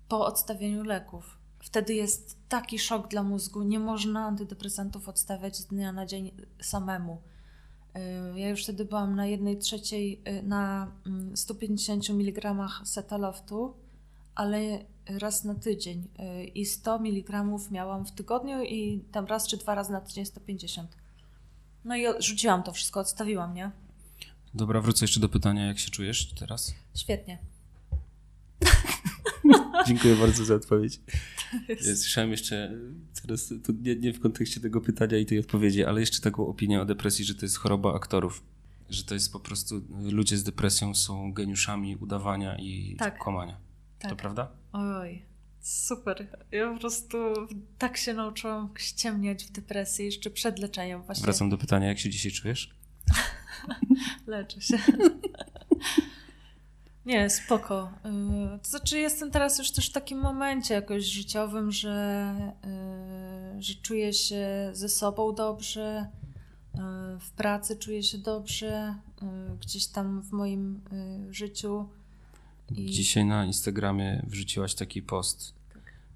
po 0.08 0.26
odstawieniu 0.26 0.84
leków. 0.84 1.38
Wtedy 1.60 1.94
jest 1.94 2.38
taki 2.50 2.80
szok 2.80 3.08
dla 3.08 3.24
mózgu. 3.24 3.64
Nie 3.64 3.80
można 3.80 4.26
antydepresantów 4.26 5.10
odstawiać 5.10 5.58
z 5.58 5.66
dnia 5.66 5.92
na 5.92 6.06
dzień 6.06 6.32
samemu. 6.62 7.22
Y, 8.36 8.40
Ja 8.40 8.50
już 8.50 8.64
wtedy 8.64 8.86
byłam 8.86 9.16
na 9.16 9.26
jednej 9.26 9.58
trzeciej, 9.58 10.22
y, 10.28 10.44
na 10.44 10.92
mm, 11.06 11.38
150 11.38 12.10
mg 12.10 12.70
setaloftu, 12.84 13.74
ale 14.36 14.86
raz 15.06 15.44
na 15.44 15.56
tydzień. 15.56 16.08
Y, 16.20 16.44
I 16.46 16.66
100 16.66 16.96
mg 16.96 17.46
miałam 17.72 18.06
w 18.06 18.12
tygodniu 18.12 18.64
i 18.64 19.04
tam 19.12 19.26
raz 19.26 19.48
czy 19.48 19.58
dwa 19.58 19.76
razy 19.76 19.92
na 19.92 20.02
tydzień 20.02 20.26
150. 20.26 20.98
No 21.86 21.96
i 21.98 22.04
rzuciłam 22.20 22.64
to 22.64 22.72
wszystko, 22.74 23.00
odstawiłam, 23.00 23.54
nie? 23.54 23.72
Dobra, 24.54 24.82
wrócę 24.82 25.06
jeszcze 25.06 25.20
do 25.20 25.30
pytania, 25.30 25.66
jak 25.66 25.80
się 25.80 25.92
czujesz 25.92 26.34
teraz? 26.34 26.74
Świetnie. 26.96 27.38
Dziękuję 29.88 30.16
bardzo 30.16 30.46
za 30.46 30.56
odpowiedź. 30.56 31.00
Ja 31.70 31.96
Słyszałem 31.96 32.32
jeszcze, 32.32 32.72
teraz 33.22 33.54
to 33.64 33.74
nie, 33.82 33.96
nie 33.96 34.14
w 34.14 34.20
kontekście 34.20 34.62
tego 34.62 34.82
pytania 34.82 35.18
i 35.18 35.26
tej 35.26 35.40
odpowiedzi, 35.40 35.86
ale 35.86 36.00
jeszcze 36.00 36.22
taką 36.22 36.48
opinię 36.48 36.82
o 36.82 36.86
depresji, 36.86 37.26
że 37.26 37.36
to 37.36 37.46
jest 37.46 37.58
choroba 37.58 37.94
aktorów. 37.94 38.44
Że 38.90 39.04
to 39.04 39.14
jest 39.14 39.32
po 39.32 39.40
prostu, 39.40 39.82
ludzie 40.12 40.38
z 40.38 40.44
depresją 40.44 40.96
są 40.96 41.34
geniuszami 41.34 41.96
udawania 41.96 42.58
i 42.58 42.96
Tak. 43.00 43.18
kłamania. 43.18 43.58
Tak. 44.10 44.18
To 44.18 44.22
prawda? 44.22 44.52
Oj, 44.74 45.26
Super. 45.66 46.28
Ja 46.52 46.74
po 46.74 46.80
prostu 46.80 47.18
tak 47.78 47.98
się 47.98 48.14
nauczyłam 48.14 48.70
ściemniać 48.78 49.46
w 49.46 49.52
depresji 49.52 50.06
jeszcze 50.06 50.30
przed 50.30 50.60
leczeniem 50.60 51.04
właśnie. 51.04 51.24
Wracam 51.24 51.50
do 51.50 51.58
pytania, 51.58 51.88
jak 51.88 52.00
się 52.00 52.10
dzisiaj 52.10 52.32
czujesz? 52.32 52.76
Leczę 54.28 54.62
się. 54.62 54.78
Nie, 57.06 57.30
spoko. 57.30 57.92
Y, 58.56 58.60
To 58.60 58.70
znaczy, 58.70 59.00
jestem 59.00 59.32
teraz 59.32 59.58
już 59.58 59.72
też 59.72 59.90
w 59.90 59.94
takim 59.94 60.20
momencie 60.20 60.74
jakoś 60.74 61.04
życiowym, 61.04 61.72
że, 61.72 62.36
y, 63.58 63.62
że 63.62 63.74
czuję 63.76 64.14
się 64.14 64.70
ze 64.74 64.90
sobą 64.90 65.36
dobrze, 65.36 66.08
y, 66.76 66.80
w 67.20 67.32
pracy 67.32 67.76
czuję 67.78 68.04
się 68.04 68.18
dobrze, 68.18 68.96
gdzieś 69.62 69.88
tam 69.88 70.22
w 70.22 70.32
moim 70.32 70.82
życiu. 71.30 71.90
I- 72.72 72.86
Dzisiaj 72.86 73.26
na 73.26 73.46
Instagramie 73.46 74.26
wrzuciłaś 74.28 74.76
taki 74.76 75.02
post. 75.02 75.56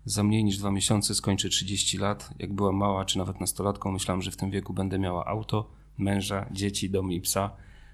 Za 0.06 0.24
mniej 0.24 0.44
niż 0.44 0.58
dwa 0.58 0.72
miesiące 0.72 1.16
skończę 1.16 1.50
30 1.50 1.98
lat. 1.98 2.30
Jak 2.40 2.54
była 2.54 2.72
mała, 2.72 3.06
czy 3.06 3.18
nawet 3.18 3.40
nastolatką, 3.40 3.92
myślałam, 3.92 4.22
że 4.22 4.32
w 4.32 4.38
tym 4.38 4.52
wieku 4.52 4.74
będę 4.74 5.00
miała 5.00 5.26
auto, 5.26 5.72
męża, 5.98 6.46
dzieci, 6.52 6.90
dom 6.90 7.12
i 7.12 7.22
psa, 7.22 7.52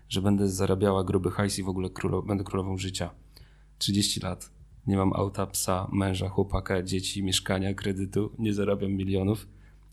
że 0.10 0.22
będę 0.22 0.50
zarabiała 0.50 1.04
gruby 1.04 1.32
hajs 1.32 1.60
i 1.60 1.64
w 1.64 1.70
ogóle 1.70 1.90
królo, 1.90 2.22
będę 2.22 2.44
królową 2.44 2.78
życia. 2.78 3.10
30 3.78 4.20
lat. 4.20 4.52
Nie 4.88 4.98
mam 4.98 5.14
auta, 5.14 5.48
psa, 5.48 5.88
męża, 5.92 6.30
chłopaka, 6.30 6.84
dzieci, 6.84 7.24
mieszkania, 7.24 7.74
kredytu, 7.74 8.32
nie 8.40 8.54
zarabiam 8.54 8.92
milionów. 8.92 9.48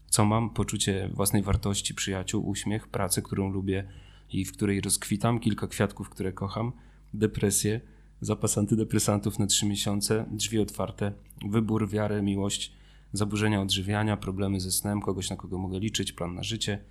Co 0.06 0.24
mam? 0.24 0.50
Poczucie 0.50 1.10
własnej 1.14 1.42
wartości, 1.42 1.94
przyjaciół, 1.94 2.48
uśmiech, 2.48 2.88
pracę, 2.88 3.22
którą 3.22 3.50
lubię 3.50 3.88
i 4.32 4.44
w 4.44 4.52
której 4.52 4.80
rozkwitam, 4.80 5.40
kilka 5.40 5.66
kwiatków, 5.66 6.10
które 6.10 6.32
kocham, 6.32 6.72
depresję, 7.14 7.80
zapas 8.22 8.58
antydepresantów 8.58 9.38
na 9.38 9.46
3 9.46 9.66
miesiące, 9.66 10.26
drzwi 10.30 10.58
otwarte, 10.58 11.12
wybór, 11.48 11.88
wiarę, 11.88 12.22
miłość, 12.22 12.72
zaburzenia 13.12 13.60
odżywiania, 13.60 14.16
problemy 14.16 14.60
ze 14.60 14.72
snem, 14.72 15.00
kogoś 15.00 15.30
na 15.30 15.36
kogo 15.36 15.58
mogę 15.58 15.78
liczyć, 15.78 16.12
plan 16.12 16.34
na 16.34 16.42
życie, 16.42 16.84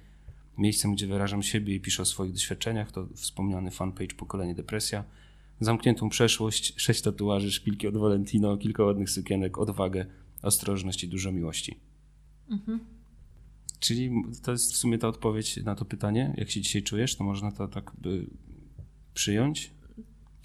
miejscem, 0.58 0.94
gdzie 0.94 1.08
wyrażam 1.08 1.44
siebie 1.44 1.76
i 1.76 1.80
piszę 1.80 2.02
o 2.02 2.06
swoich 2.06 2.34
doświadczeniach, 2.34 2.92
to 2.92 3.08
wspomniany 3.16 3.72
fanpage 3.72 4.16
Pokolenie 4.16 4.56
Depresja, 4.56 5.04
zamkniętą 5.60 6.10
przeszłość, 6.10 6.74
sześć 6.82 7.02
tatuaży, 7.02 7.52
szpilki 7.52 7.88
od 7.88 7.98
Valentino, 7.98 8.58
kilka 8.58 8.84
ładnych 8.84 9.10
sukienek, 9.10 9.58
odwagę, 9.58 10.06
ostrożność 10.42 11.04
i 11.04 11.08
dużo 11.08 11.32
miłości. 11.32 11.80
Mhm. 12.50 12.80
Czyli 13.80 14.12
to 14.44 14.52
jest 14.52 14.74
w 14.74 14.78
sumie 14.78 14.98
ta 14.98 15.08
odpowiedź 15.08 15.58
na 15.58 15.76
to 15.76 15.86
pytanie, 15.86 16.34
jak 16.38 16.52
się 16.52 16.62
dzisiaj 16.62 16.84
czujesz, 16.84 17.16
to 17.16 17.24
można 17.24 17.52
to 17.52 17.68
tak 17.68 17.92
by 17.98 18.26
przyjąć? 19.14 19.72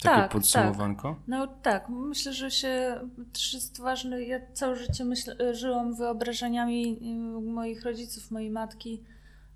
Takie 0.03 0.21
Tak, 0.21 0.31
podsumowanko? 0.31 1.15
No 1.27 1.47
tak, 1.47 1.89
myślę, 1.89 2.33
że 2.33 2.51
się 2.51 2.99
też 3.33 3.53
jest 3.53 3.81
ważne. 3.81 4.23
Ja 4.23 4.39
całe 4.53 4.75
życie 4.75 5.05
myśl, 5.05 5.53
żyłam 5.53 5.95
wyobrażeniami 5.95 6.99
y, 7.37 7.41
moich 7.41 7.83
rodziców, 7.83 8.31
mojej 8.31 8.49
matki 8.49 9.03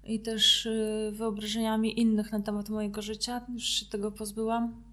i 0.04 0.20
też 0.20 0.66
y, 0.66 1.12
wyobrażeniami 1.16 2.00
innych 2.00 2.32
na 2.32 2.42
temat 2.42 2.70
mojego 2.70 3.02
życia. 3.02 3.42
Już 3.54 3.64
się 3.64 3.86
tego 3.86 4.12
pozbyłam. 4.12 4.84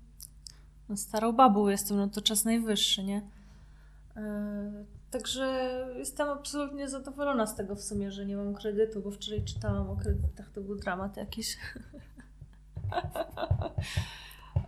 No, 0.89 0.97
starą 0.97 1.33
babą 1.33 1.69
jestem, 1.69 1.97
no 1.97 2.09
to 2.09 2.23
czas 2.23 2.45
najwyższy, 2.45 3.05
nie? 3.05 3.23
Y, 4.17 4.21
Także 5.11 5.69
jestem 5.99 6.29
absolutnie 6.29 6.89
zadowolona 6.89 7.47
z 7.47 7.57
tego 7.57 7.77
w 7.77 7.83
sumie, 7.83 8.13
że 8.13 8.27
nie 8.27 8.37
mam 8.37 8.55
kredytu, 8.55 9.01
bo 9.01 9.11
wczoraj 9.11 9.45
czytałam 9.45 9.91
o 9.91 9.97
kredytach, 9.97 10.51
to 10.51 10.61
był 10.61 10.77
dramat 10.77 11.17
jakiś. 11.17 11.57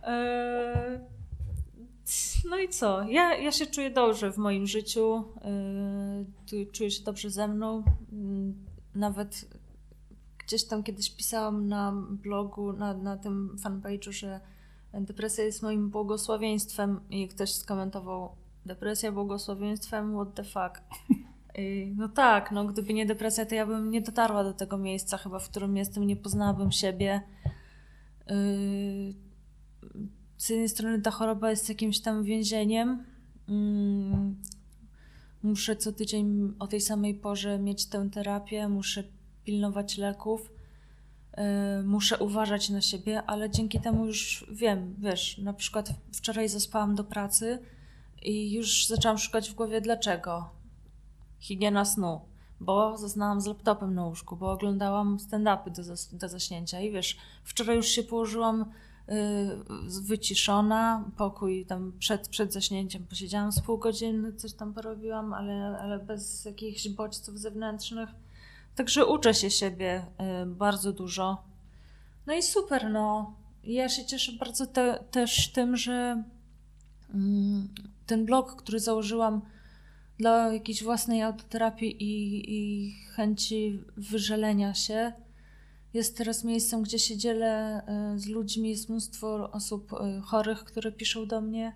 Eee, 0.03 0.99
No 2.49 2.57
i 2.59 2.69
co? 2.69 3.03
Ja, 3.03 3.35
ja 3.35 3.51
się 3.51 3.65
czuję 3.65 3.89
dobrze 3.89 4.31
w 4.31 4.37
moim 4.37 4.67
życiu. 4.67 5.23
Yy, 6.55 6.65
Czuję 6.71 6.91
się 6.91 7.03
dobrze 7.03 7.29
ze 7.29 7.47
mną. 7.47 7.83
Yy, 8.11 8.53
Nawet 8.95 9.45
gdzieś 10.37 10.63
tam 10.63 10.83
kiedyś 10.83 11.09
pisałam 11.11 11.67
na 11.67 11.93
blogu, 12.09 12.73
na, 12.73 12.93
na 12.93 13.17
tym 13.17 13.57
fanpage'u, 13.63 14.11
że 14.11 14.39
depresja 14.93 15.43
jest 15.43 15.63
moim 15.63 15.89
błogosławieństwem 15.89 16.99
i 17.09 17.27
ktoś 17.27 17.53
skomentował 17.53 18.35
depresja 18.65 19.11
błogosławieństwem, 19.11 20.13
what 20.15 20.33
the 20.33 20.43
fuck. 20.43 20.81
No 21.95 22.09
tak, 22.09 22.51
no 22.51 22.65
gdyby 22.65 22.93
nie 22.93 23.05
depresja, 23.05 23.45
to 23.45 23.55
ja 23.55 23.65
bym 23.65 23.91
nie 23.91 24.01
dotarła 24.01 24.43
do 24.43 24.53
tego 24.53 24.77
miejsca 24.77 25.17
chyba, 25.17 25.39
w 25.39 25.49
którym 25.49 25.77
jestem, 25.77 26.07
nie 26.07 26.15
poznałabym 26.15 26.71
siebie. 26.71 27.21
Yy, 28.27 29.13
z 30.37 30.49
jednej 30.49 30.69
strony 30.69 31.01
ta 31.01 31.11
choroba 31.11 31.49
jest 31.49 31.69
jakimś 31.69 31.99
tam 31.99 32.23
więzieniem. 32.23 33.03
Mm, 33.49 34.35
Muszę 35.43 35.75
co 35.75 35.91
tydzień 35.91 36.53
o 36.59 36.67
tej 36.67 36.81
samej 36.81 37.15
porze 37.15 37.59
mieć 37.59 37.85
tę 37.85 38.09
terapię, 38.11 38.67
muszę 38.67 39.03
pilnować 39.43 39.97
leków, 39.97 40.51
yy, 41.37 41.43
muszę 41.83 42.17
uważać 42.17 42.69
na 42.69 42.81
siebie, 42.81 43.23
ale 43.23 43.49
dzięki 43.49 43.79
temu 43.79 44.05
już 44.05 44.45
wiem, 44.51 44.95
wiesz, 44.99 45.37
na 45.37 45.53
przykład 45.53 45.93
wczoraj 46.13 46.49
zaspałam 46.49 46.95
do 46.95 47.03
pracy 47.03 47.59
i 48.21 48.51
już 48.53 48.87
zaczęłam 48.87 49.17
szukać 49.17 49.49
w 49.49 49.53
głowie 49.53 49.81
dlaczego. 49.81 50.49
Higiena 51.39 51.85
snu, 51.85 52.21
bo 52.59 52.97
zasnęłam 52.97 53.41
z 53.41 53.45
laptopem 53.45 53.93
na 53.93 54.05
łóżku, 54.05 54.35
bo 54.35 54.51
oglądałam 54.51 55.17
stand-upy 55.17 55.71
do, 55.71 55.81
zas- 55.83 56.17
do 56.17 56.29
zaśnięcia 56.29 56.81
i 56.81 56.91
wiesz, 56.91 57.17
wczoraj 57.43 57.75
już 57.75 57.87
się 57.87 58.03
położyłam 58.03 58.61
y, 58.61 58.65
wyciszona, 60.01 61.11
pokój 61.17 61.65
tam 61.65 61.93
przed, 61.99 62.27
przed 62.27 62.53
zaśnięciem 62.53 63.05
posiedziałam 63.05 63.51
z 63.51 63.61
pół 63.61 63.77
godziny, 63.77 64.33
coś 64.33 64.53
tam 64.53 64.73
porobiłam, 64.73 65.33
ale, 65.33 65.77
ale 65.81 65.99
bez 65.99 66.45
jakichś 66.45 66.89
bodźców 66.89 67.39
zewnętrznych. 67.39 68.09
Także 68.75 69.05
uczę 69.05 69.33
się 69.33 69.49
siebie 69.49 70.05
y, 70.43 70.45
bardzo 70.45 70.91
dużo. 70.93 71.43
No 72.27 72.33
i 72.33 72.43
super, 72.43 72.89
no. 72.89 73.35
Ja 73.63 73.89
się 73.89 74.05
cieszę 74.05 74.31
bardzo 74.31 74.67
te, 74.67 75.03
też 75.11 75.51
tym, 75.51 75.77
że 75.77 76.23
mm, 77.13 77.67
ten 78.05 78.25
blog, 78.25 78.55
który 78.55 78.79
założyłam 78.79 79.41
dla 80.17 80.53
jakiejś 80.53 80.83
własnej 80.83 81.21
autoterapii 81.21 82.03
i, 82.03 82.43
i 82.55 82.91
chęci 82.93 83.83
wyżelenia 83.97 84.73
się, 84.73 85.13
jest 85.93 86.17
teraz 86.17 86.43
miejscem, 86.43 86.83
gdzie 86.83 86.99
się 86.99 87.17
dzielę 87.17 87.81
y, 88.15 88.19
z 88.19 88.27
ludźmi. 88.27 88.69
Jest 88.69 88.89
mnóstwo 88.89 89.51
osób 89.51 89.93
y, 89.93 90.21
chorych, 90.21 90.63
które 90.63 90.91
piszą 90.91 91.27
do 91.27 91.41
mnie 91.41 91.75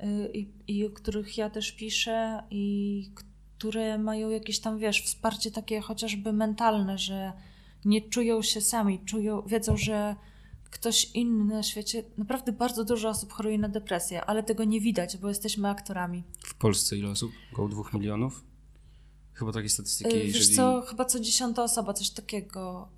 y, 0.00 0.30
i, 0.34 0.48
i 0.68 0.86
o 0.86 0.90
których 0.90 1.38
ja 1.38 1.50
też 1.50 1.72
piszę 1.72 2.42
i 2.50 3.10
które 3.58 3.98
mają 3.98 4.30
jakieś 4.30 4.58
tam, 4.58 4.78
wiesz, 4.78 5.02
wsparcie 5.02 5.50
takie 5.50 5.80
chociażby 5.80 6.32
mentalne, 6.32 6.98
że 6.98 7.32
nie 7.84 8.00
czują 8.00 8.42
się 8.42 8.60
sami, 8.60 9.00
czują, 9.04 9.42
wiedzą, 9.42 9.76
że 9.76 10.16
ktoś 10.70 11.10
inny 11.14 11.54
na 11.54 11.62
świecie, 11.62 12.04
naprawdę 12.18 12.52
bardzo 12.52 12.84
dużo 12.84 13.08
osób 13.08 13.32
choruje 13.32 13.58
na 13.58 13.68
depresję, 13.68 14.24
ale 14.24 14.42
tego 14.42 14.64
nie 14.64 14.80
widać, 14.80 15.16
bo 15.16 15.28
jesteśmy 15.28 15.68
aktorami. 15.68 16.22
W 16.38 16.54
Polsce 16.54 16.96
ile 16.96 17.10
osób? 17.10 17.32
Około 17.52 17.68
dwóch 17.68 17.92
milionów? 17.94 18.44
Chyba 19.38 19.52
takie 19.52 19.68
statystyki, 19.68 20.16
Y, 20.16 20.22
Wiesz 20.24 20.36
jeżeli... 20.36 20.56
co, 20.56 20.80
chyba 20.80 21.04
co 21.04 21.20
dziesiąta 21.20 21.62
osoba, 21.64 21.92
coś 21.92 22.10
takiego. 22.10 22.88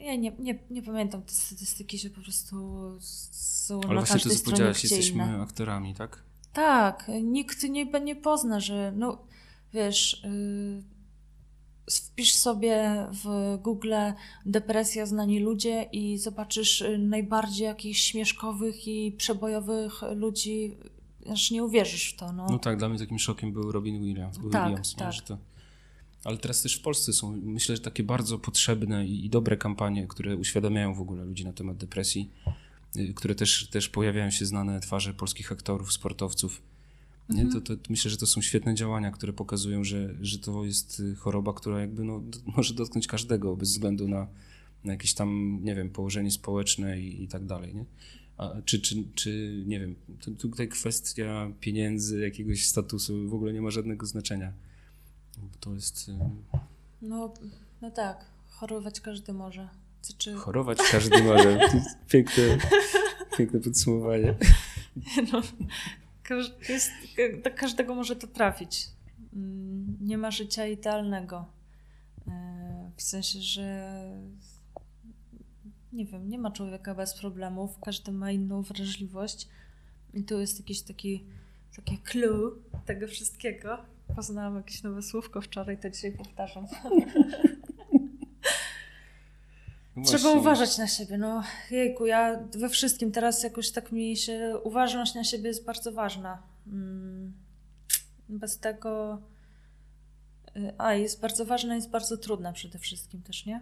y, 0.00 0.04
Ja 0.04 0.16
nie, 0.16 0.32
nie, 0.38 0.58
nie 0.70 0.82
pamiętam 0.82 1.22
te 1.22 1.32
statystyki, 1.32 1.98
że 1.98 2.10
po 2.10 2.20
prostu 2.20 2.56
są 3.30 3.80
Ale 3.84 3.94
na 3.94 4.00
właśnie 4.00 4.30
to, 4.30 4.36
co 4.36 4.44
powiedziałaś, 4.44 4.82
jesteśmy 4.84 5.24
inne. 5.24 5.42
aktorami, 5.42 5.94
tak? 5.94 6.22
Tak, 6.52 7.10
nikt 7.22 7.62
nie, 7.62 7.84
nie 7.84 8.16
pozna, 8.16 8.60
że 8.60 8.92
no 8.96 9.18
wiesz, 9.74 10.24
y, 10.24 10.82
wpisz 11.90 12.32
sobie 12.34 13.06
w 13.24 13.58
Google 13.62 13.94
depresja 14.46 15.06
znani 15.06 15.40
ludzie 15.40 15.82
i 15.92 16.18
zobaczysz 16.18 16.84
najbardziej 16.98 17.64
jakichś 17.66 18.00
śmieszkowych 18.00 18.88
i 18.88 19.12
przebojowych 19.12 19.92
ludzi, 20.16 20.76
aż 21.32 21.50
nie 21.50 21.64
uwierzysz 21.64 22.12
w 22.12 22.16
to. 22.16 22.32
No. 22.32 22.46
No 22.50 22.58
tak, 22.58 22.78
dla 22.78 22.88
mnie 22.88 22.98
takim 22.98 23.18
szokiem 23.18 23.52
był 23.52 23.72
Robin 23.72 24.02
Williams. 24.02 24.36
Tak, 24.36 24.44
Williams 24.44 24.94
tak. 24.94 25.14
To... 25.20 25.38
Ale 26.24 26.38
teraz 26.38 26.62
też 26.62 26.76
w 26.76 26.82
Polsce 26.82 27.12
są, 27.12 27.40
myślę, 27.42 27.76
że 27.76 27.82
takie 27.82 28.02
bardzo 28.02 28.38
potrzebne 28.38 29.06
i, 29.06 29.24
i 29.24 29.30
dobre 29.30 29.56
kampanie, 29.56 30.06
które 30.06 30.36
uświadamiają 30.36 30.94
w 30.94 31.00
ogóle 31.00 31.24
ludzi 31.24 31.44
na 31.44 31.52
temat 31.52 31.76
depresji, 31.76 32.30
y, 32.96 33.14
które 33.14 33.34
też, 33.34 33.68
też 33.68 33.88
pojawiają 33.88 34.30
się 34.30 34.46
znane 34.46 34.80
twarze 34.80 35.14
polskich 35.14 35.52
aktorów, 35.52 35.92
sportowców. 35.92 36.62
Nie? 37.28 37.42
Mhm. 37.42 37.62
To, 37.62 37.76
to, 37.76 37.82
myślę, 37.90 38.10
że 38.10 38.16
to 38.16 38.26
są 38.26 38.42
świetne 38.42 38.74
działania, 38.74 39.10
które 39.10 39.32
pokazują, 39.32 39.84
że, 39.84 40.14
że 40.20 40.38
to 40.38 40.64
jest 40.64 41.00
y, 41.00 41.14
choroba, 41.14 41.52
która 41.52 41.80
jakby 41.80 42.04
no, 42.04 42.22
może 42.56 42.74
dotknąć 42.74 43.06
każdego 43.06 43.56
bez 43.56 43.68
względu 43.68 44.08
na, 44.08 44.26
na 44.84 44.92
jakieś 44.92 45.14
tam, 45.14 45.58
nie 45.62 45.74
wiem, 45.74 45.90
położenie 45.90 46.30
społeczne 46.30 47.00
i, 47.00 47.22
i 47.22 47.28
tak 47.28 47.46
dalej. 47.46 47.74
Nie? 47.74 47.84
Czy, 48.64 48.80
czy, 48.80 48.96
czy, 49.14 49.62
nie 49.66 49.80
wiem, 49.80 49.94
tutaj 50.38 50.68
kwestia 50.68 51.50
pieniędzy, 51.60 52.20
jakiegoś 52.20 52.66
statusu 52.66 53.28
w 53.28 53.34
ogóle 53.34 53.52
nie 53.52 53.60
ma 53.62 53.70
żadnego 53.70 54.06
znaczenia. 54.06 54.52
To 55.60 55.74
jest. 55.74 56.10
No, 57.02 57.34
no 57.82 57.90
tak, 57.90 58.24
chorować 58.48 59.00
każdy 59.00 59.32
może. 59.32 59.68
Znaczy, 60.02 60.34
Chorować 60.34 60.78
każdy 60.90 61.22
może. 61.22 61.60
Piękne, 62.08 62.58
piękne 63.38 63.60
podsumowanie. 63.60 64.34
no, 65.32 65.42
jest, 66.68 66.90
do 67.44 67.50
każdego 67.50 67.94
może 67.94 68.16
to 68.16 68.26
trafić. 68.26 68.88
Mm, 69.32 69.96
Nie 70.00 70.18
ma 70.18 70.30
życia 70.30 70.66
idealnego. 70.66 71.44
E, 72.28 72.90
W 72.96 73.02
sensie, 73.02 73.42
że 73.42 73.92
nie 75.92 76.06
wiem, 76.06 76.28
nie 76.28 76.38
ma 76.38 76.50
człowieka 76.50 76.94
bez 76.94 77.14
problemów, 77.14 77.78
każdy 77.80 78.12
ma 78.12 78.30
inną 78.32 78.62
wrażliwość. 78.62 79.48
I 80.14 80.24
tu 80.24 80.40
jest 80.40 80.58
jakiś 80.58 80.82
taki, 80.82 81.24
taki 81.76 81.98
clue 81.98 82.62
tego 82.86 83.08
wszystkiego. 83.08 83.78
Poznałam 84.16 84.56
jakieś 84.56 84.82
nowe 84.82 85.02
słówko 85.02 85.40
wczoraj, 85.40 85.78
to 85.78 85.90
dzisiaj 85.90 86.12
powtarzam. 86.12 86.66
No 89.96 90.04
Trzeba 90.04 90.22
właśnie. 90.22 90.40
uważać 90.40 90.78
na 90.78 90.86
siebie. 90.86 91.18
No, 91.18 91.42
jejku, 91.70 92.06
ja 92.06 92.38
we 92.58 92.68
wszystkim 92.68 93.12
teraz 93.12 93.42
jakoś 93.42 93.70
tak 93.70 93.92
mi 93.92 94.16
się. 94.16 94.58
Uważność 94.64 95.14
na 95.14 95.24
siebie 95.24 95.48
jest 95.48 95.64
bardzo 95.64 95.92
ważna. 95.92 96.42
Mm, 96.66 97.32
Bez 98.28 98.58
tego. 98.58 99.22
y, 100.56 100.72
A, 100.78 100.94
jest 100.94 101.20
bardzo 101.20 101.44
ważna, 101.44 101.74
jest 101.74 101.90
bardzo 101.90 102.16
trudna 102.16 102.52
przede 102.52 102.78
wszystkim 102.78 103.22
też, 103.22 103.46
nie? 103.46 103.60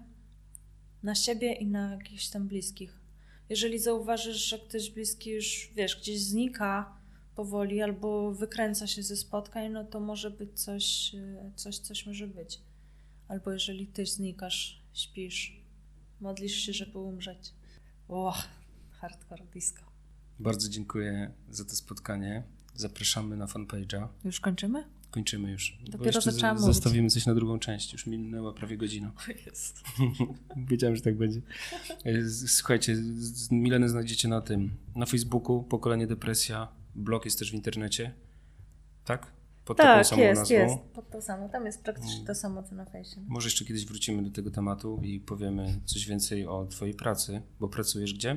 Na 1.06 1.14
siebie 1.14 1.52
i 1.52 1.66
na 1.66 1.90
jakichś 1.90 2.28
tam 2.28 2.48
bliskich. 2.48 3.00
Jeżeli 3.48 3.78
zauważysz, 3.78 4.36
że 4.36 4.58
ktoś 4.58 4.90
bliski 4.90 5.30
już, 5.30 5.70
wiesz, 5.74 5.96
gdzieś 6.00 6.20
znika 6.20 6.96
powoli 7.34 7.82
albo 7.82 8.32
wykręca 8.32 8.86
się 8.86 9.02
ze 9.02 9.16
spotkań, 9.16 9.72
no 9.72 9.84
to 9.84 10.00
może 10.00 10.30
być 10.30 10.60
coś, 10.60 11.14
y, 11.14 11.52
coś, 11.56 11.78
coś 11.78 12.06
może 12.06 12.26
być. 12.26 12.60
Albo 13.28 13.52
jeżeli 13.52 13.86
ty 13.86 14.06
znikasz, 14.06 14.82
śpisz, 14.94 15.62
Modlisz 16.20 16.54
się, 16.54 16.72
żeby 16.72 16.98
umrzeć. 16.98 17.52
O, 18.08 18.34
hardcore 18.90 19.44
disco. 19.54 19.82
Bardzo 20.38 20.68
dziękuję 20.68 21.32
za 21.50 21.64
to 21.64 21.70
spotkanie. 21.70 22.42
Zapraszamy 22.74 23.36
na 23.36 23.46
fanpage'a. 23.46 24.08
Już 24.24 24.40
kończymy? 24.40 24.84
Kończymy 25.16 25.50
już. 25.50 25.78
Dopiero 25.90 26.20
zaczęłam. 26.20 26.58
Zostawimy 26.58 27.10
coś 27.10 27.26
na 27.26 27.34
drugą 27.34 27.58
część. 27.58 27.92
Już 27.92 28.06
minęła 28.06 28.52
prawie 28.52 28.76
godzina. 28.76 29.12
Jest. 29.46 29.84
Wiedziałem, 30.70 30.96
że 30.96 31.02
tak 31.02 31.16
będzie. 31.16 31.40
E, 32.04 32.28
Słuchajcie, 32.46 32.96
Milenę 33.50 33.88
znajdziecie 33.88 34.28
na 34.28 34.40
tym, 34.40 34.70
na 34.96 35.06
Facebooku, 35.06 35.62
Pokolenie 35.62 36.06
Depresja, 36.06 36.68
blog 36.94 37.24
jest 37.24 37.38
też 37.38 37.50
w 37.50 37.54
internecie, 37.54 38.14
tak? 39.04 39.32
Pod 39.64 39.76
taką 39.76 39.88
Tak, 39.88 40.06
samą 40.06 40.22
jest, 40.22 40.38
nazwą. 40.40 40.54
jest. 40.54 40.74
Pod 40.94 41.10
to 41.10 41.22
samo. 41.22 41.48
Tam 41.48 41.66
jest 41.66 41.82
praktycznie 41.82 42.26
to 42.26 42.34
samo, 42.34 42.62
co 42.62 42.74
na 42.74 42.84
fejsie. 42.84 43.20
Może 43.28 43.46
jeszcze 43.46 43.64
kiedyś 43.64 43.86
wrócimy 43.86 44.22
do 44.22 44.30
tego 44.30 44.50
tematu 44.50 45.00
i 45.04 45.20
powiemy 45.20 45.80
coś 45.84 46.06
więcej 46.06 46.46
o 46.46 46.66
twojej 46.66 46.94
pracy, 46.94 47.42
bo 47.60 47.68
pracujesz 47.68 48.14
gdzie 48.14 48.36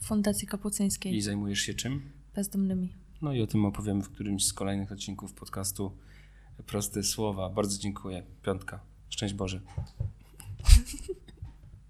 W 0.00 0.06
Fundacji 0.06 0.44
i 0.44 0.48
Kapucyńskiej. 0.48 1.20
zajmujesz 1.22 1.60
się 1.60 1.74
czym? 1.74 2.02
Bezdomnymi. 2.34 2.92
No 3.22 3.32
i 3.32 3.42
o 3.42 3.46
tym 3.46 3.64
opowiemy 3.64 4.02
w 4.02 4.08
którymś 4.10 4.46
z 4.46 4.52
kolejnych 4.52 4.92
odcinków 4.92 5.32
podcastu 5.32 5.92
Proste 6.66 7.02
Słowa. 7.02 7.50
Bardzo 7.50 7.78
dziękuję. 7.78 8.22
Piątka. 8.42 8.80
Szczęść 9.10 9.34
Boże. 9.34 9.60